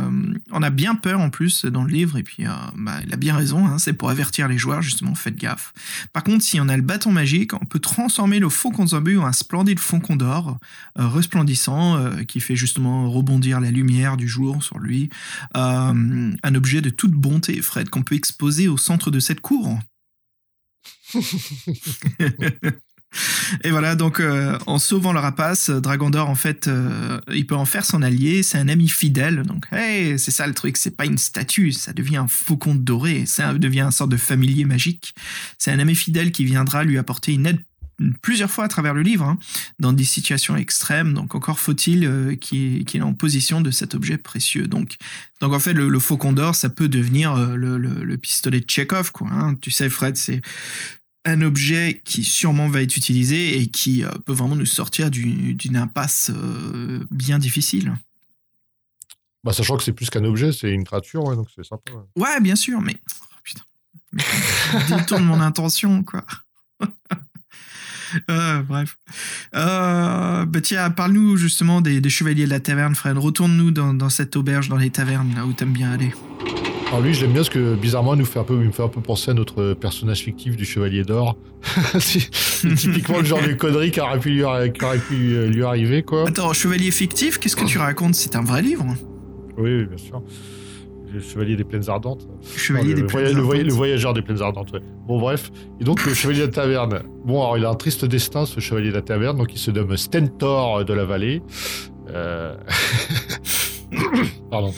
[0.52, 2.18] en a bien peur en plus dans le livre.
[2.18, 3.66] Et puis, euh, bah, il a bien raison.
[3.66, 5.74] hein, c'est pour avertir les joueurs, justement, faites gaffe.
[6.14, 9.26] Par contre, si on a le bâton magique, on peut transformer le faucon zombie en
[9.26, 10.60] un splendide faucon d'or,
[11.00, 15.10] euh, resplendissant, euh, qui fait justement rebondir la lumière du jour sur lui.
[15.58, 19.80] Euh, un objet de toute bonté, Fred, qu'on peut exposer au centre de cette cour.
[23.64, 27.66] Et voilà, donc euh, en sauvant le rapace, Dragondor, en fait, euh, il peut en
[27.66, 29.44] faire son allié, c'est un ami fidèle.
[29.44, 33.26] Donc, hey, c'est ça le truc, c'est pas une statue, ça devient un faucon doré,
[33.26, 35.16] ça devient un sorte de familier magique.
[35.58, 37.60] C'est un ami fidèle qui viendra lui apporter une aide
[38.22, 39.38] plusieurs fois à travers le livre, hein,
[39.80, 41.14] dans des situations extrêmes.
[41.14, 44.68] Donc encore faut-il euh, qu'il est en position de cet objet précieux.
[44.68, 44.98] Donc,
[45.40, 49.12] donc en fait, le, faucon d'or, ça peut devenir le pistolet de Chekhov.
[49.12, 49.56] Quoi, hein.
[49.62, 50.42] Tu sais, Fred, c'est
[51.26, 55.54] un objet qui sûrement va être utilisé et qui euh, peut vraiment nous sortir du-
[55.56, 57.94] d'une impasse euh, bien difficile.
[59.44, 61.92] Bah, sachant que c'est plus qu'un objet, c'est une créature, ouais, donc c'est sympa.
[61.94, 62.24] ouais.
[62.24, 62.96] Ouais, bien sûr, mais.
[63.22, 63.64] oh, putain.
[64.98, 66.26] Détourne mon intention, quoi.
[68.32, 68.98] Euh, bref.
[69.56, 73.18] Euh, bah tiens, parle-nous justement des, des chevaliers de la taverne, Fred.
[73.18, 76.14] Retourne-nous dans, dans cette auberge, dans les tavernes, là où t'aimes bien aller.
[76.88, 78.72] Alors lui, je l'aime bien parce que bizarrement, il nous fait un peu, il me
[78.72, 81.36] fait un peu penser à notre personnage fictif du Chevalier d'Or.
[82.00, 82.30] c'est
[82.76, 85.64] typiquement le genre de connerie qui aurait pu lui, arri- qui aurait pu euh, lui
[85.64, 86.28] arriver, quoi.
[86.28, 88.16] Attends, chevalier fictif, qu'est-ce que tu racontes?
[88.16, 88.86] C'est un vrai livre
[89.58, 90.22] Oui, oui, bien sûr.
[91.12, 92.28] Le Chevalier des Plaines Ardentes.
[92.56, 93.64] Chevalier Non, des le, Plaines Ardentes.
[93.64, 94.82] le voyageur des plaines ardentes, ouais.
[95.08, 95.50] Bon, bref.
[95.80, 97.04] Et donc, le chevalier de la taverne.
[97.26, 99.38] Bon, alors, il a un triste destin, ce chevalier de la taverne.
[99.38, 101.42] Donc, il se nomme Stentor de la vallée.
[102.10, 102.54] Euh...
[104.52, 104.74] Pardon.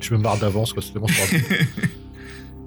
[0.00, 0.82] Je me marre d'avance, quoi.
[0.82, 1.06] C'est tellement.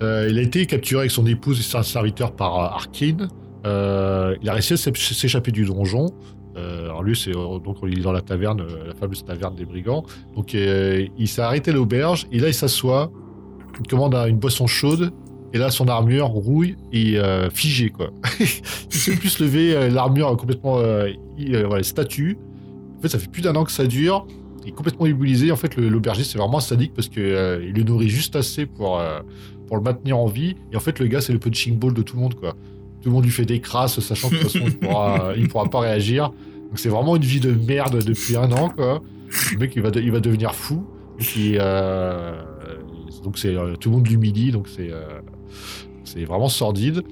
[0.02, 3.30] Euh, il a été capturé avec son épouse et son serviteur par euh, Arkane.
[3.66, 6.08] Euh, il a réussi à s'échapper du donjon.
[6.58, 10.04] Euh, alors lui, c'est donc il est dans la taverne, la fameuse taverne des brigands.
[10.36, 13.10] Donc il s'est arrêté à l'auberge et là il s'assoit,
[13.80, 15.14] il commande un- une boisson chaude
[15.54, 17.18] et là son armure rouille et
[17.54, 18.10] figée quoi.
[18.42, 18.48] il
[18.98, 20.80] s'est plus levé, l'armure complètement
[21.38, 22.38] il- voilà, statue.
[22.98, 24.28] En fait, ça fait plus d'un an que ça dure.
[24.66, 25.52] Il est complètement immobilisé.
[25.52, 29.20] En fait, l'aubergiste c'est vraiment sadique parce que euh, le nourrit juste assez pour euh,
[29.68, 30.56] pour le maintenir en vie.
[30.72, 32.54] Et en fait, le gars c'est le punching ball de tout le monde quoi.
[33.02, 35.48] Tout le monde lui fait des crasses, sachant que de toute façon il pourra il
[35.48, 36.30] pourra pas réagir.
[36.70, 39.02] Donc c'est vraiment une vie de merde depuis un an, quoi.
[39.54, 40.86] Le mec, il va, de- il va devenir fou.
[41.38, 42.42] Euh,
[43.24, 44.92] donc c'est, euh, tout le monde l'humilie, donc c'est,
[46.04, 47.04] c'est vraiment sordide.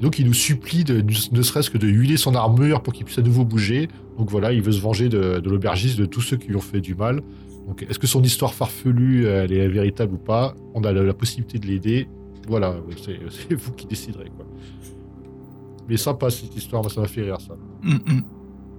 [0.00, 1.02] Donc il nous supplie de,
[1.32, 3.88] ne serait-ce que de huiler son armure pour qu'il puisse à nouveau bouger.
[4.18, 6.80] Donc voilà, il veut se venger de, l'aubergiste, de tous ceux qui lui ont fait
[6.80, 7.22] du mal.
[7.66, 10.54] Donc est-ce que son histoire farfelue, elle est véritable ou pas?
[10.74, 12.08] On a la, possibilité de l'aider.
[12.48, 14.46] Voilà, c'est, vous qui déciderez, quoi.
[15.88, 17.54] Mais sympa cette histoire, ça m'a fait rire ça.
[17.82, 18.22] Mm, mm.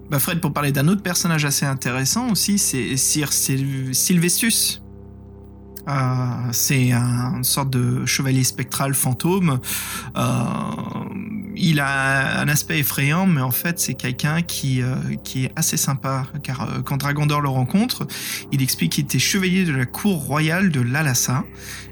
[0.10, 4.82] Bah Fred, pour parler d'un autre personnage assez intéressant aussi, c'est Sir Syl- Sylvestus.
[5.88, 5.92] Euh,
[6.52, 9.60] c'est un- une sorte de chevalier spectral fantôme.
[10.16, 10.22] Euh,
[11.56, 15.78] il a un aspect effrayant, mais en fait, c'est quelqu'un qui, euh, qui est assez
[15.78, 16.28] sympa.
[16.44, 18.08] Car euh, quand Dragondor le rencontre,
[18.52, 21.44] il explique qu'il était chevalier de la cour royale de l'Alassa.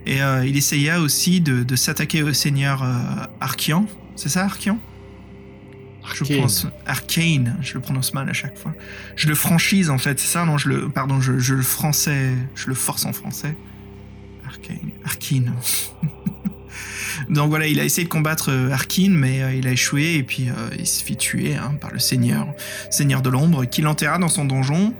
[0.05, 2.97] Et euh, il essaya aussi de, de s'attaquer au seigneur euh,
[3.39, 3.85] Arkian.
[4.15, 4.79] C'est ça, Arkian
[6.13, 6.41] je Arcane.
[6.41, 8.73] pense Arcane, je le prononce mal à chaque fois.
[9.15, 12.33] Je le franchise en fait, c'est ça Non, je le pardon, je, je le français,
[12.55, 13.55] je le force en français.
[14.45, 15.53] Arcane, Arkane.
[17.31, 20.23] Donc voilà, il a essayé de combattre euh, Arkane, mais euh, il a échoué et
[20.23, 22.53] puis euh, il se fit tuer hein, par le Seigneur,
[22.89, 24.93] Seigneur de l'ombre, qui l'enterra dans son donjon.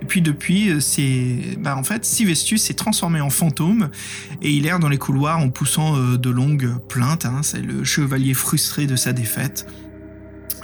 [0.00, 3.90] Et puis depuis, c'est, bah en fait, Sylvestus s'est transformé en fantôme
[4.40, 7.26] et il erre dans les couloirs en poussant de longues plaintes.
[7.26, 7.40] hein.
[7.42, 9.66] c'est le chevalier frustré de sa défaite.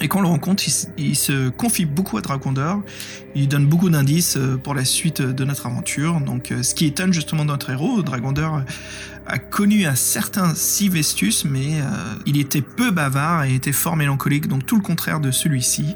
[0.03, 0.65] Et quand on le rencontre,
[0.97, 2.83] il, se confie beaucoup à Dragondor.
[3.35, 6.21] Il donne beaucoup d'indices pour la suite de notre aventure.
[6.21, 8.63] Donc, ce qui étonne justement notre héros, Dragondor
[9.31, 11.85] a connu un certain Sylvestus, mais euh,
[12.27, 15.95] il était peu bavard et était fort mélancolique, donc tout le contraire de celui-ci.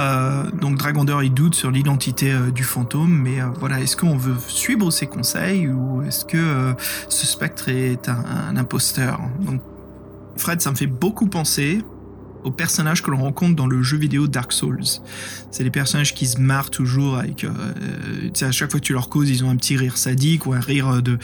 [0.00, 4.16] Euh, donc Dragondor, il doute sur l'identité euh, du fantôme, mais euh, voilà, est-ce qu'on
[4.16, 6.74] veut suivre ses conseils ou est-ce que
[7.08, 9.20] ce spectre est un, un imposteur?
[9.40, 9.60] Donc,
[10.36, 11.80] Fred, ça me fait beaucoup penser
[12.44, 14.84] aux personnages que l'on rencontre dans le jeu vidéo Dark Souls.
[15.50, 17.44] C'est des personnages qui se marrent toujours avec...
[17.44, 17.50] euh,
[18.34, 20.52] sais, à chaque fois que tu leur causes, ils ont un petit rire sadique ou
[20.52, 21.18] un rire de,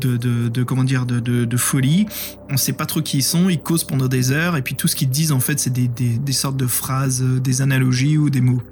[0.00, 2.06] de, de, comment dire, de, de, folie.
[2.48, 4.88] On sait pas trop qui ils sont, ils causent pendant des heures, et puis tout
[4.88, 8.16] ce qu'ils disent, en fait, c'est des, des, des sortes de phrases, euh, des analogies
[8.16, 8.62] ou des mots.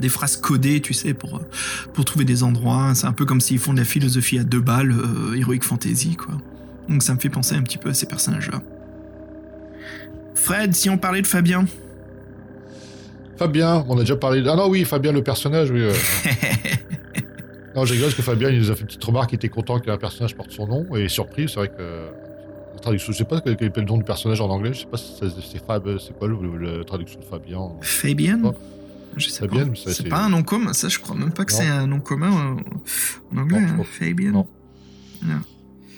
[0.00, 1.48] Des phrases codées, tu sais, pour, euh,
[1.94, 2.94] pour trouver des endroits.
[2.94, 6.16] C'est un peu comme s'ils font de la philosophie à deux balles, euh, Heroic Fantasy,
[6.16, 6.40] quoi.
[6.88, 8.62] Donc ça me fait penser un petit peu à ces personnages-là.
[10.42, 11.64] Fred, si on parlait de Fabien.
[13.36, 14.42] Fabien, on a déjà parlé.
[14.42, 15.80] de- Ah non, oui, Fabien, le personnage, oui.
[15.82, 15.92] euh.
[17.76, 19.48] non, j'ai rigole parce que Fabien, il nous a fait une petite remarque, il était
[19.48, 22.08] content qu'un personnage porte son nom, et surpris, c'est vrai que.
[22.74, 24.86] La traduction, je sais pas quel est le nom du personnage en anglais, je sais
[24.86, 28.40] pas si c'est Fab, c'est quoi la traduction de Fabien Fabien.
[29.16, 29.74] Je sais Fabien, pas.
[29.92, 31.58] C'est pas un nom commun, ça je crois même pas que Non.
[31.60, 33.60] c'est un nom commun euh, en anglais.
[33.60, 34.30] Non, je hein, Fabien.
[34.32, 34.46] non.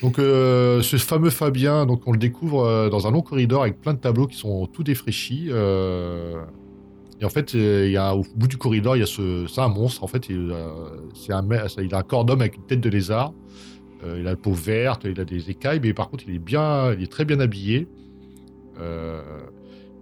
[0.05, 3.81] Donc, euh, ce fameux Fabien, donc on le découvre euh, dans un long corridor avec
[3.81, 5.47] plein de tableaux qui sont tout défraîchis.
[5.49, 6.43] euh,
[7.23, 9.63] et en fait, il y a, au bout du corridor, il y a ce, c'est
[9.63, 10.05] un monstre.
[10.05, 10.55] En fait, il,
[11.15, 11.43] c'est un,
[11.79, 13.33] il a un corps d'homme avec une tête de lézard.
[14.05, 16.93] Il a la peau verte, il a des écailles, mais par contre, il est bien,
[16.93, 17.89] il est très bien habillé.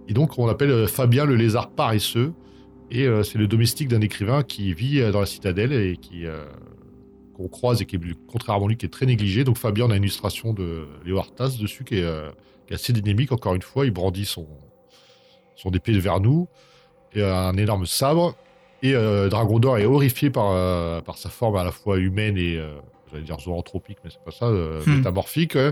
[0.09, 2.33] Et donc, on l'appelle Fabien le lézard paresseux.
[2.91, 6.25] Et c'est le domestique d'un écrivain qui vit dans la citadelle et qui
[7.35, 9.43] qu'on croise et qui est, contrairement à lui, qui est très négligé.
[9.43, 12.29] Donc Fabien, on a une illustration de Léo Artas dessus qui est, euh,
[12.67, 13.31] qui est assez dynamique.
[13.31, 14.47] Encore une fois, il brandit son,
[15.55, 16.47] son épée vers nous
[17.13, 18.35] et un énorme sabre.
[18.81, 22.57] Et euh, Dragondor est horrifié par, euh, par sa forme à la fois humaine et,
[22.57, 22.75] euh,
[23.11, 24.97] j'allais dire zoanthropique, mais c'est pas ça, euh, Hmm.
[24.97, 25.55] métamorphique.
[25.55, 25.71] ouais.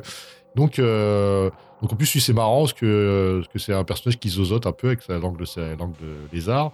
[0.56, 1.50] Donc, euh,
[1.82, 4.66] donc en plus, lui, c'est marrant parce que, parce que c'est un personnage qui zozote
[4.68, 6.72] un peu avec sa langue de, sa langue de lézard.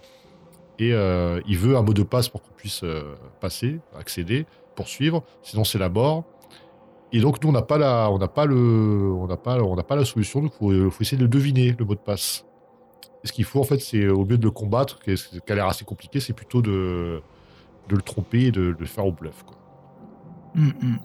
[0.80, 4.46] Et euh, il veut un mot de passe pour qu'on puisse euh, passer, accéder,
[4.78, 5.24] poursuivre.
[5.42, 6.24] Sinon, c'est la mort.
[7.12, 9.74] Et donc, nous, on n'a pas la, on n'a pas le, on n'a pas, on
[9.74, 10.40] n'a pas la solution.
[10.40, 12.44] Donc, faut, faut essayer de le deviner le mot de passe.
[13.24, 15.66] Et ce qu'il faut, en fait, c'est au lieu de le combattre, qui, a l'air
[15.66, 17.20] assez compliqué, c'est plutôt de,
[17.88, 19.42] de le tromper et de, de le faire au bluff.
[19.44, 19.56] Quoi.
[20.54, 20.98] Mm, mm.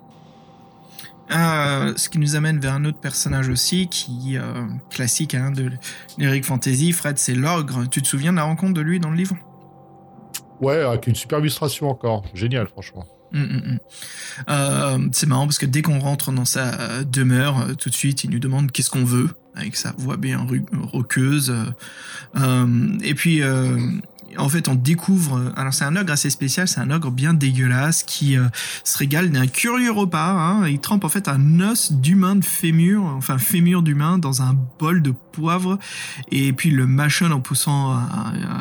[1.32, 5.72] Euh, ce qui nous amène vers un autre personnage aussi, qui euh, classique hein, de
[6.18, 6.91] l'Eric Fantasy.
[6.91, 7.88] Fred, c'est l'ogre.
[7.90, 9.36] Tu te souviens de la rencontre de lui dans le livre?
[10.62, 12.24] Ouais, avec une super illustration encore.
[12.34, 13.06] Génial, franchement.
[13.34, 13.80] Mm, mm, mm.
[14.49, 17.95] Euh, c'est marrant parce que dès qu'on rentre dans sa euh, demeure, euh, tout de
[17.95, 20.45] suite, il nous demande qu'est-ce qu'on veut, avec sa voix bien
[20.91, 21.53] roqueuse.
[22.35, 23.41] et puis,
[24.38, 25.38] en fait, on découvre.
[25.38, 28.45] euh, Alors, c'est un ogre assez spécial, c'est un ogre bien dégueulasse qui euh,
[28.84, 30.31] se régale d'un curieux repas.
[30.31, 30.68] hein.
[30.68, 35.01] Il trempe en fait un os d'humain de fémur, enfin fémur d'humain, dans un bol
[35.01, 35.80] de poivre,
[36.31, 37.97] et puis le mâchonne en poussant euh,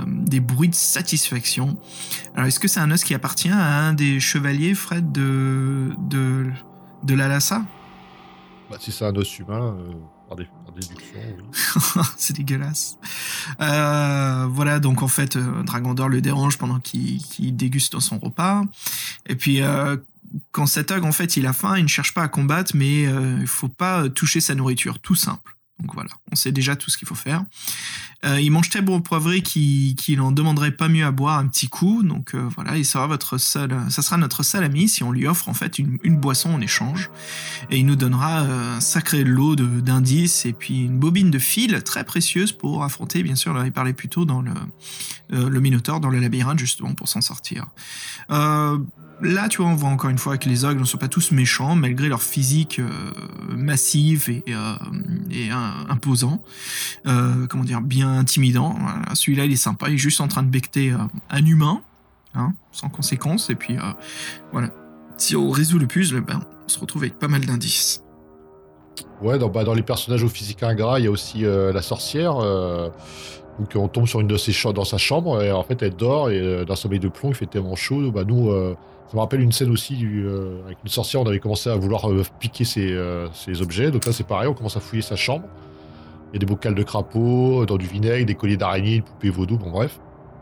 [0.07, 1.77] des bruits de satisfaction.
[2.35, 6.47] Alors, est-ce que c'est un os qui appartient à un des chevaliers, Fred, de, de,
[7.05, 7.63] de la Lhasa
[8.71, 9.77] Bah, si c'est un os humain,
[10.29, 10.39] par,
[12.17, 12.99] C'est dégueulasse.
[13.61, 18.63] Euh, voilà, donc en fait, euh, Dragon d'Or le dérange pendant qu'il déguste son repas.
[19.27, 19.97] Et puis, euh,
[20.51, 23.03] quand cet ogre, en fait, il a faim, il ne cherche pas à combattre, mais
[23.03, 25.57] il faut pas toucher sa nourriture, tout simple.
[25.81, 27.45] Donc voilà, on sait déjà tout ce qu'il faut faire.
[28.25, 31.69] Euh, il mange tellement poivré qu'il qu'il en demanderait pas mieux à boire un petit
[31.69, 32.05] coup.
[32.05, 35.27] Donc euh, voilà, il sera votre seul, ça sera notre seul ami si on lui
[35.27, 37.11] offre en fait une, boisson en échange.
[37.71, 41.83] Et il nous donnera euh, un sacré lot d'indices et puis une bobine de fil
[41.83, 44.53] très précieuse pour affronter, bien sûr, en avait parlé plus tôt dans le,
[45.31, 47.67] le Minotaure, dans le labyrinthe, justement, pour s'en sortir.
[49.23, 51.31] Là, tu vois, on voit encore une fois que les ogres ne sont pas tous
[51.31, 52.89] méchants, malgré leur physique euh,
[53.57, 55.55] massive et, euh,
[55.89, 56.43] imposant.
[57.07, 58.77] Euh, comment dire, bien intimidant.
[59.15, 60.93] Celui-là, il est sympa, il est juste en train de becter
[61.31, 61.83] un humain,
[62.35, 63.49] hein, sans conséquence.
[63.49, 63.77] Et puis,
[64.51, 64.71] voilà.
[65.19, 68.03] Si on résout le puzzle, ben, on se retrouve avec pas mal d'indices.
[69.21, 72.35] Ouais, dans, bah, les personnages au physique ingrat, il y a aussi la sorcière.
[73.59, 75.95] donc on tombe sur une de ses chambres dans sa chambre et en fait elle
[75.95, 78.11] dort et euh, d'un sommeil de plomb il fait tellement chaud.
[78.11, 78.51] Bah, nous,
[79.13, 82.11] ça me rappelle une scène aussi euh, avec une sorcière, on avait commencé à vouloir
[82.11, 83.91] euh, piquer ses, euh, ses objets.
[83.91, 85.45] Donc là c'est pareil, on commence à fouiller sa chambre.
[86.31, 89.29] Il y a des bocals de crapaud, dans du vinaigre, des colliers d'araignée, une poupée
[89.29, 90.01] vaudou, bon bref.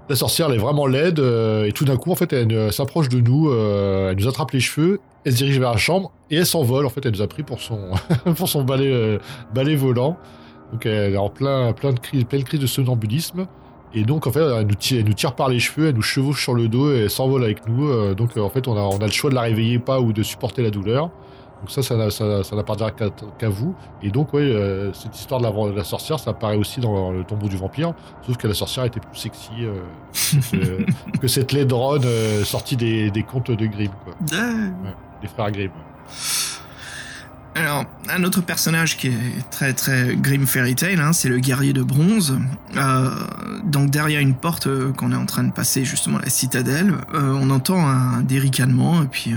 [0.08, 3.20] La sorcière elle est vraiment laide et tout d'un coup en fait elle s'approche de
[3.20, 6.86] nous, elle nous attrape les cheveux, elle se dirige vers la chambre et elle s'envole.
[6.86, 7.90] En fait elle nous a pris pour son,
[8.36, 10.16] pour balai volant.
[10.72, 13.48] Donc elle est en plein, plein de crise, pleine crise de somnambulisme.
[13.94, 16.02] Et donc en fait elle nous, tire, elle nous tire par les cheveux, elle nous
[16.02, 17.88] chevauche sur le dos et elle s'envole avec nous.
[17.88, 20.00] Euh, donc euh, en fait on a, on a le choix de la réveiller pas
[20.00, 21.10] ou de supporter la douleur.
[21.60, 22.84] Donc ça, ça, n'a- ça, ça n'appartient
[23.38, 23.74] qu'à vous.
[24.02, 27.10] Et donc ouais, euh, cette histoire de la, de la sorcière, ça apparaît aussi dans
[27.12, 27.92] le tombeau du vampire.
[28.26, 29.82] Sauf que la sorcière était plus sexy euh,
[30.52, 34.14] que, que cette laidronne euh, sortie des, des contes de Grimm, quoi.
[35.20, 35.70] Des frères Grimm.
[37.60, 41.74] Alors, un autre personnage qui est très très Grim Fairy Tale, hein, c'est le guerrier
[41.74, 42.38] de bronze.
[42.74, 43.10] Euh,
[43.64, 47.36] donc derrière une porte euh, qu'on est en train de passer justement la citadelle, euh,
[47.38, 49.34] on entend un déricanement et puis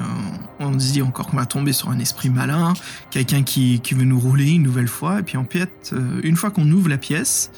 [0.61, 2.73] on se dit encore qu'on va tomber sur un esprit malin,
[3.11, 5.19] quelqu'un qui, qui veut nous rouler une nouvelle fois.
[5.19, 5.93] Et puis en fait,
[6.23, 7.51] une fois qu'on ouvre la pièce,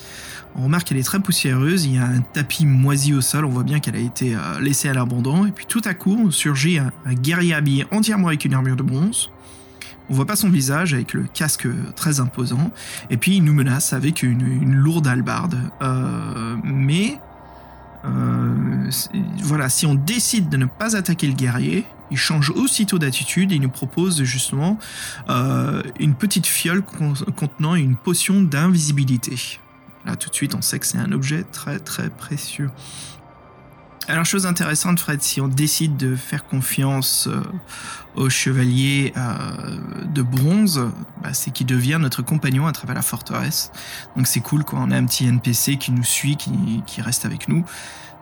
[0.56, 3.50] on remarque qu'elle est très poussiéreuse, il y a un tapis moisi au sol, on
[3.50, 5.46] voit bien qu'elle a été laissée à l'abandon.
[5.46, 8.84] Et puis tout à coup, surgit un, un guerrier habillé entièrement avec une armure de
[8.84, 9.30] bronze.
[10.10, 12.72] On voit pas son visage avec le casque très imposant.
[13.10, 15.58] Et puis il nous menace avec une, lourde hallebarde.
[15.82, 17.20] Euh, mais
[18.06, 18.90] euh,
[19.44, 23.56] voilà, si on décide de ne pas attaquer le guerrier, il change aussitôt d'attitude et
[23.56, 24.78] il nous propose justement
[25.30, 29.60] euh, une petite fiole con- contenant une potion d'invisibilité.
[30.06, 32.70] Là, tout de suite, on sait que c'est un objet très très précieux.
[34.08, 37.42] Alors, chose intéressante, Fred, si on décide de faire confiance euh,
[38.16, 40.92] au chevalier euh, de bronze,
[41.24, 43.72] bah, c'est qu'il devient notre compagnon à travers la forteresse.
[44.16, 47.26] Donc c'est cool quand on a un petit NPC qui nous suit, qui, qui reste
[47.26, 47.66] avec nous.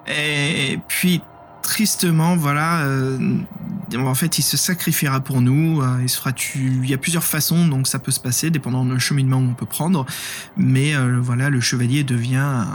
[0.08, 1.22] Et puis
[1.64, 3.18] tristement, voilà, euh,
[3.96, 5.82] en fait, il se sacrifiera pour nous.
[5.82, 6.80] euh, il se fera tu...
[6.84, 9.66] Il y a plusieurs façons, donc ça peut se passer, dépendant du cheminement qu'on peut
[9.66, 10.06] prendre.
[10.56, 12.68] Mais euh, voilà, le chevalier devient un,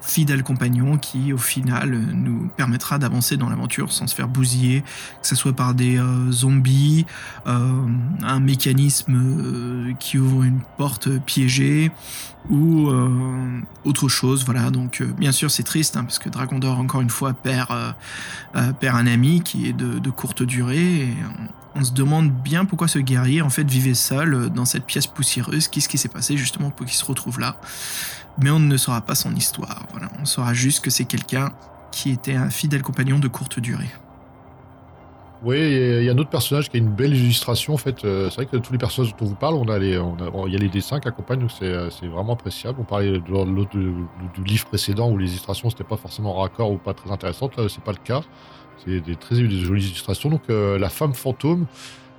[0.00, 4.82] fidèle compagnon qui, au final, nous permettra d'avancer dans l'aventure sans se faire bousiller,
[5.22, 5.98] que ce soit par des
[6.30, 7.06] zombies,
[7.46, 11.90] un mécanisme qui ouvre une porte piégée
[12.50, 12.90] ou
[13.84, 14.44] autre chose.
[14.44, 17.70] Voilà, donc bien sûr c'est triste hein, parce que Dragon d'Or encore une fois perd,
[17.74, 17.92] euh,
[18.56, 21.16] euh, perd un ami qui est de, courte durée et
[21.74, 24.84] on, on se demande bien pourquoi ce guerrier en fait vivait seul euh, dans cette
[24.84, 25.68] pièce poussiéreuse.
[25.68, 27.56] Qu'est-ce qui s'est passé justement pour qu'il se retrouve là?
[28.38, 29.86] Mais on ne saura pas son histoire.
[29.92, 31.52] Voilà, on saura juste que c'est quelqu'un
[31.90, 33.90] qui était un fidèle compagnon de courte durée.
[35.44, 37.74] Oui, il y a un autre personnage qui a une belle illustration.
[37.74, 40.56] En fait, Euh, c'est vrai que tous les personnages dont on vous parle, il y
[40.56, 42.78] a les dessins qui accompagnent, donc c'est, euh, vraiment appréciable.
[42.80, 43.94] On parlait de l'autre du,
[44.46, 47.56] livre précédent où les illustrations c'était pas forcément raccord ou pas très intéressantes.
[47.58, 48.22] Là, c'est pas le cas.
[48.84, 50.30] C'est des très jolies illustrations.
[50.30, 51.66] Donc, euh, la femme fantôme.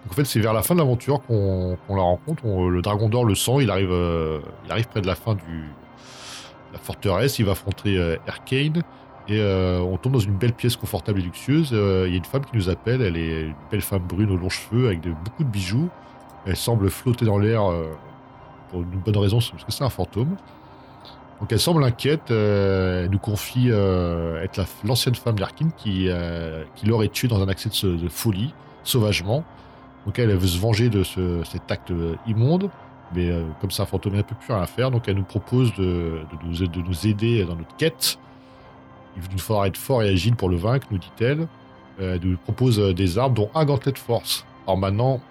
[0.09, 2.45] En fait, c'est vers la fin de l'aventure qu'on, la rencontre.
[2.45, 3.57] On- le dragon d'or le sent.
[3.61, 5.63] Il arrive, euh, il arrive près de la fin du
[6.73, 7.39] la forteresse.
[7.39, 8.83] Il va affronter euh, Arcane.
[9.27, 11.71] Et euh, on tombe dans une belle pièce confortable et luxueuse.
[11.73, 13.01] Euh, Il y a une femme qui nous appelle.
[13.01, 15.89] Elle est une belle femme brune aux longs cheveux avec beaucoup de bijoux.
[16.45, 17.85] Elle semble flotter dans l'air euh,
[18.69, 20.35] pour une bonne raison, parce que c'est un fantôme.
[21.39, 22.29] Donc elle semble inquiète.
[22.29, 26.07] elle nous confie être la- l'ancienne femme d'Arkin qui,
[26.75, 28.53] qui l'aurait tué dans un accès de, folie,
[28.83, 29.43] sauvagement.
[30.05, 31.91] Donc elle, veut se venger de ce- cet acte
[32.27, 32.69] immonde.
[33.13, 34.91] Mais comme c'est un fantôme, elle ne peut plus rien faire.
[34.91, 36.21] Donc elle nous propose de
[36.87, 38.17] nous aider dans notre quête.
[39.15, 41.47] Il nous faudra être fort et agile pour le vaincre, nous dit-elle.
[42.01, 44.45] Euh, elle nous propose euh, des armes, dont un gantelet de force.
[44.67, 45.21] Alors maintenant,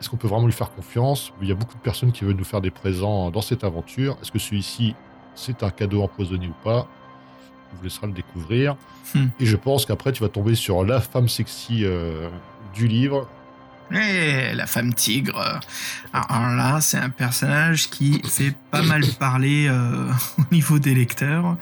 [0.00, 1.32] est-ce qu'on peut vraiment lui faire confiance?
[1.40, 4.16] Il y a beaucoup de personnes qui veulent nous faire des présents dans cette aventure.
[4.20, 4.94] Est-ce que celui-ci,
[5.34, 6.86] c'est un cadeau empoisonné ou pas?
[7.72, 8.76] On vous laissera le découvrir.
[9.14, 9.26] Hmm.
[9.40, 12.28] Et je pense qu'après, tu vas tomber sur la femme sexy euh,
[12.74, 13.28] du livre.
[13.92, 15.60] La femme tigre.
[16.12, 21.56] Alors là, c'est un personnage qui fait pas mal parler euh, au niveau des lecteurs,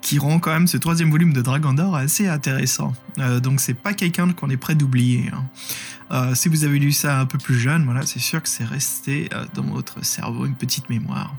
[0.00, 2.94] qui rend quand même ce troisième volume de Dragon d'Or assez intéressant.
[3.18, 5.30] Euh, donc c'est pas quelqu'un qu'on est prêt d'oublier.
[5.32, 5.44] hein.
[6.10, 8.64] Euh, si vous avez lu ça un peu plus jeune, voilà, c'est sûr que c'est
[8.64, 11.34] resté dans votre cerveau une petite mémoire.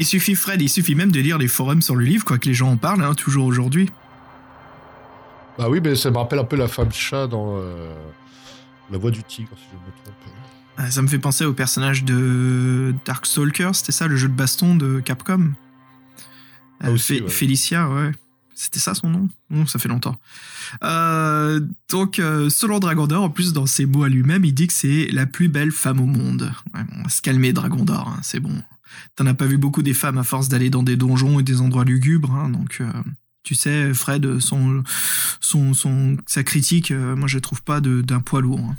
[0.00, 2.48] Il suffit, Fred, il suffit même de lire les forums sur le livre, quoi que
[2.48, 3.90] les gens en parlent, hein, toujours aujourd'hui.
[5.60, 7.94] Bah oui, mais ça me rappelle un peu la femme chat dans euh,
[8.90, 10.14] La Voix du Tigre, si je me trompe.
[10.78, 14.74] Euh, Ça me fait penser au personnage de Darkstalker, c'était ça, le jeu de baston
[14.74, 15.50] de Capcom?
[16.80, 17.28] Ah, Euh, aussi, Fé- ouais.
[17.28, 18.12] Félicia, ouais.
[18.54, 19.28] C'était ça son nom?
[19.50, 20.16] Non, ça fait longtemps.
[20.82, 21.60] Euh,
[21.90, 24.72] donc, euh, selon Dragon d'Or, en plus, dans ses mots à lui-même, il dit que
[24.72, 26.50] c'est la plus belle femme au monde.
[26.72, 28.54] Ouais, bon, on va se calmer, Dragon d'Or, hein, c'est bon.
[29.14, 31.60] T'en as pas vu beaucoup des femmes à force d'aller dans des donjons et des
[31.60, 32.78] endroits lugubres, hein, donc...
[32.80, 32.90] euh,
[33.42, 34.82] tu sais, Fred, son,
[35.40, 38.60] son, son, sa critique, euh, moi je trouve pas d'un poids lourd.
[38.60, 38.76] hein.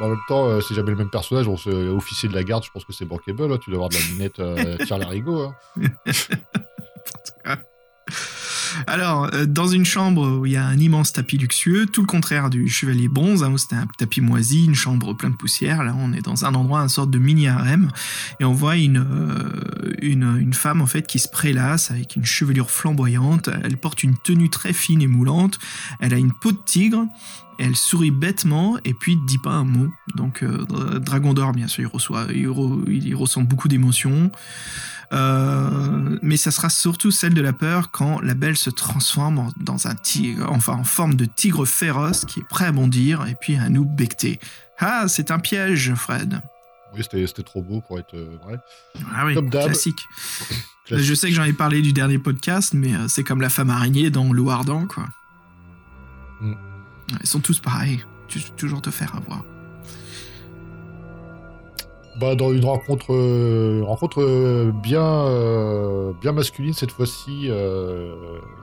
[0.00, 1.46] Bon, en même temps, euh, c'est jamais le même personnage.
[1.46, 3.52] On se, officier de la garde, je pense que c'est bankable.
[3.52, 3.58] hein.
[3.62, 5.42] Tu dois avoir de la minette euh, tire l'arigot.
[5.42, 5.54] Hein.
[8.86, 12.06] Alors, euh, dans une chambre où il y a un immense tapis luxueux, tout le
[12.06, 15.82] contraire du chevalier bronze, hein, où c'était un tapis moisi, une chambre pleine de poussière.
[15.84, 17.90] Là, on est dans un endroit, une sorte de mini harem,
[18.40, 22.70] et on voit une, euh, une, femme en fait qui se prélasse avec une chevelure
[22.70, 23.50] flamboyante.
[23.62, 25.58] Elle porte une tenue très fine et moulante.
[26.00, 27.06] Elle a une peau de tigre.
[27.58, 29.88] Elle sourit bêtement et puis dit pas un mot.
[30.16, 31.90] Donc euh, Dra- Dragon d'or, bien sûr,
[32.30, 34.32] il ressent beaucoup d'émotions.
[35.14, 39.52] Euh, mais ça sera surtout celle de la peur quand la belle se transforme en-
[39.58, 43.36] dans un tigre, enfin en forme de tigre féroce qui est prêt à bondir et
[43.40, 44.40] puis à nous becter.
[44.78, 46.40] Ah, c'est un piège, Fred.
[46.96, 48.58] Oui, c'était trop beau pour être euh, vrai.
[49.14, 50.04] Ah oui, Comme classique.
[50.86, 51.06] Classique.
[51.08, 53.70] Je sais que j'en ai parlé du dernier podcast, mais euh, c'est comme la femme
[53.70, 55.06] araignée dans L'eau ardent, quoi.
[56.42, 56.52] Mm.
[57.22, 58.04] Ils sont tous pareils.
[58.28, 59.42] Tu- toujours te faire avoir.
[62.20, 63.84] Bah, dans une rencontre, euh,
[64.18, 67.50] euh, bien, euh, bien masculine cette fois-ci,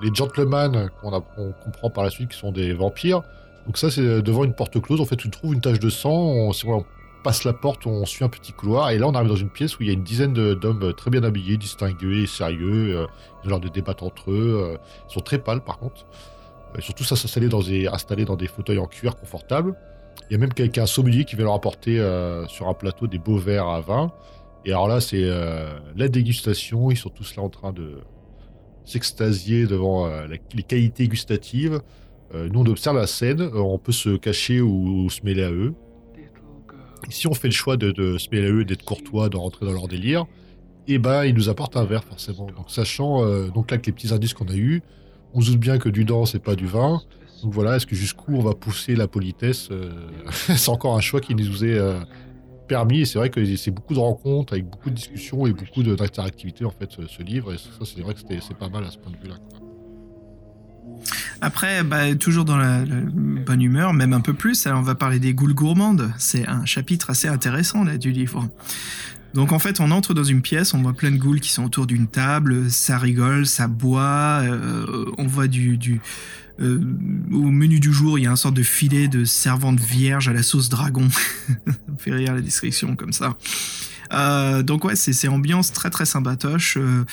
[0.02, 3.22] les gentlemen qu'on comprend par la suite qui sont des vampires.
[3.66, 5.02] Donc ça, c'est devant une porte close.
[5.02, 6.12] En fait, tu trouves une tache de sang.
[6.12, 6.86] On, on
[7.24, 8.90] passe la porte, on suit un petit couloir.
[8.90, 11.12] Et là, on arrive dans une pièce où il y a une dizaine d'hommes très
[11.12, 13.08] bien habillés, distingués, sérieux.
[13.44, 14.78] Ils ont l'air de débattre entre eux.
[15.10, 16.06] ils sont très pâles, par contre.
[16.78, 17.62] Euh, surtout, ça s'installer dans
[17.92, 19.76] installés dans des fauteuils en cuir confortables.
[20.32, 23.06] Il y a même quelqu'un, un sommelier, qui vient leur apporter euh, sur un plateau
[23.06, 24.14] des beaux verres à vin.
[24.64, 26.90] Et alors là, c'est euh, la dégustation.
[26.90, 27.98] Ils sont tous là en train de
[28.86, 31.82] s'extasier devant euh, les qualités gustatives.
[32.34, 33.42] Nous, on observe la scène.
[33.42, 35.74] On peut se cacher ou, se mêler à eux.
[37.10, 39.74] Si on fait le choix de, se mêler à eux, d'être courtois, de rentrer dans
[39.74, 40.28] leur délire,
[40.88, 42.48] et ben, ils nous apportent un verre forcément.
[42.70, 44.82] Sachant donc là que les petits indices qu'on a eus,
[45.34, 47.02] on se doute bien que du dent, c'est pas du vin.
[47.44, 49.92] Donc voilà, est-ce que jusqu'où on va pousser la politesse euh,
[50.32, 52.00] C'est encore un choix qui nous est euh,
[52.68, 53.02] permis.
[53.02, 56.66] Et c'est vrai que c'est beaucoup de rencontres avec beaucoup de discussions et beaucoup d'interactivité
[56.66, 57.54] en fait ce, livre.
[57.54, 59.36] Et ça, c'est vrai que c'est pas mal à ce point de vue-là.
[61.42, 65.20] Après, bah, toujours dans la, bonne humeur, même un peu plus, alors on va parler
[65.20, 66.12] des goules gourmandes.
[66.20, 68.48] C'est un chapitre assez intéressant là du livre.
[69.34, 71.64] Donc en fait, on entre dans une pièce, on voit plein de goules qui sont
[71.64, 76.02] autour d'une table, ça rigole, ça boit, euh, on voit du
[76.62, 76.80] euh,
[77.32, 80.34] au menu du jour, il y a un sorte de filet de servante vierge à
[80.34, 81.08] la sauce dragon.
[81.68, 83.36] ça fait rire la description comme ça.
[84.14, 86.78] Euh, donc ouais, c'est ambiance très très sympatoche.
[86.78, 87.06] Euh,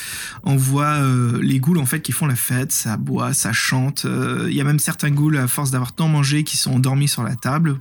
[0.43, 0.99] on voit
[1.41, 4.05] les ghouls en fait qui font la fête, ça boit, ça chante.
[4.05, 7.23] Il y a même certains ghouls à force d'avoir tant mangé qui sont endormis sur
[7.23, 7.81] la table.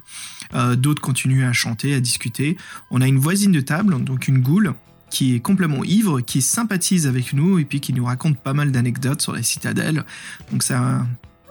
[0.78, 2.58] D'autres continuent à chanter, à discuter.
[2.92, 4.74] On a une voisine de table, donc une ghoul
[5.10, 8.72] qui est complètement ivre, qui sympathise avec nous et puis qui nous raconte pas mal
[8.72, 10.04] d'anecdotes sur la citadelle.
[10.52, 10.76] Donc c'est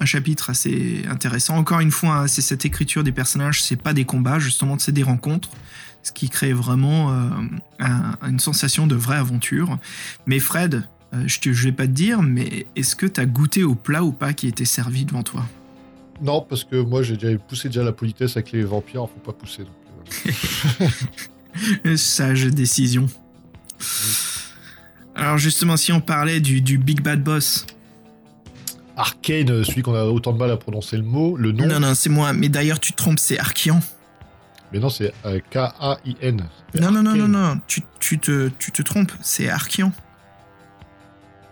[0.01, 1.57] un, chapitre assez intéressant.
[1.57, 4.93] Encore une fois, hein, c'est cette écriture des personnages, c'est pas des combats, justement, c'est
[4.93, 5.51] des rencontres
[6.03, 7.29] ce qui crée vraiment euh,
[7.81, 9.79] un- une sensation de vraie aventure.
[10.27, 13.65] Mais Fred, euh, je ne vais pas te dire, mais est-ce que tu as goûté
[13.65, 15.45] au plat ou pas qui était servi devant toi?
[16.23, 19.33] Non, parce que moi j'ai déjà poussé déjà la politesse avec les vampires, faut pas
[19.33, 19.65] pousser.
[19.65, 20.89] donc,
[21.85, 21.97] euh.
[21.97, 23.07] Sage décision.
[25.15, 27.67] Alors justement, si on parlait du, du Big Bad Boss.
[28.97, 31.67] Arcane, celui qu'on a autant de mal à prononcer le mot, le nom.
[31.67, 32.33] Non, non, c'est moi.
[32.33, 33.81] Mais d'ailleurs, tu te trompes, c'est Archean.
[34.73, 36.45] Mais non, c'est euh, K-A-I-N.
[36.81, 37.61] Non, non, non, non, non.
[37.67, 39.93] Tu, tu, te, tu te trompes, c'est Archean.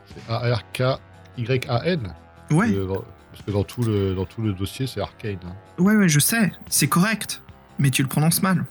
[0.09, 2.15] C'est A-R-K-Y-A-N.
[2.51, 2.87] Ouais, Euh,
[3.33, 5.37] Parce que dans tout le, dans tout le dossier, c'est Arcane.
[5.47, 5.55] hein.
[5.83, 6.53] ouais, ouais, je sais.
[6.69, 7.41] C'est correct.
[7.79, 8.65] Mais tu le prononces mal.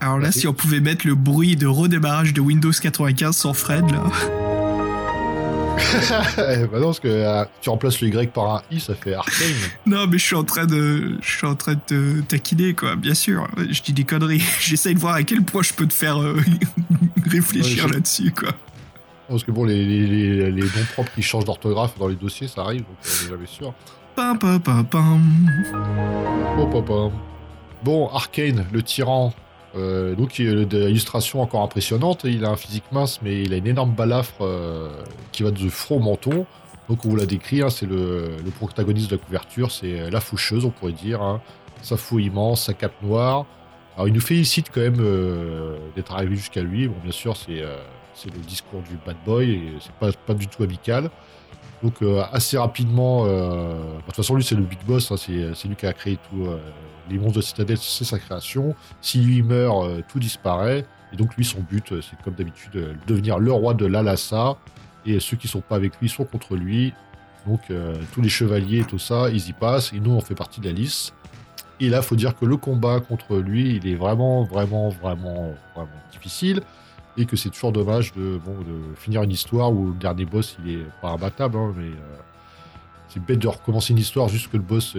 [0.00, 0.40] Alors là, Merci.
[0.40, 4.02] si on pouvait mettre le bruit de redémarrage de Windows 95 sans Fred, là.
[5.78, 9.14] Eh, bah non, parce que euh, tu remplaces le Y par un I, ça fait
[9.14, 9.48] Arcane.
[9.86, 12.96] Non, mais je suis en train de, je suis en train de te taquiner, quoi.
[12.96, 14.42] Bien sûr, je dis des conneries.
[14.60, 16.36] J'essaye de voir à quel point je peux te faire euh,
[17.30, 18.50] réfléchir Ouais, là-dessus, quoi.
[19.28, 22.48] Parce que bon, les, les, les, les noms propres qui changent d'orthographe dans les dossiers,
[22.48, 23.72] ça arrive, donc on est jamais sûr.
[24.14, 25.20] Pam, pam, pam, pam.
[27.82, 29.32] Bon, Arcane, le tyran.
[29.76, 32.24] Euh, donc, il de l'illustration encore impressionnante.
[32.24, 34.90] Il a un physique mince, mais il a une énorme balafre euh,
[35.32, 36.46] qui va de front au menton.
[36.88, 40.20] Donc, on vous l'a décrit, hein, c'est le, protagoniste de la couverture, c'est euh, la
[40.20, 41.22] foucheuse, on pourrait dire.
[41.22, 41.40] hein.
[41.82, 43.46] Sa fou immense, sa cape noire.
[43.96, 46.88] Alors, il nous félicite quand même euh, d'être arrivé jusqu'à lui.
[46.88, 47.76] Bon, bien sûr, c'est euh,
[48.26, 51.10] le discours du bad boy et c'est pas, pas du tout amical.
[51.82, 55.68] Donc euh, assez rapidement, euh, de toute façon lui c'est le big boss, hein, c'est
[55.68, 56.46] lui qui a créé tout.
[56.46, 56.56] euh,
[57.08, 58.74] les monstres de Citadel, c'est sa création.
[59.00, 60.86] Si lui meurt, euh, tout disparaît.
[61.12, 64.56] Et donc lui son but, euh, c'est comme d'habitude euh, devenir le roi de l'Alassa.
[65.06, 66.92] Et ceux qui sont pas avec lui sont contre lui.
[67.46, 67.60] Donc
[68.12, 69.92] tous les chevaliers et tout ça, ils y passent.
[69.92, 71.12] Et nous on fait partie de la liste.
[71.78, 75.90] Et là, faut dire que le combat contre lui, il est vraiment, vraiment, vraiment, vraiment
[76.10, 76.62] difficile
[77.18, 78.40] et que c'est toujours dommage de,
[78.96, 81.90] finir une histoire où le dernier boss il est pas imbattable, hein, mais
[83.08, 84.96] c'est bête de recommencer une histoire juste que le boss.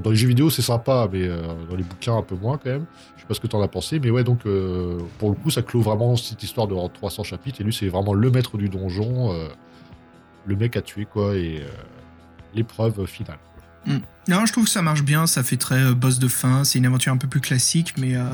[0.00, 2.70] Dans les jeux vidéo c'est sympa, mais euh, dans les bouquins un peu moins quand
[2.70, 2.86] même.
[3.16, 5.50] Je sais pas ce que t'en as pensé, mais ouais, donc euh, pour le coup
[5.50, 8.68] ça clôt vraiment cette histoire de 300 chapitres et lui c'est vraiment le maître du
[8.68, 9.48] donjon, euh,
[10.46, 11.62] le mec à tuer quoi, et
[12.54, 13.38] l'épreuve finale.
[14.28, 16.78] Non, je trouve que ça marche bien, ça fait très euh, boss de fin, c'est
[16.78, 18.28] une aventure un peu plus classique, mais euh,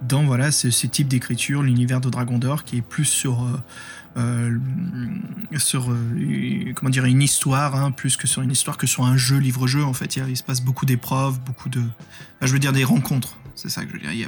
[0.00, 3.44] dans voilà ce, type d'écriture, l'univers de Dragon d'Or qui est plus sur
[4.16, 4.58] euh,
[5.56, 5.92] sur
[6.76, 9.82] comment dire une histoire, hein, plus que sur une histoire que sur un jeu livre-jeu.
[9.82, 13.36] En fait, il, se passe beaucoup d'épreuves, beaucoup de, enfin, je veux dire des rencontres.
[13.56, 14.12] C'est ça que je veux dire.
[14.12, 14.20] Il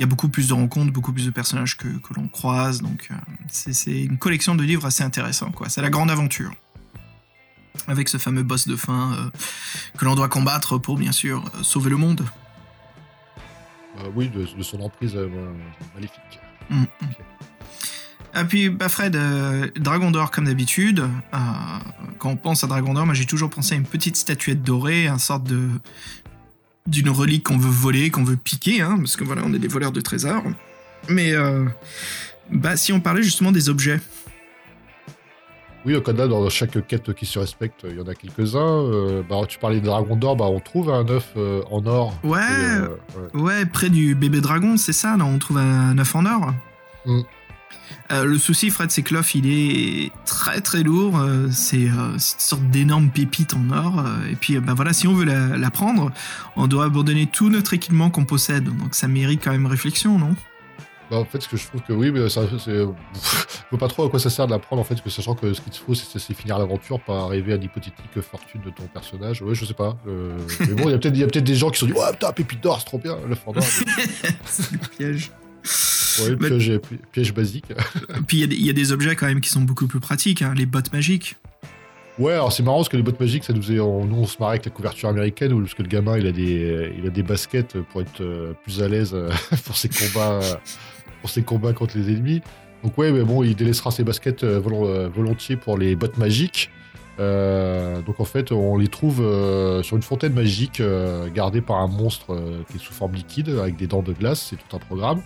[0.00, 3.10] y a, beaucoup plus de rencontres, beaucoup plus de personnages que, que l'on croise, donc
[3.48, 5.52] c'est c'est une collection de livres assez intéressant.
[5.52, 5.68] quoi.
[5.68, 6.52] C'est la grande aventure
[7.86, 9.30] avec ce fameux boss de fin euh,
[9.98, 12.24] que l'on doit combattre pour bien sûr euh, sauver le monde.
[13.98, 15.28] Euh, oui, de, de son emprise euh,
[15.94, 16.40] maléfique.
[16.68, 16.86] Mm, mm.
[18.40, 19.18] Et puis, bah Fred,
[19.76, 21.02] Dragon d'Or comme d'habitude.
[22.18, 25.08] quand on pense à Dragon d'Or, moi j'ai toujours pensé à une petite statuette dorée,
[25.08, 25.68] un sorte de
[26.86, 29.68] d'une relique qu'on veut voler, qu'on veut piquer, hein, parce que voilà, on est des
[29.68, 30.44] voleurs de trésors.
[31.08, 31.32] Mais
[32.52, 34.00] bah si on parlait justement des objets.
[35.86, 38.58] Oui, au Canada, dans chaque quête qui se respecte, il y en a quelques-uns.
[38.60, 42.18] Euh, bah, tu parlais de Dragon d'Or, bah, on trouve un œuf euh, en or.
[42.22, 42.88] Ouais, Et, euh,
[43.34, 43.40] ouais.
[43.40, 46.52] Ouais, près du bébé dragon, c'est ça, là, on trouve un œuf en or.
[47.06, 47.20] Mm.
[48.12, 51.18] Euh, le souci, Fred, c'est que l'œuf, il est très très lourd.
[51.18, 54.04] euh, c'est euh, une sorte d'énorme pépite en or.
[54.30, 56.10] et puis, bah voilà, si on veut la, la prendre,
[56.56, 58.64] on doit abandonner tout notre équipement qu'on possède.
[58.64, 60.34] Donc ça mérite quand même réflexion, non?
[61.10, 62.70] Bah, en fait, ce que je trouve que oui, mais ça, c'est.
[63.70, 65.52] Je vois pas trop à quoi ça sert de l'apprendre, en fait, que sachant que
[65.52, 69.42] ce qu'il te faut, c'est finir l'aventure, pas arriver à l'hypothétique fortune de ton personnage.
[69.42, 69.96] Ouais, je sais pas.
[70.08, 72.32] euh, Mais bon, il y a peut-être des gens qui se sont dit, ouais, putain,
[72.32, 73.62] pépite d'or, c'est trop bien, le fort d'or.
[74.44, 75.30] C'est le piège.
[76.22, 77.66] Ouais, piège, pi- piège basique.
[78.26, 79.86] Puis il y a des- il y, a des objets quand même qui sont beaucoup
[79.86, 81.36] plus pratiques, hein, les bottes magiques.
[82.18, 84.26] Ouais, alors c'est marrant parce que les bottes magiques, ça nous faisait, on, nous on
[84.26, 87.06] se marrait avec la couverture américaine, où- parce que le gamin il a des, il
[87.06, 89.30] a des baskets pour être euh, plus à l'aise euh,
[89.64, 90.54] pour ses combats, euh,
[91.20, 92.42] pour ses combats contre les ennemis.
[92.82, 96.70] Donc ouais, mais bon, il délaissera ses baskets euh, euh, volontiers pour les bottes magiques.
[97.18, 99.18] Euh, donc en fait, on les trouve
[99.82, 100.82] sur une fontaine magique
[101.34, 102.38] gardée par un monstre
[102.70, 104.48] qui est sous forme liquide avec des dents de glace.
[104.50, 105.22] C'est tout un programme.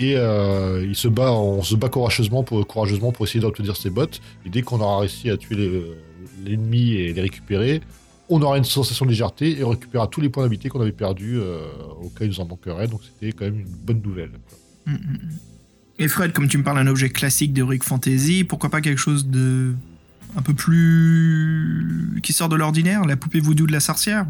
[0.00, 4.20] Et il se bat, on se bat courageusement pour, courageusement pour essayer d'obtenir ses bottes.
[4.44, 5.84] Et dès qu'on aura réussi à tuer
[6.44, 7.82] l'ennemi et les récupérer,
[8.28, 10.90] on aura une sensation de légèreté et on récupérera tous les points d'habité qu'on avait
[10.90, 12.88] perdus au cas où il nous en manquerait.
[12.88, 14.32] Donc c'était quand même une bonne nouvelle.
[15.98, 19.26] Et Fred, comme tu me parles d'un objet classique d'Heroic Fantasy, pourquoi pas quelque chose
[19.26, 19.74] de
[20.36, 24.26] un peu plus qui sort de l'ordinaire, la poupée voodoo de la sorcière?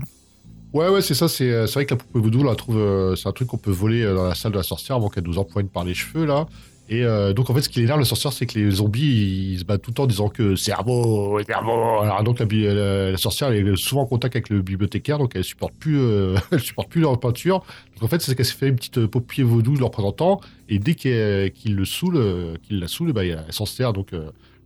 [0.73, 1.29] Ouais, ouais, c'est ça.
[1.29, 3.59] C'est euh, c'est vrai que la poupée voodoo, la trouve, euh, c'est un truc qu'on
[3.59, 5.95] peut voler euh, dans la salle de la sorcière avant qu'elle nous empoigne par les
[5.95, 6.47] cheveux, là.
[6.93, 9.61] Et euh, donc, en fait, ce qui énerve la sorcière, c'est que les zombies, ils
[9.61, 12.01] se battent tout le temps en disant que cerveau, cerveau.
[12.01, 16.01] Alors, donc, la, sorcière, est souvent en contact avec le bibliothécaire, donc elle supporte plus,
[16.01, 17.61] euh, elle supporte plus leur peinture.
[17.95, 20.41] Donc, en fait, c'est qu'elle s'est fait une petite euh, paupier vaudou de leur représentant,
[20.69, 23.93] et dès qu'il le saoule, qu'il la saoule, bah, elle s'en sert.
[23.93, 24.11] Donc,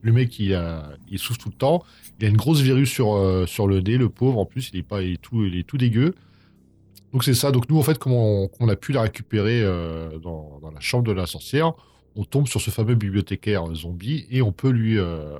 [0.00, 1.82] le mec, il, a- il souffle tout le temps.
[2.20, 4.82] Il a une grosse verrue sur, sur le nez, le pauvre, en plus, il est,
[4.82, 6.14] pas, il est, tout, il est tout dégueu.
[7.12, 7.52] Donc c'est ça.
[7.52, 9.62] Donc nous, en fait, comme on, on a pu la récupérer
[10.22, 11.72] dans, dans la chambre de la sorcière,
[12.16, 15.38] on tombe sur ce fameux bibliothécaire euh, zombie et on peut lui, euh,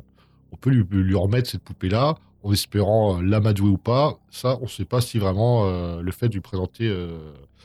[0.67, 4.19] lui, remettre cette poupée-là en espérant euh, l'amadouer ou pas.
[4.31, 5.67] Ça, on ne sait pas si vraiment
[6.01, 6.93] le fait de lui présenter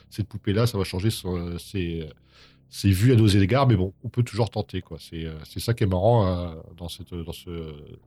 [0.10, 2.10] cette poupée-là, ça va changer ses,
[2.84, 3.68] vues à nos égards.
[3.68, 4.81] Mais bon, on peut toujours tenter.
[4.81, 4.98] quoi.
[4.99, 7.03] C'est ça qui est marrant dans, ce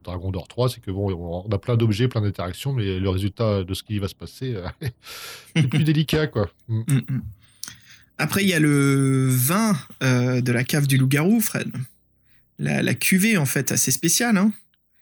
[0.05, 3.65] Dragon d'Or 3, c'est que bon, on a plein d'objets, plein d'interactions, mais le résultat
[3.65, 4.57] de ce qui va se passer,
[5.57, 6.49] c'est plus délicat, quoi.
[6.69, 6.81] Mm.
[6.89, 7.23] Mm, mm.
[8.23, 11.73] Après, il y a le vin euh, de la cave du loup-garou, Fred.
[12.61, 14.37] La, la cuvée, en fait, assez spéciale.
[14.37, 14.53] Hein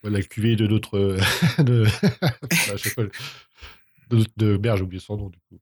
[0.03, 0.97] La cuvée de notre.
[0.97, 1.21] euh,
[1.63, 1.85] de...
[4.11, 5.61] de, notre- de oublié son nom, du coup.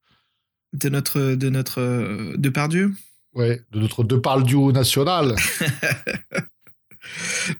[0.72, 2.92] de notre, de notre euh, Depardieu.
[3.34, 5.34] Ouais, de notre De Parle Duo national.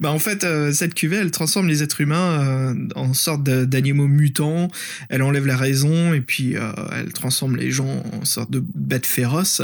[0.01, 4.07] Bah en fait, euh, cette cuvée, elle transforme les êtres humains euh, en sorte d'animaux
[4.07, 4.69] mutants.
[5.09, 9.07] Elle enlève la raison et puis euh, elle transforme les gens en sorte de bêtes
[9.07, 9.62] féroces.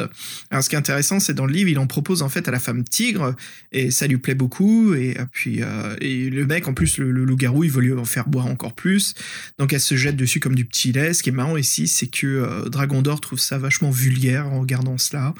[0.51, 2.51] Alors ce qui est intéressant, c'est dans le livre, il en propose en fait à
[2.51, 3.35] la femme tigre
[3.73, 4.95] et ça lui plaît beaucoup.
[4.95, 5.61] Et puis
[6.01, 9.15] et le mec, en plus, le, loup-garou, il veut lui en faire boire encore plus.
[9.59, 11.15] Donc elle se jette dessus comme du petit lait.
[11.15, 14.99] Ce qui est marrant ici, c'est que Dragon d'Or trouve ça vachement vulgaire en regardant
[14.99, 15.35] cela.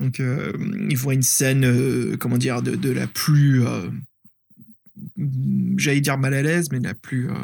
[0.00, 6.42] Donc, il voit une scène, comment dire, de la plus, euh, j'allais dire mal à
[6.42, 7.34] l'aise, mais la plus, euh,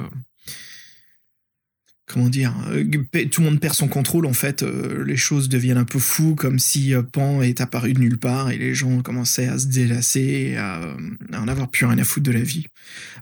[2.07, 2.85] comment dire, euh,
[3.31, 4.63] tout le monde perd son contrôle en fait.
[4.63, 8.59] les choses deviennent un peu fous, comme si Pan est apparu de nulle part et
[8.59, 10.97] les gens commençaient à se délasser, à,
[11.35, 12.67] en avoir plus rien à foutre de la vie.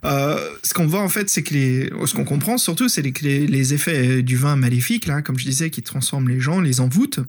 [0.03, 3.73] Ce qu'on voit en fait, c'est que les, ce qu'on comprend surtout, c'est les, les
[3.73, 7.21] effets du vin maléfique là, comme je disais, qui transforment les gens, les envoûtent.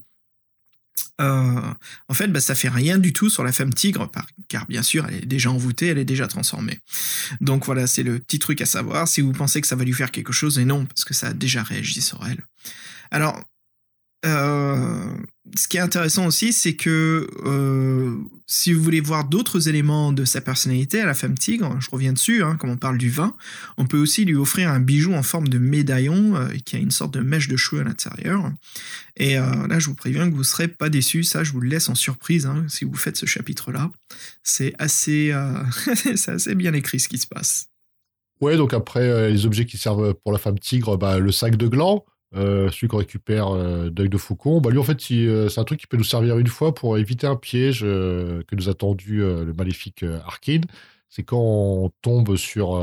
[1.21, 1.61] Euh,
[2.09, 4.11] en fait, bah, ça fait rien du tout sur la femme tigre,
[4.49, 6.79] car bien sûr, elle est déjà envoûtée, elle est déjà transformée.
[7.41, 9.09] Donc voilà, c'est le petit truc à savoir.
[9.09, 11.29] Si vous pensez que ça va lui faire quelque chose, et non, parce que ça
[11.29, 12.41] a déjà réagi sur elle.
[13.11, 13.43] Alors,
[14.27, 15.11] euh,
[15.57, 18.17] ce qui est intéressant aussi, c'est que euh,
[18.47, 22.13] si vous voulez voir d'autres éléments de sa personnalité à la femme tigre, je reviens
[22.13, 23.37] dessus, hein, comme on parle du vin,
[23.79, 26.91] on peut aussi lui offrir un bijou en forme de médaillon euh, qui a une
[26.91, 28.51] sorte de mèche de cheveux à l'intérieur.
[29.19, 31.25] Et là, je vous préviens que vous ne serez pas déçus.
[31.25, 33.91] Ça, je vous le laisse en surprise hein, si vous faites ce chapitre-là.
[34.43, 35.35] C'est assez,
[35.95, 37.69] c'est assez bien écrit ce qui se passe.
[38.43, 41.67] Ouais, donc après, les objets qui servent pour la femme tigre, bah, le sac de
[41.67, 42.05] gland,
[42.37, 45.65] euh, celui qu'on récupère euh, d'œil de faucon, bah, lui, en fait, euh, c'est un
[45.65, 49.19] truc qui peut nous servir une fois pour éviter un piège que nous a tendu
[49.19, 50.65] le maléfique Arkane.
[51.09, 52.79] C'est quand on tombe sur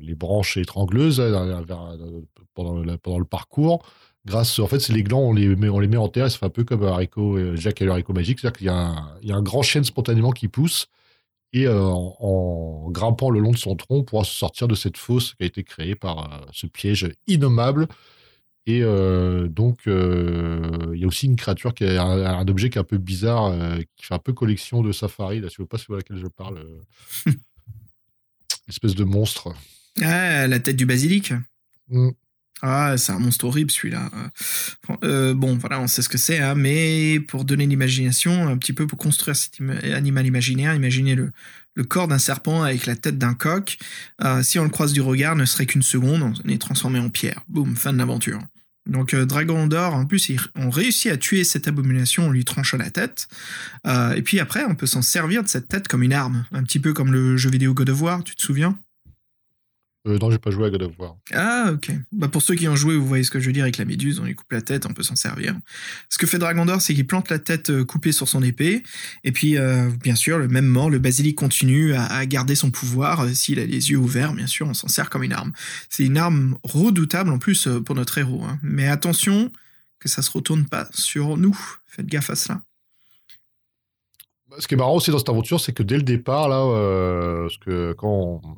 [0.00, 1.22] les branches étrangleuses
[2.54, 2.74] pendant,
[3.18, 3.84] le, parcours.
[4.26, 6.38] Grâce, en fait, c'est les glands, on les met, on les met en terre, ça
[6.38, 9.42] fait un peu comme haricot, Jacques et le haricot magique, c'est-à-dire qu'il y a, un,
[9.42, 10.88] grand chêne spontanément qui pousse,
[11.52, 15.34] et en, grimpant le long de son tronc, on pourra se sortir de cette fosse
[15.34, 17.88] qui a été créée par ce piège innommable.
[18.66, 22.70] Et euh, donc, euh, il y a aussi une créature qui est un, un objet
[22.70, 25.40] qui est un peu bizarre, euh, qui fait un peu collection de safari.
[25.40, 26.64] Là, ne pas si vous voyez à laquelle je parle.
[28.68, 29.52] espèce de monstre.
[30.02, 31.32] Ah, la tête du basilic.
[31.88, 32.10] Mm.
[32.62, 34.10] Ah, c'est un monstre horrible celui-là.
[35.32, 38.86] Bon, voilà, on sait ce que c'est, hein, mais pour donner l'imagination, un petit peu
[38.86, 41.32] pour construire cet ima- animal imaginaire, imaginez le,
[41.74, 43.78] le corps d'un serpent avec la tête d'un coq.
[44.22, 47.10] Euh, si on le croise du regard, ne serait qu'une seconde, on est transformé en
[47.10, 47.42] pierre.
[47.48, 48.40] Boum, fin de l'aventure.
[48.86, 52.44] Donc euh, Dragon d'or, en plus, ils ont réussi à tuer cette abomination en lui
[52.44, 53.28] tranchant la tête.
[53.86, 56.62] Euh, et puis après, on peut s'en servir de cette tête comme une arme, un
[56.62, 58.78] petit peu comme le jeu vidéo God of War, tu te souviens?
[60.06, 61.16] Euh, non, j'ai pas joué à God of War.
[61.34, 61.90] Ah, ok.
[62.10, 63.84] Bah, pour ceux qui ont joué, vous voyez ce que je veux dire avec la
[63.84, 65.54] méduse, on lui coupe la tête, on peut s'en servir.
[66.08, 68.82] Ce que fait Dragon d'or, c'est qu'il plante la tête euh, coupée sur son épée,
[69.24, 72.70] et puis, euh, bien sûr, le même mort, le basilic continue à, à garder son
[72.70, 73.20] pouvoir.
[73.20, 75.52] Euh, S'il a les yeux ouverts, bien sûr, on s'en sert comme une arme.
[75.90, 78.42] C'est une arme redoutable en plus pour notre héros.
[78.44, 78.58] hein.
[78.62, 79.52] Mais attention
[79.98, 81.58] que ça se retourne pas sur nous.
[81.84, 82.62] Faites gaffe à cela.
[84.58, 87.42] Ce qui est marrant aussi dans cette aventure, c'est que dès le départ, là, euh,
[87.42, 88.56] parce que quand on-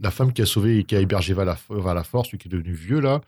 [0.00, 2.72] la femme qui a sauvé et qui a hébergé Vala- Valafort, celui qui est devenu
[2.72, 3.20] vieux, là,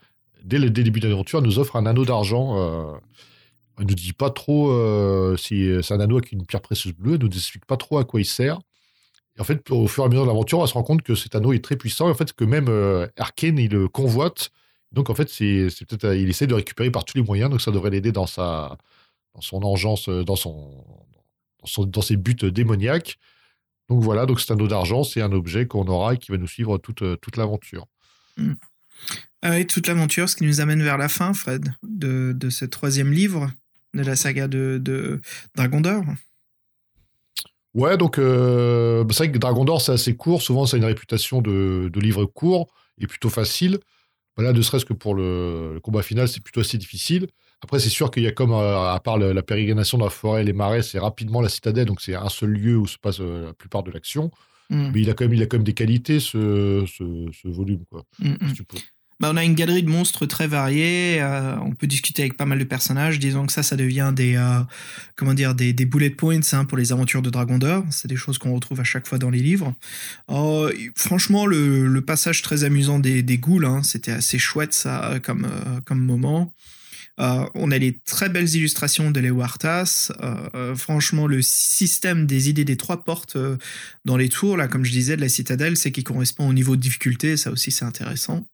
[0.43, 2.57] dès le, début de l'aventure, nous offre un anneau d'argent.
[2.57, 2.97] Euh,
[3.79, 7.13] elle nous dit pas trop euh, si c'est un anneau avec une pierre précieuse bleue,
[7.15, 8.59] elle nous explique pas trop à quoi il sert.
[9.37, 11.15] Et en fait, au fur et à mesure de l'aventure, on se rendre compte que
[11.15, 14.51] cet anneau est très puissant, et en fait, que même euh, Arkane, il le convoite.
[14.91, 17.61] Donc, en fait, c'est peut-être, euh, il essaie de récupérer par tous les moyens, donc
[17.61, 18.77] ça devrait l'aider dans sa,
[19.33, 20.85] dans son engeance, euh, dans, son-
[21.79, 23.17] dans ses buts démoniaques.
[23.89, 26.37] Donc voilà, donc c'est un anneau d'argent, c'est un objet qu'on aura et qui va
[26.37, 27.85] nous suivre toute, euh, toute l'aventure.
[29.41, 32.65] Ah oui, toute l'aventure, ce qui nous amène vers la fin, Fred, de, de ce
[32.65, 33.51] troisième livre
[33.93, 35.21] de la saga de, de
[35.55, 36.03] Dragon d'or.
[37.73, 40.41] Ouais, donc euh, c'est vrai que Dragon d'Or, c'est assez court.
[40.41, 42.67] Souvent, ça a une réputation de, de livre court
[42.99, 43.79] et plutôt facile.
[44.37, 47.27] Voilà, ne serait-ce que pour le, le combat final, c'est plutôt assez difficile.
[47.63, 50.11] Après, c'est sûr qu'il y a comme, euh, à part le- la pérégrination dans la
[50.11, 53.19] forêt, les marais, c'est rapidement la citadelle, donc c'est un seul lieu où se passe
[53.21, 54.31] euh, la plupart de l'action.
[54.69, 54.91] Mm.
[54.93, 57.83] Mais il a quand même, il a quand même des qualités, ce, ce, ce volume,
[57.89, 58.03] quoi.
[58.19, 58.55] Mm, mm.
[58.55, 58.61] si.
[59.19, 61.21] Bah, on a une galerie de monstres très variés.
[61.21, 63.19] euh, on peut discuter avec pas mal de personnages.
[63.19, 64.59] Disons que ça, ça devient des, euh,
[65.15, 67.85] comment dire, des, des bullet points hein, pour les aventures de Dragon d'Or.
[67.91, 69.73] C'est des choses qu'on retrouve à chaque fois dans les livres.
[70.29, 75.13] Euh, franchement, le, le passage très amusant des, des ghouls, hein, c'était assez chouette ça
[75.23, 75.47] comme,
[75.85, 76.51] comme moment.
[77.19, 80.11] Euh, on a les très belles illustrations de Leo Artas.
[80.21, 83.37] Euh, euh, franchement, le système des idées des trois portes
[84.05, 86.75] dans les tours, là, comme je disais, de la citadelle, c'est qui correspond au niveau
[86.75, 87.37] de difficulté.
[87.37, 88.47] Ça aussi, c'est intéressant.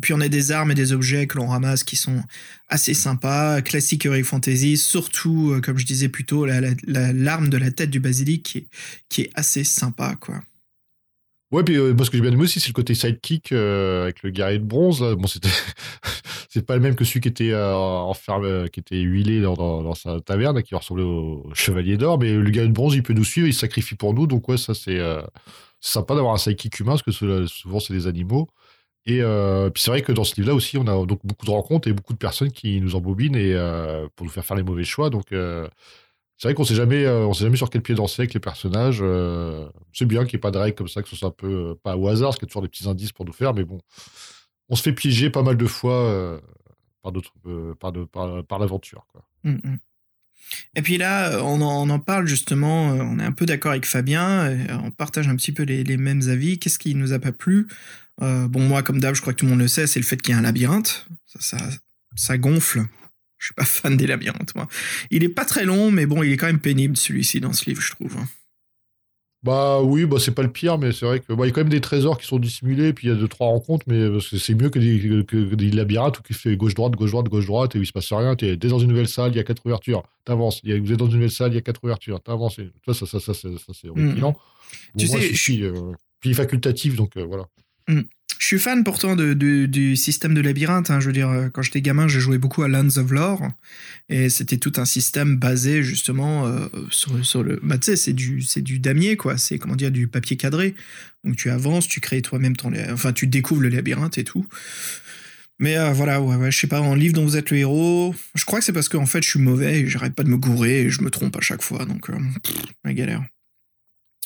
[0.00, 2.22] Puis on a des armes et des objets que l'on ramasse qui sont
[2.68, 7.50] assez sympas, classique Heroic Fantasy, surtout, comme je disais plus tôt, la- la- la- l'arme
[7.50, 8.66] de la tête du basilic qui est,
[9.10, 10.42] qui est assez sympa, quoi.
[11.52, 14.04] Ouais, puis euh, moi, ce que j'ai bien aimé aussi, c'est le côté sidekick euh,
[14.04, 15.00] avec le guerrier de bronze.
[15.18, 15.50] Bon, c'était,
[16.48, 20.20] c'est pas le même que celui qui était euh, euh, qui était huilé dans, sa
[20.22, 22.18] taverne, qui ressemblait au chevalier d'or.
[22.18, 24.26] Mais le guerrier de bronze, il peut nous suivre, il sacrifie pour nous.
[24.26, 24.98] Donc ouais, ça c'est
[25.80, 28.48] sympa d'avoir un sidekick humain, parce que souvent c'est des animaux.
[29.04, 29.20] Et
[29.74, 31.92] puis c'est vrai que dans ce livre-là aussi, on a donc beaucoup de rencontres et
[31.92, 33.54] beaucoup de personnes qui nous embobinent et
[34.16, 35.10] pour nous faire faire les mauvais choix.
[35.10, 35.26] Donc
[36.42, 38.98] c'est vrai qu'on sait euh, on sait jamais sur quel pied danser avec les personnages.
[39.00, 41.30] euh, c'est bien qu'il n'y ait pas de règles comme ça, que ce soit un
[41.30, 43.32] peu euh, pas au hasard, parce qu'il y a toujours des petits indices pour nous
[43.32, 43.54] faire.
[43.54, 43.78] Mais bon,
[44.68, 46.42] on se fait piéger pas mal de fois
[47.00, 47.32] par d'autres,
[47.76, 49.06] par, l'aventure.
[49.44, 49.78] Mm, mm.
[50.74, 54.90] Et puis là, on en, parle justement, on est un peu d'accord avec Fabien, on
[54.90, 56.58] partage un petit peu les, mêmes avis.
[56.58, 57.68] Qu'est-ce qui nous a pas plu?
[58.18, 60.20] Bon, moi, comme d'hab, je crois que tout le monde le sait, c'est le fait
[60.20, 61.06] qu'il y a un labyrinthe.
[62.16, 62.82] Ça gonfle.
[63.42, 64.68] Je suis pas fan des labyrinthes, moi.
[65.10, 67.68] Il est pas très long, mais bon, il est quand même pénible celui-ci dans ce
[67.68, 68.16] livre, je trouve.
[68.16, 68.28] hein.
[69.42, 71.52] Bah oui, bah c'est pas le pire, mais c'est vrai que bah, il y a
[71.52, 73.98] quand même des trésors qui sont dissimulés, puis il y a deux trois rencontres, mais
[73.98, 77.26] que c'est mieux que des, que, des labyrinthes où tu fais gauche droite gauche droite
[77.28, 78.36] gauche droite et où il se passe rien.
[78.36, 80.60] T'es dans une nouvelle salle, il y a quatre ouvertures, t'avances.
[80.64, 82.60] Vous êtes dans une nouvelle salle, il y a quatre ouvertures, t'avances.
[82.86, 84.36] Ça, ça, ça, ça, ça, c'est horripilant.
[84.96, 85.72] Tu moi, sais, je suis, euh,
[86.20, 87.48] puis facultatif, donc euh, voilà.
[88.42, 90.90] Je suis fan pourtant de, du système de labyrinthe.
[90.90, 90.98] hein.
[90.98, 93.48] Je veux dire, euh, quand j'étais gamin, j'ai joué beaucoup à Lands of Lore.
[94.08, 97.60] Et c'était tout un système basé justement euh, sur, le.
[97.62, 99.38] Bah, tu sais, c'est du, du damier, quoi.
[99.38, 100.74] C'est, comment dire, du papier cadré.
[101.22, 102.72] Donc tu avances, tu crées toi-même ton.
[102.90, 104.44] Enfin, tu découvres le labyrinthe et tout.
[105.60, 108.44] Mais euh, voilà, ouais, je sais pas, en livre dont vous êtes le héros, je
[108.44, 110.80] crois que c'est parce qu'en fait je suis mauvais et j'arrête pas de me gourer
[110.80, 112.14] et je me trompe à chaque fois, donc euh,
[112.84, 113.22] la galère.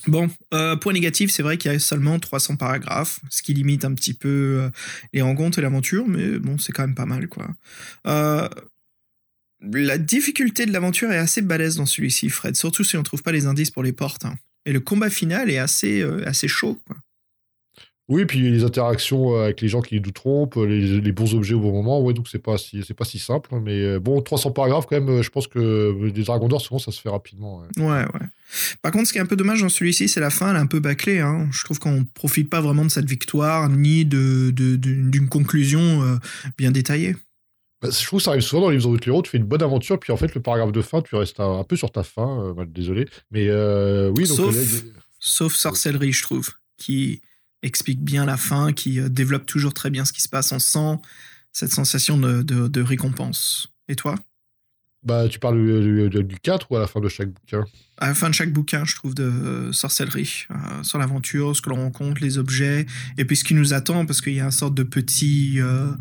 [0.06, 3.84] Bon, euh, point négatif, c'est vrai qu'il y a seulement 300 paragraphes, ce qui limite
[3.84, 4.28] un petit peu
[4.62, 4.70] euh,
[5.12, 7.48] les rencontres et l'aventure, mais bon, c'est quand même pas mal, quoi.
[8.06, 8.48] Euh,
[9.72, 13.32] la difficulté de l'aventure est assez balèze dans celui-ci, Fred, surtout si on trouve pas
[13.32, 14.24] les indices pour les portes.
[14.24, 14.36] hein.
[14.64, 16.96] Et le combat final est assez, assez chaud, quoi.
[18.08, 21.54] Oui, puis les interactions euh, avec les gens qui nous trompent, les, les bons objets
[21.54, 23.50] au bon moment, ouais, donc c'est pas si c'est pas si simple.
[23.60, 26.78] Mais euh, bon, 300 paragraphes quand même, euh, je pense que des Dragons d'Or souvent
[26.78, 27.62] ça se fait rapidement.
[27.76, 27.82] ouais.
[27.82, 28.26] Ouais, ouais.
[28.80, 30.60] Par contre, ce qui est un peu dommage dans celui-ci, c'est la fin, elle est
[30.60, 31.18] un peu bâclée.
[31.18, 31.48] Hein.
[31.50, 36.16] Je trouve qu'on profite pas vraiment de cette victoire, ni de, d'une conclusion euh,
[36.56, 37.16] bien détaillée.
[37.82, 39.62] Bah, je trouve que ça arrive souvent dans les livres de tu fais une bonne
[39.64, 42.04] aventure, puis en fait le paragraphe de fin, tu restes un, un peu sur ta
[42.04, 42.40] fin.
[42.44, 44.28] euh, bah, désolé, mais euh, oui.
[44.28, 44.84] Donc, Sauf-
[45.18, 47.20] Sauf sorcellerie, je trouve, qui
[47.62, 50.52] explique bien la fin, qui euh, développe toujours très bien ce qui se passe.
[50.52, 50.96] On sent
[51.52, 53.72] cette sensation de, de- de récompense.
[53.88, 54.14] Et toi?
[55.02, 57.64] Bah, tu parles du, du- du 4 ou à la fin de chaque bouquin?
[57.98, 61.62] À la fin de chaque bouquin, je trouve, de euh, sorcellerie, euh, sur l'aventure, ce
[61.62, 64.44] que l'on rencontre, les objets, et puis ce qui nous attend, parce qu'il y a
[64.44, 65.92] une sorte de petit euh,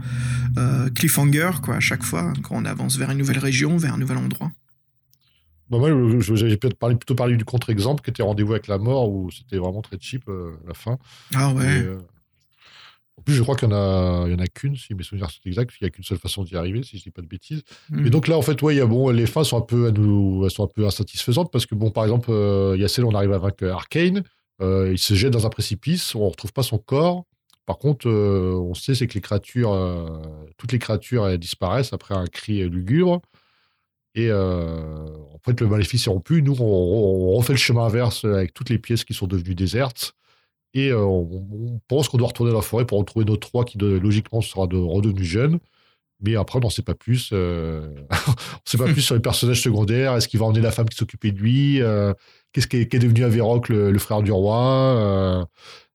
[0.58, 3.94] euh, cliffhanger, quoi, à chaque fois, hein, quand on avance vers une nouvelle région, vers
[3.94, 4.52] un nouvel endroit.
[5.70, 5.90] Bah, moi,
[6.20, 9.98] j'ai plutôt parlé du contre-exemple qui était Rendez-vous avec la mort, où c'était vraiment très
[10.00, 10.98] cheap euh, la fin.
[11.34, 11.66] Ah ouais.
[11.66, 11.98] Et, euh,
[13.18, 15.04] en plus, je crois qu'il y en a, il y en a qu'une, si mes
[15.04, 17.22] souvenirs sont exacts, il n'y a qu'une seule façon d'y arriver, si je dis pas
[17.22, 17.64] de bêtises.
[17.90, 18.06] Hmm.
[18.06, 19.92] Et donc là, en fait, ouais, y a, bon, les fins sont un peu, à
[19.92, 22.88] nous, elles sont un peu insatisfaisantes parce que, bon, par exemple, euh, il y a
[22.90, 24.24] celle où on arrive à vaincre Arcane,
[24.62, 27.26] euh, il se jette dans un précipice, on ne retrouve pas son corps.
[27.66, 30.08] Par contre, euh, on sait c'est que les créatures, euh,
[30.58, 33.22] toutes les créatures elles disparaissent après un cri lugubre.
[34.16, 36.42] Et euh, en fait, le maléfice est rompu.
[36.42, 40.14] Nous, on, on refait le chemin inverse avec toutes les pièces qui sont devenues désertes.
[40.74, 43.66] Et euh, on, on pense qu'on doit retourner dans la forêt pour retrouver notre roi
[43.66, 45.60] qui, logiquement, sera de, redevenu jeune.
[46.22, 47.30] Mais après, on n'en sait pas plus.
[47.34, 47.90] euh,
[48.28, 48.36] on ne
[48.66, 50.16] sait pas plus sur les personnages secondaires.
[50.16, 52.14] Est-ce qu'il va emmener la femme qui s'occupait de lui euh,
[52.54, 54.58] Qu'est-ce qui est, est devenu Averroc, le, le frère du roi
[54.98, 55.46] euh,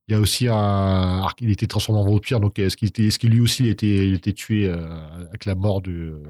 [0.09, 1.27] Il y a aussi un.
[1.41, 2.41] Il était transformé en vampire.
[2.41, 5.81] Donc, est-ce qu'il était, qu'il lui aussi il était, il était tué avec la mort
[5.81, 6.23] de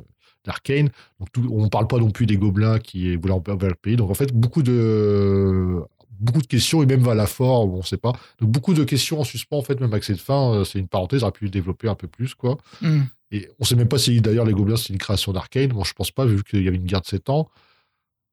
[0.44, 0.90] d'Arkane
[1.36, 3.96] on ne parle pas non plus des gobelins qui voulaient envahir le pays.
[3.96, 5.80] Donc, en fait, beaucoup de
[6.18, 8.12] beaucoup de questions et même à la fort, on ne sait pas.
[8.40, 10.88] Donc, beaucoup de questions en suspens, en fait, même avec cette fin, euh, c'est une
[10.88, 12.58] parenthèse, on aurait pu développer un peu plus, quoi.
[12.82, 13.02] Hmm.
[13.30, 15.68] Et on sait même pas si d'ailleurs les Gobelins c'est une création d'Arcane.
[15.68, 17.48] Bon, je pense pas vu qu'il y avait une guerre de 7 ans.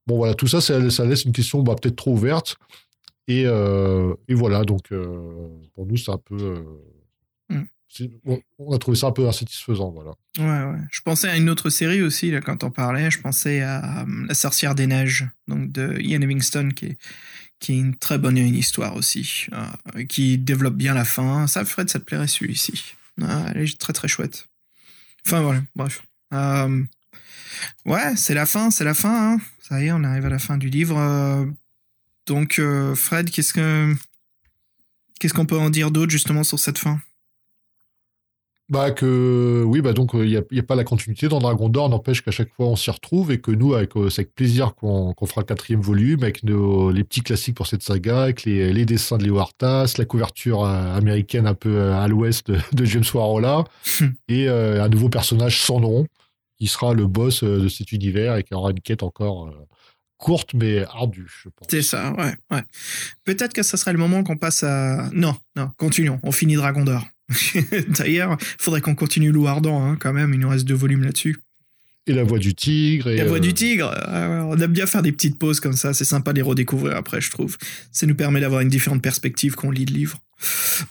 [0.08, 2.58] Bon voilà, tout ça, ça, ça laisse une question bah, peut-être trop ouverte.
[3.28, 6.38] Et, euh, et voilà, donc euh, pour nous c'est un peu.
[6.38, 6.64] euh,
[7.50, 7.64] Mm.
[8.60, 10.12] On, a trouvé ça un peu insatisfaisant, voilà.
[10.38, 10.80] Ouais, ouais.
[10.92, 13.10] Je pensais à une autre série aussi, quand on parlait.
[13.10, 16.98] Je pensais à euh, La sorcière des neiges, donc de Ian Livingstone, qui est,
[17.60, 21.48] qui est une très bonne histoire aussi, euh, qui développe bien la fin.
[21.48, 22.96] Ça, Fred, ça te plairait celui-ci.
[23.22, 24.48] Ah, elle est très très chouette.
[25.26, 26.04] Enfin, voilà, bref.
[26.34, 26.84] Euh,
[27.86, 29.34] ouais, c'est la fin, c'est la fin.
[29.34, 29.42] hein.
[29.62, 31.48] Ça y est, on arrive à la fin du livre.
[32.26, 32.62] donc,
[32.96, 33.96] Fred, qu'est-ce que.
[35.20, 37.02] Qu'est-ce qu'on peut en dire d'autre justement sur cette fin?
[38.70, 42.22] Bah que oui, bah donc il n'y a, pas la continuité dans Dragon d'Or, n'empêche
[42.22, 45.14] qu'à chaque fois on s'y retrouve et que nous, avec, euh, c'est avec plaisir qu'on
[45.14, 48.74] qu'on fera le quatrième volume, avec nos, les petits classiques pour cette saga, avec les,
[48.74, 52.60] les dessins de Léo Artas, la couverture euh, américaine un peu euh, à l'ouest de,
[52.74, 53.64] de James Warola,
[54.28, 56.06] et euh, un nouveau personnage sans nom,
[56.58, 59.68] qui sera le boss euh, de cet univers et qui aura une quête encore euh,
[60.18, 61.68] courte mais ardue, je pense.
[61.70, 62.64] C'est ça, ouais, ouais.
[63.24, 65.10] Peut-être que ça serait le moment qu'on passe à.
[65.14, 66.20] Non, non, continuons.
[66.24, 67.06] On finit Dragon d'Or.
[67.90, 70.34] D'ailleurs, faudrait qu'on continue Loup Ardent, hein, quand même.
[70.34, 71.38] Il nous reste deux volumes là-dessus.
[72.08, 73.10] Et la voix du tigre.
[73.10, 73.92] Et, La voix euh, du tigre.
[73.94, 75.94] ah ouais, on aime bien faire des petites pauses comme ça.
[75.94, 77.58] C'est sympa de les redécouvrir après, je trouve.
[77.92, 80.18] Ça nous permet d'avoir une différente perspective quand on lit le livre.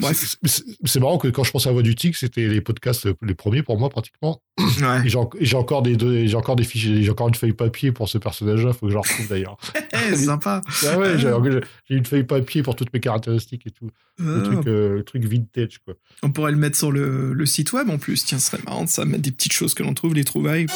[0.00, 0.36] Bref.
[0.44, 3.34] c'est- marrant que quand je pense à la voix du tigre, c'était les podcasts les
[3.34, 4.42] premiers pour moi pratiquement.
[4.58, 5.02] Ouais.
[5.40, 8.72] J'ai encore des j'ai encore des fiches, j'ai encore une feuille papier pour ce personnage-là.
[8.72, 9.56] Faut que je retrouve d'ailleurs.
[10.12, 10.60] Eh, sympa.
[10.86, 13.90] ah ouais, j'ai une feuille papier pour toutes mes caractéristiques et tout.
[14.18, 15.94] Le Ah, truc, euh, le truc vintage quoi.
[16.22, 18.24] On pourrait le mettre sur le, le site web en plus.
[18.24, 20.66] Tiens, ce serait marrant de ça, mettre des petites choses que l'on trouve, les trouvailles.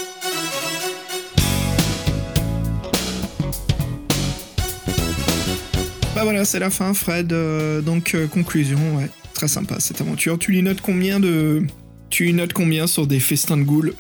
[6.21, 7.33] Bah voilà, c'est la fin, Fred.
[7.33, 9.09] Euh, donc, euh, conclusion, ouais.
[9.33, 10.39] Très sympa cette aventure.
[10.39, 11.63] Tu lui notes combien de.
[12.11, 13.95] Tu lui notes combien sur des festins de ghouls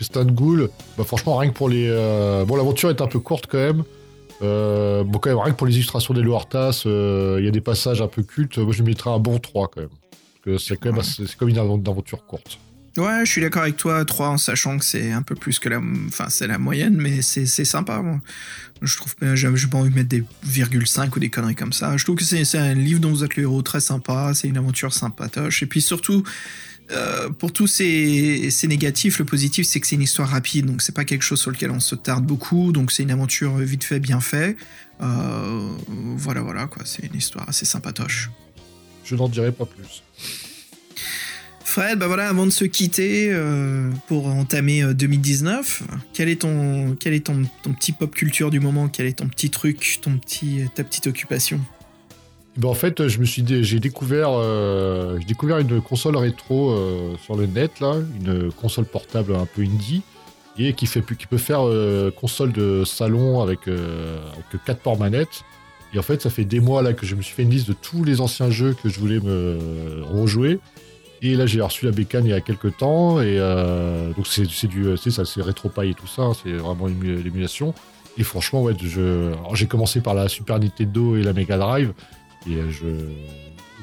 [0.00, 0.68] Stan Ghoul,
[0.98, 3.84] bah franchement rien que pour les, euh, bon l'aventure est un peu courte quand même.
[4.40, 8.02] Bon quand même rien que pour les illustrations des Loartas, il y a des passages
[8.02, 8.58] un peu cultes.
[8.58, 9.90] Moi je lui mettrais un bon 3 quand même.
[9.90, 11.00] Parce que c'est quand même Ouais.
[11.02, 12.58] assez- c'est comme une aventure courte.
[12.98, 15.68] Ouais, je suis d'accord avec toi, 3 en sachant que c'est un peu plus que
[15.68, 15.80] la.
[16.08, 18.20] Enfin, c'est la moyenne, mais c'est c'est sympa, moi.
[18.82, 21.96] Je trouve j'ai pas envie de mettre des virgule 5 ou des conneries comme ça.
[21.96, 24.48] Je trouve que c'est c'est un livre dont vous êtes le héros très sympa, c'est
[24.48, 25.62] une aventure sympatoche.
[25.62, 26.22] Et puis surtout,
[26.90, 30.82] euh, pour tous ces, ces négatifs, le positif, c'est que c'est une histoire rapide, donc
[30.82, 33.84] c'est pas quelque chose sur lequel on se tarde beaucoup, donc c'est une aventure vite
[33.84, 34.56] fait, bien fait.
[35.00, 35.68] Euh,
[36.16, 38.30] voilà, voilà, quoi, c'est une histoire assez sympatoche.
[39.04, 40.02] Je n'en dirai pas plus.
[41.72, 46.94] Fred, bah voilà, avant de se quitter euh, pour entamer euh, 2019, quel est ton,
[47.00, 48.88] quel est ton, ton petit pop culture du moment?
[48.88, 51.58] Quel est ton petit truc, ton petit, ta petite occupation?
[52.58, 57.16] Ben, en fait, je me suis, j'ai découvert, euh, j'ai découvert une console rétro euh,
[57.24, 60.02] sur le net là, une console portable un peu indie
[60.58, 64.98] et qui fait, qui peut faire euh, console de salon avec euh, avec quatre ports
[64.98, 65.42] manettes.
[65.94, 67.68] Et en fait, ça fait des mois là que je me suis fait une liste
[67.68, 70.60] de tous les anciens jeux que je voulais me rejouer.
[71.24, 74.66] Et là, j'ai reçu la bécane il y a quelques temps et euh, donc c'est
[74.66, 77.74] du, ça, c'est rétro et tout ça, hein, c'est vraiment ému- l'émulation.
[78.18, 78.74] Et franchement, ouais,
[79.54, 81.92] j'ai commencé par la Super Nintendo et la Mega Drive.
[82.50, 82.86] Et euh, je.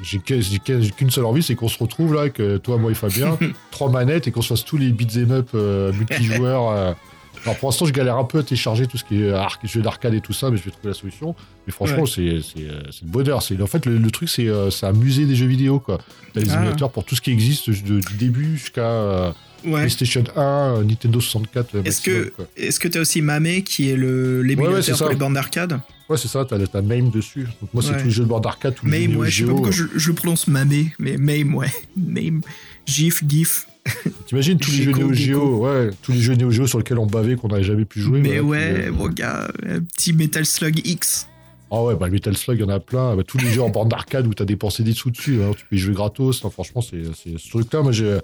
[0.02, 3.38] J'ai qu'une seule envie, c'est qu'on se retrouve là, que toi, moi et Fabien,
[3.72, 6.96] trois manettes et qu'on se fasse tous les beat'em up euh, multijoueurs.
[7.40, 7.44] Euh.
[7.46, 9.34] Alors pour l'instant, je galère un peu à télécharger tout ce qui est
[9.64, 11.36] jeux d'arcade et tout ça, mais je vais trouver la solution.
[11.68, 12.10] Mais franchement, Ouais.
[12.14, 13.42] c'est c'est, euh, c'est le bonheur.
[13.44, 16.00] C'est en fait le, le truc, c'est euh, c'est un musée des jeux vidéo quoi.
[16.34, 16.56] T'as les Ah.
[16.56, 19.32] émulateurs pour tout ce qui existe de- du début jusqu'à euh,
[19.66, 19.82] Ouais.
[19.82, 21.76] PlayStation 1, euh, Nintendo 64.
[21.76, 25.10] euh, Est-ce que est-ce que t'as aussi Mame qui est le l'émulateur Ouais, ouais, pour
[25.10, 25.80] les bornes d'arcade?
[26.08, 26.46] Ouais, c'est ça.
[26.46, 27.46] T'as t'as MAME dessus.
[27.62, 29.44] Donc moi, c'est tous les jeux de bord d'arcade, tous les Mame, ouais, je sais
[29.46, 31.68] pas pourquoi je, je prononce Mame, mais Mame, ouais.
[31.98, 32.42] Mame.
[32.86, 33.68] GIF, GIF.
[34.28, 37.36] T'imagines tous les jeux Neo Geo, ouais, tous les jeux Geo sur lesquels on bavait
[37.36, 38.20] qu'on n'avait jamais pu jouer.
[38.22, 41.28] mais ouais, euh, mon gars, un petit Metal Slug X.
[41.72, 43.16] Ah ouais, bah le Metal Slug, il y en a plein.
[43.16, 45.66] Bah, tous les jeux en bande d'arcade où t'as dépensé des sous dessus, hein, tu
[45.66, 46.38] peux y jouer gratos.
[46.44, 47.04] Enfin, franchement, c'est
[47.38, 47.82] ce truc-là.
[47.84, 48.18] Moi, j'ai-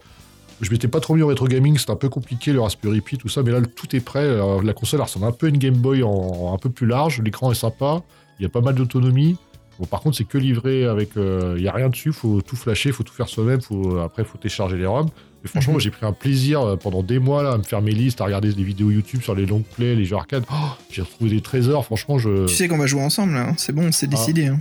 [0.61, 3.17] je m'étais pas trop mis au rétro gaming, c'était un peu compliqué, le Raspberry Pi,
[3.17, 3.43] tout ça.
[3.43, 4.25] Mais là, tout est prêt.
[4.27, 7.21] Alors, la console, ressemble un peu à une Game Boy en, un peu plus large.
[7.23, 8.01] L'écran est sympa.
[8.39, 9.35] Il y a pas mal d'autonomie.
[9.77, 11.17] Bon, par contre, c'est que livré avec.
[11.17, 12.13] euh, Il y a rien dessus.
[12.13, 13.61] Faut tout flasher, faut tout faire soi-même.
[13.61, 15.07] Faut, après, faut télécharger les ROM.
[15.45, 15.73] Mais franchement, Mhm.
[15.75, 18.19] moi, j'ai pris un plaisir euh, pendant des mois là, à me faire mes listes,
[18.19, 20.43] à regarder des vidéos YouTube sur les long plays, les jeux arcade.
[20.51, 20.55] Oh,
[20.91, 21.85] j'ai retrouvé des trésors.
[21.85, 22.47] Franchement, je.
[22.47, 23.49] Tu sais qu'on va jouer ensemble, là.
[23.49, 23.53] hein.
[23.57, 24.47] C'est bon, c'est décidé.
[24.47, 24.59] hein.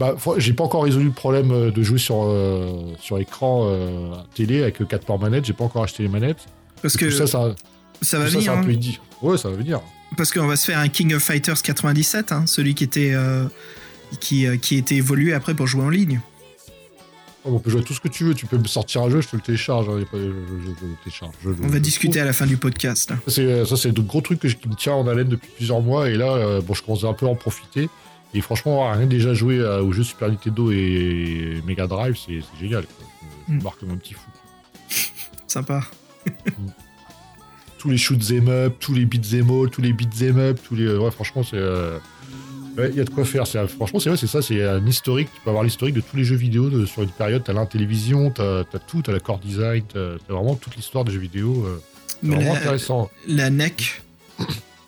[0.00, 4.14] Bah, j'ai pas encore résolu le problème euh, de jouer sur, euh, sur écran euh,
[4.34, 5.44] télé avec 4 ports manettes.
[5.44, 6.46] J'ai pas encore acheté les manettes.
[6.82, 7.54] Parce que tout ça, ça,
[8.02, 8.52] ça va tout ça, venir.
[8.52, 8.64] un hein.
[9.20, 9.26] peu.
[9.28, 9.80] Ouais, ça va venir.
[10.16, 13.12] Parce qu'on va se faire un King of Fighters 97, hein, celui qui était.
[13.14, 13.44] euh,
[14.20, 16.20] qui, qui était évolué après pour jouer en ligne.
[17.46, 18.34] Oh, on peut jouer à tout ce que tu veux.
[18.34, 19.86] Tu peux me sortir un jeu, je te le télécharge.
[19.88, 21.34] hein, pas- je, je- je le télécharge.
[21.62, 23.10] On va discuter à la fin du podcast.
[23.10, 23.16] là.
[23.16, 23.66] trouve.
[23.66, 26.08] Ça, c'est- de gros trucs que qui me tient en haleine depuis plusieurs mois.
[26.08, 27.88] Et là, euh, bon, je commence un peu à en profiter.
[28.32, 32.84] Et franchement, rien déjà joué à- aux jeux Super Nintendo et Mega Drive, c'est génial.
[32.86, 33.06] quoi.
[33.48, 33.62] Je Mm.
[33.62, 34.30] marque comme un petit fou.
[35.46, 35.82] Sympa.
[37.78, 40.96] tous les shoot'em up, tous les beat'em all, tous les beat'em up, tous les.
[40.96, 41.56] Ouais, franchement, c'est.
[41.58, 41.98] euh,
[42.76, 43.46] ouais, Il y a de quoi faire.
[43.46, 44.42] C'est- Franchement, c'est vrai, c'est ça.
[44.42, 45.28] C'est un historique.
[45.34, 47.42] Tu peux avoir l'historique de tous les jeux vidéo de- sur une période.
[47.44, 51.12] T'as l'intélévision, t'as as tout, t'as la core design, t'as t'as vraiment toute l'histoire des
[51.12, 51.64] jeux vidéo.
[51.66, 51.76] euh,
[52.22, 53.10] c'est vraiment la, intéressant.
[53.28, 54.02] la NEC.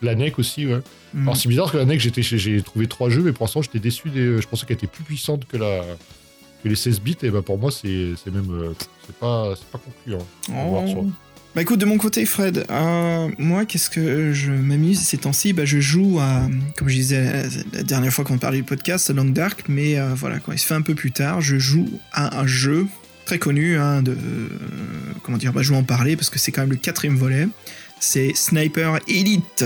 [0.02, 0.80] La NEC aussi, ouais.
[1.14, 3.44] hmm, Alors, c'est bizarre parce que la NEC, j'étais j'ai trouvé trois jeux, mais pour
[3.44, 4.10] l'instant, j'étais déçu.
[4.10, 4.40] Des...
[4.40, 5.80] Je pensais qu'elle était plus puissante que, la...
[6.62, 7.16] que les 16 bits.
[7.22, 8.50] Et bah, pour moi, c'est même.
[8.50, 8.72] euh,
[9.06, 10.26] C'est pas, c'est pas concluant.
[10.50, 11.06] Oh.
[11.56, 15.54] Bah écoute, de mon côté, Fred, euh, moi, qu'est-ce que je m'amuse ces temps-ci?
[15.54, 16.42] Bah, Je joue à,
[16.76, 20.38] comme je disais la, dernière fois qu'on parlait du podcast, Long Dark, mais euh, voilà,
[20.38, 22.86] quand il se fait un peu plus tard, je joue à un jeu
[23.24, 24.48] très connu, hein, de, euh,
[25.22, 27.48] comment dire, bah, je vais en parler parce que c'est quand même le quatrième volet,
[28.00, 29.64] c'est Sniper Elite,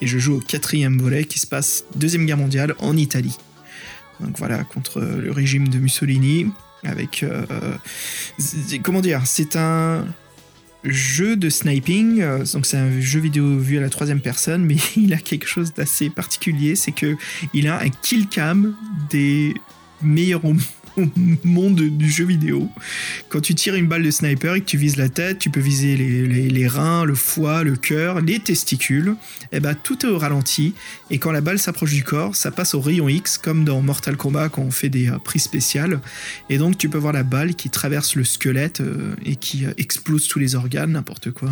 [0.00, 3.36] et je joue au quatrième volet qui se passe Deuxième Guerre mondiale en Italie.
[4.20, 6.52] Donc voilà, contre le régime de Mussolini,
[6.84, 7.24] avec...
[8.84, 9.22] comment dire?
[9.24, 10.04] C'est un
[10.84, 14.76] jeu de sniping, euh, donc c'est un jeu vidéo vu à la troisième personne, mais
[14.96, 17.16] il a quelque chose d'assez particulier, c'est que
[17.54, 18.74] il a un kill cam
[19.10, 19.54] des
[20.02, 20.44] meilleurs
[20.96, 21.04] au
[21.44, 22.68] monde du jeu vidéo.
[23.28, 25.60] Quand tu tires une balle de sniper et que tu vises la tête, tu peux
[25.60, 29.14] viser les, reins, le foie, le cœur, les testicules,
[29.52, 30.74] et ben tout est au ralenti,
[31.10, 34.16] et quand la balle s'approche du corps, ça passe au rayon X, comme dans Mortal
[34.16, 36.00] Kombat quand on fait des euh, prises spéciales,
[36.48, 39.72] et donc tu peux voir la balle qui traverse le squelette euh, et qui euh,
[39.76, 41.50] explose tous les organes, n'importe quoi.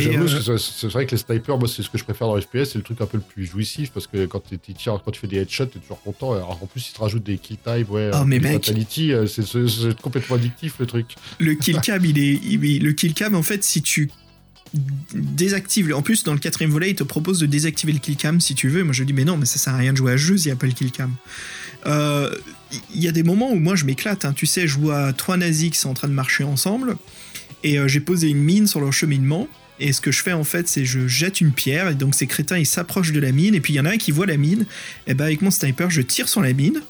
[0.00, 2.64] J'avoue, euh, c'est vrai que les snipers, moi, c'est ce que je préfère dans FPS,
[2.72, 5.20] c'est le truc un peu le plus jouissif parce que quand, tu tires, quand tu
[5.20, 6.32] fais des headshots, t'es toujours content.
[6.34, 8.64] Alors, en plus, ils te rajoutent des kill time, ouais, Oh, euh, mais des mec.
[8.64, 11.14] fatality, euh, c'est complètement addictif le truc.
[11.38, 14.10] le kill cam, il est, il- le kill cam, en fait, si tu
[15.14, 18.40] désactives, en plus dans le quatrième volet, il te propose de désactiver le kill cam
[18.40, 18.82] si tu veux.
[18.84, 20.36] Moi, je dis mais non, mais ça sert à rien de jouer à ce jeu
[20.36, 21.12] s'il n'y a pas le kill cam.
[21.86, 22.30] Euh,
[22.92, 24.24] Il y a des moments où moi je m'éclate.
[24.24, 24.32] hein.
[24.34, 26.96] Tu sais, je vois trois nazis qui sont en train de marcher ensemble
[27.62, 29.48] et euh, j'ai posé une mine sur leur cheminement.
[29.78, 32.26] Et ce que je fais en fait, c'est je jette une pierre et donc ces
[32.26, 34.26] crétins ils s'approchent de la mine et puis il y en a un qui voit
[34.26, 34.66] la mine.
[35.06, 36.82] Et ben avec mon sniper, je tire sur la mine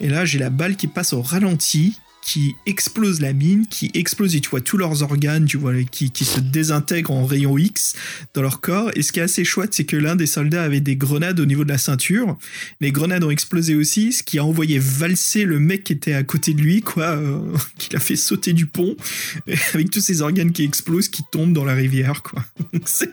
[0.00, 4.36] et là j'ai la balle qui passe au ralenti, qui explose la mine, qui explose
[4.36, 7.94] et tu vois tous leurs organes, tu vois qui, qui se désintègrent en rayon X
[8.34, 8.90] dans leur corps.
[8.94, 11.46] Et ce qui est assez chouette, c'est que l'un des soldats avait des grenades au
[11.46, 12.36] niveau de la ceinture.
[12.80, 16.22] Les grenades ont explosé aussi, ce qui a envoyé valser le mec qui était à
[16.22, 17.38] côté de lui, quoi, euh,
[17.78, 18.96] qui l'a fait sauter du pont,
[19.74, 22.44] avec tous ses organes qui explosent, qui tombent dans la rivière, quoi.
[22.84, 23.10] C'est,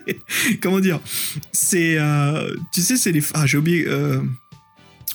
[0.60, 1.00] comment dire,
[1.52, 3.86] c'est, euh, tu sais, c'est les, ah j'ai oublié.
[3.86, 4.20] euh,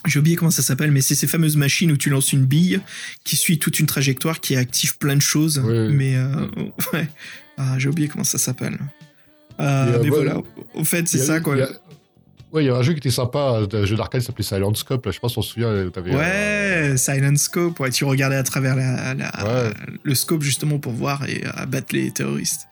[0.06, 2.82] J'ai oublié comment ça s'appelle, mais c'est ces fameuses machines où tu lances une bille
[3.24, 5.60] qui suit toute une trajectoire qui active plein de choses.
[5.60, 5.88] Ouais.
[5.90, 6.48] Mais euh,
[6.94, 7.08] ouais,
[7.58, 8.78] Ah, j'ai oublié comment ça s'appelle.
[9.60, 10.42] Euh, euh, mais ouais, voilà,
[10.74, 11.56] au fait, c'est ça quoi.
[11.56, 11.68] a-
[12.52, 14.76] Ouais, il y a un jeu qui était sympa, un jeu d'arcade qui s'appelait Silent
[14.76, 15.70] Scope, là, je sais pas si on se souvient.
[15.70, 19.74] euh, t'avais, euh, Ouais, Silent Scope, ouais, tu regardais à travers la, la- Ouais.
[20.04, 22.68] le scope justement pour voir et abattre les terroristes.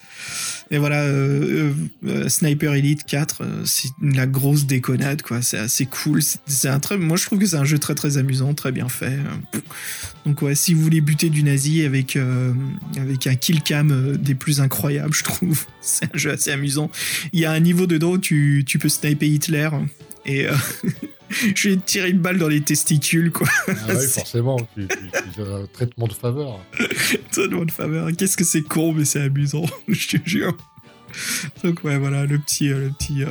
[0.73, 1.73] Et voilà, euh, euh,
[2.07, 5.41] euh, Sniper Elite 4, euh, c'est la grosse déconnade, quoi.
[5.41, 6.21] C'est assez cool.
[6.45, 8.87] C'est un très, moi, je trouve que c'est un jeu très très amusant, très bien
[8.87, 9.17] fait.
[10.25, 12.17] Donc ouais, si vous voulez buter du nazi avec
[12.95, 16.89] avec un kill cam des plus incroyables, je trouve, c'est un jeu assez amusant.
[17.33, 19.69] Il y a un niveau dedans où tu, tu peux sniper Hitler
[20.25, 20.53] et euh,
[21.55, 23.47] je vais te tirer une balle dans les testicules, quoi.
[23.67, 24.97] Ah c'est- forcément, tu, tu-
[25.35, 26.59] tu un traitement de faveur.
[27.31, 28.09] Tellement de faveur.
[28.17, 30.55] Qu'est-ce que c'est con, mais c'est amusant, je te jure.
[31.61, 33.27] Donc ouais, voilà, le petit, euh, le petit, euh,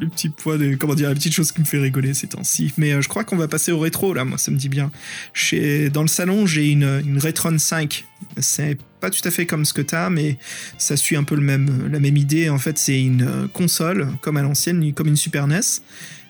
[0.00, 2.72] le petit point de, comment dire, la petite chose qui me fait rigoler ces temps-ci.
[2.78, 4.92] Mais euh, je crois qu'on va passer au rétro là, moi ça me dit bien.
[5.32, 8.04] Chez, dans le salon, j'ai une, une Retron 5.
[8.38, 10.38] C'est pas tout à fait comme ce que t'as, mais
[10.78, 12.48] ça suit un peu le même, la même idée.
[12.48, 15.60] En fait, c'est une console comme à l'ancienne, comme une Super NES.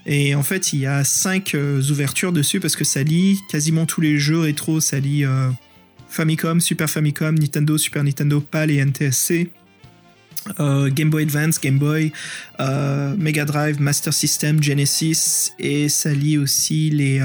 [0.08, 3.86] Et en fait, il y a cinq euh, ouvertures dessus parce que ça lit quasiment
[3.86, 4.80] tous les jeux rétro.
[4.80, 5.48] Ça lit euh,
[6.08, 9.50] Famicom, Super Famicom, Nintendo, Super Nintendo, PAL et NTSC.
[10.60, 12.12] euh, Game Boy Advance, Game Boy,
[13.18, 17.18] Mega Drive, Master System, Genesis, et ça lit aussi les.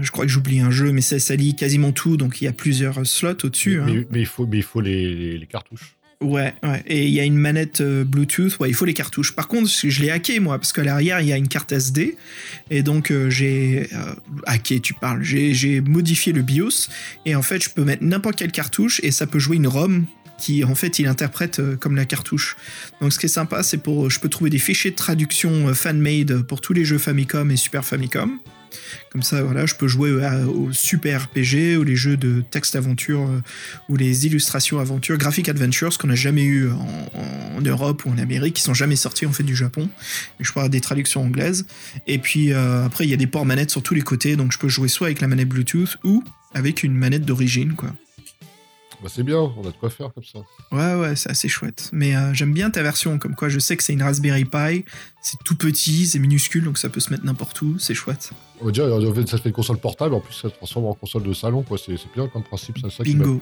[0.00, 2.48] je crois que j'oublie un jeu, mais ça, ça lit quasiment tout, donc il y
[2.48, 3.80] a plusieurs slots au-dessus.
[3.84, 3.94] mais, hein.
[3.96, 5.96] mais- mais il faut, mais il faut les, les- les cartouches.
[6.22, 6.82] Ouais, ouais.
[6.86, 8.58] Et il y a une manette euh, Bluetooth.
[8.58, 9.34] Ouais, il faut les cartouches.
[9.34, 12.18] Par contre, je l'ai hacké moi, parce qu'à l'arrière il y a une carte SD,
[12.70, 14.14] et donc euh, j'ai euh,
[14.44, 14.80] hacké.
[14.80, 15.22] Tu parles.
[15.22, 16.88] J'ai modifié le BIOS,
[17.24, 20.04] et en fait je peux mettre n'importe quelle cartouche, et ça peut jouer une ROM
[20.38, 22.56] qui en fait il interprète comme la cartouche.
[23.00, 26.42] Donc ce qui est sympa, c'est pour je peux trouver des fichiers de traduction fan-made
[26.42, 28.38] pour tous les jeux Famicom et Super Famicom.
[29.10, 32.76] Comme ça, voilà, je peux jouer à- aux super RPG ou les jeux de texte
[32.76, 33.40] aventure euh,
[33.88, 38.54] ou les illustrations aventure, graphic adventures qu'on n'a jamais eu en, Europe ou en Amérique,
[38.54, 39.88] qui sont jamais sortis en fait du Japon.
[40.40, 41.66] Je parle des traductions anglaises.
[42.06, 44.52] Et puis euh, après, il y a des ports manettes sur tous les côtés, donc
[44.52, 46.24] je peux jouer soit avec la manette Bluetooth ou
[46.54, 47.94] avec une manette d'origine, quoi.
[49.02, 50.40] Bah, c'est bien, on a de quoi faire comme ça.
[50.72, 51.88] Ouais, ouais, c'est assez chouette.
[51.92, 54.84] Mais euh, j'aime bien ta version, comme quoi je sais que c'est une Raspberry Pi,
[55.22, 58.30] c'est tout petit, c'est minuscule, donc ça peut se mettre n'importe où, c'est chouette.
[58.60, 60.86] On va dire, en fait, ça fait une console portable, en plus ça se transforme
[60.86, 61.78] en console de salon, quoi.
[61.78, 63.40] C'est bien comme principe, ça m'a Bingo.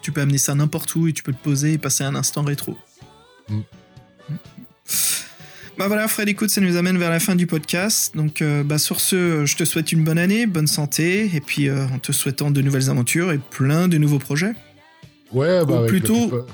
[0.00, 2.42] Tu peux amener ça n'importe où et tu peux te poser et passer un instant
[2.42, 2.76] rétro.
[3.48, 3.60] Mm.
[5.76, 8.14] Bah voilà, Fred, écoute, ça nous amène vers la fin du podcast.
[8.14, 11.68] Donc, euh, bah, sur ce, je te souhaite une bonne année, bonne santé, et puis
[11.68, 14.52] euh, en te souhaitant de nouvelles aventures et plein de nouveaux projets.
[15.34, 16.44] Ouais, bah, Ou plutôt- la-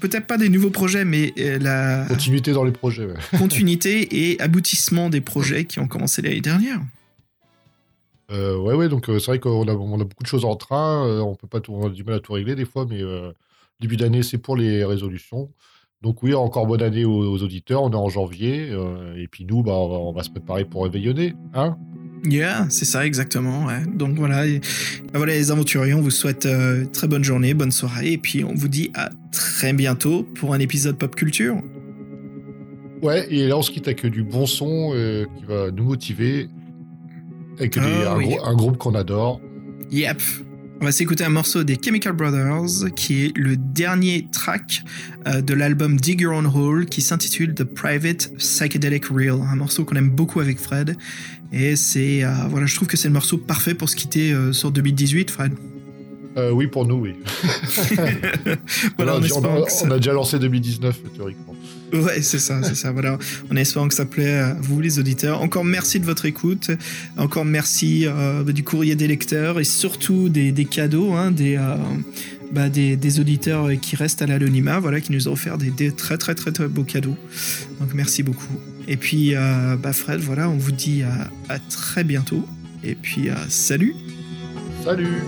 [0.00, 3.06] Peut-être pas des nouveaux projets, mais euh, la continuité dans les projets.
[3.06, 3.14] ouais.
[3.38, 6.80] continuité et aboutissement des projets qui ont commencé l'année dernière.
[8.30, 10.56] Euh, ouais, ouais, donc euh, c'est vrai qu'on a, on a beaucoup de choses en
[10.56, 12.86] train, euh, on peut pas tout, on a du mal à tout régler des fois,
[12.88, 13.32] mais euh,
[13.80, 15.50] début d'année, c'est pour les résolutions.
[16.04, 19.44] Donc oui, encore bonne année aux, aux auditeurs, on est en janvier, euh, et puis
[19.46, 21.76] nous, bah, on, va, on va se préparer pour réveillonner, hein
[22.26, 23.64] Yeah, c'est ça exactement.
[23.66, 23.82] ouais.
[23.94, 24.58] Donc voilà, et-
[25.12, 28.44] bah voilà les aventuriers, on vous souhaite euh, très bonne journée, bonne soirée, et puis
[28.44, 31.56] on vous dit à très bientôt pour un épisode pop culture.
[33.02, 36.48] Ouais, et là, on se quitte avec du bon son euh, qui va nous motiver,
[37.58, 38.24] avec des- Ah un, oui.
[38.26, 39.40] grou- un groupe qu'on adore.
[39.90, 40.20] Yep.
[40.84, 44.82] On va s'écouter un morceau des Chemical Brothers qui est le dernier track
[45.26, 49.86] euh, de l'album Dig Your Own Hole qui s'intitule The Private Psychedelic Reel, un morceau
[49.86, 50.94] qu'on aime beaucoup avec Fred.
[51.54, 54.52] Et c'est, euh, voilà, je trouve que c'est le morceau parfait pour se quitter euh,
[54.52, 55.54] sur 2018, Fred.
[56.52, 57.14] Oui, pour nous, oui.
[58.98, 61.54] Voilà, a- on a déjà lancé 2019, théoriquement.
[61.92, 62.90] Ouais, c'est ça, c'est ça.
[62.92, 63.18] Voilà,
[63.50, 65.42] en espérant que ça plaît à vous, les auditeurs.
[65.42, 66.70] Encore merci de votre écoute.
[67.16, 71.76] Encore merci euh, du courrier des lecteurs et surtout des, cadeaux, hein, des, euh,
[72.52, 76.34] bah, des, auditeurs qui restent à l'anonymat, voilà, qui nous ont offert des, très très
[76.34, 77.16] très beaux cadeaux.
[77.80, 78.58] Donc merci beaucoup.
[78.88, 82.46] Et puis, euh, bah, Fred, voilà, on vous dit à, à très bientôt.
[82.82, 83.94] Et puis, salut.
[84.84, 85.22] Salut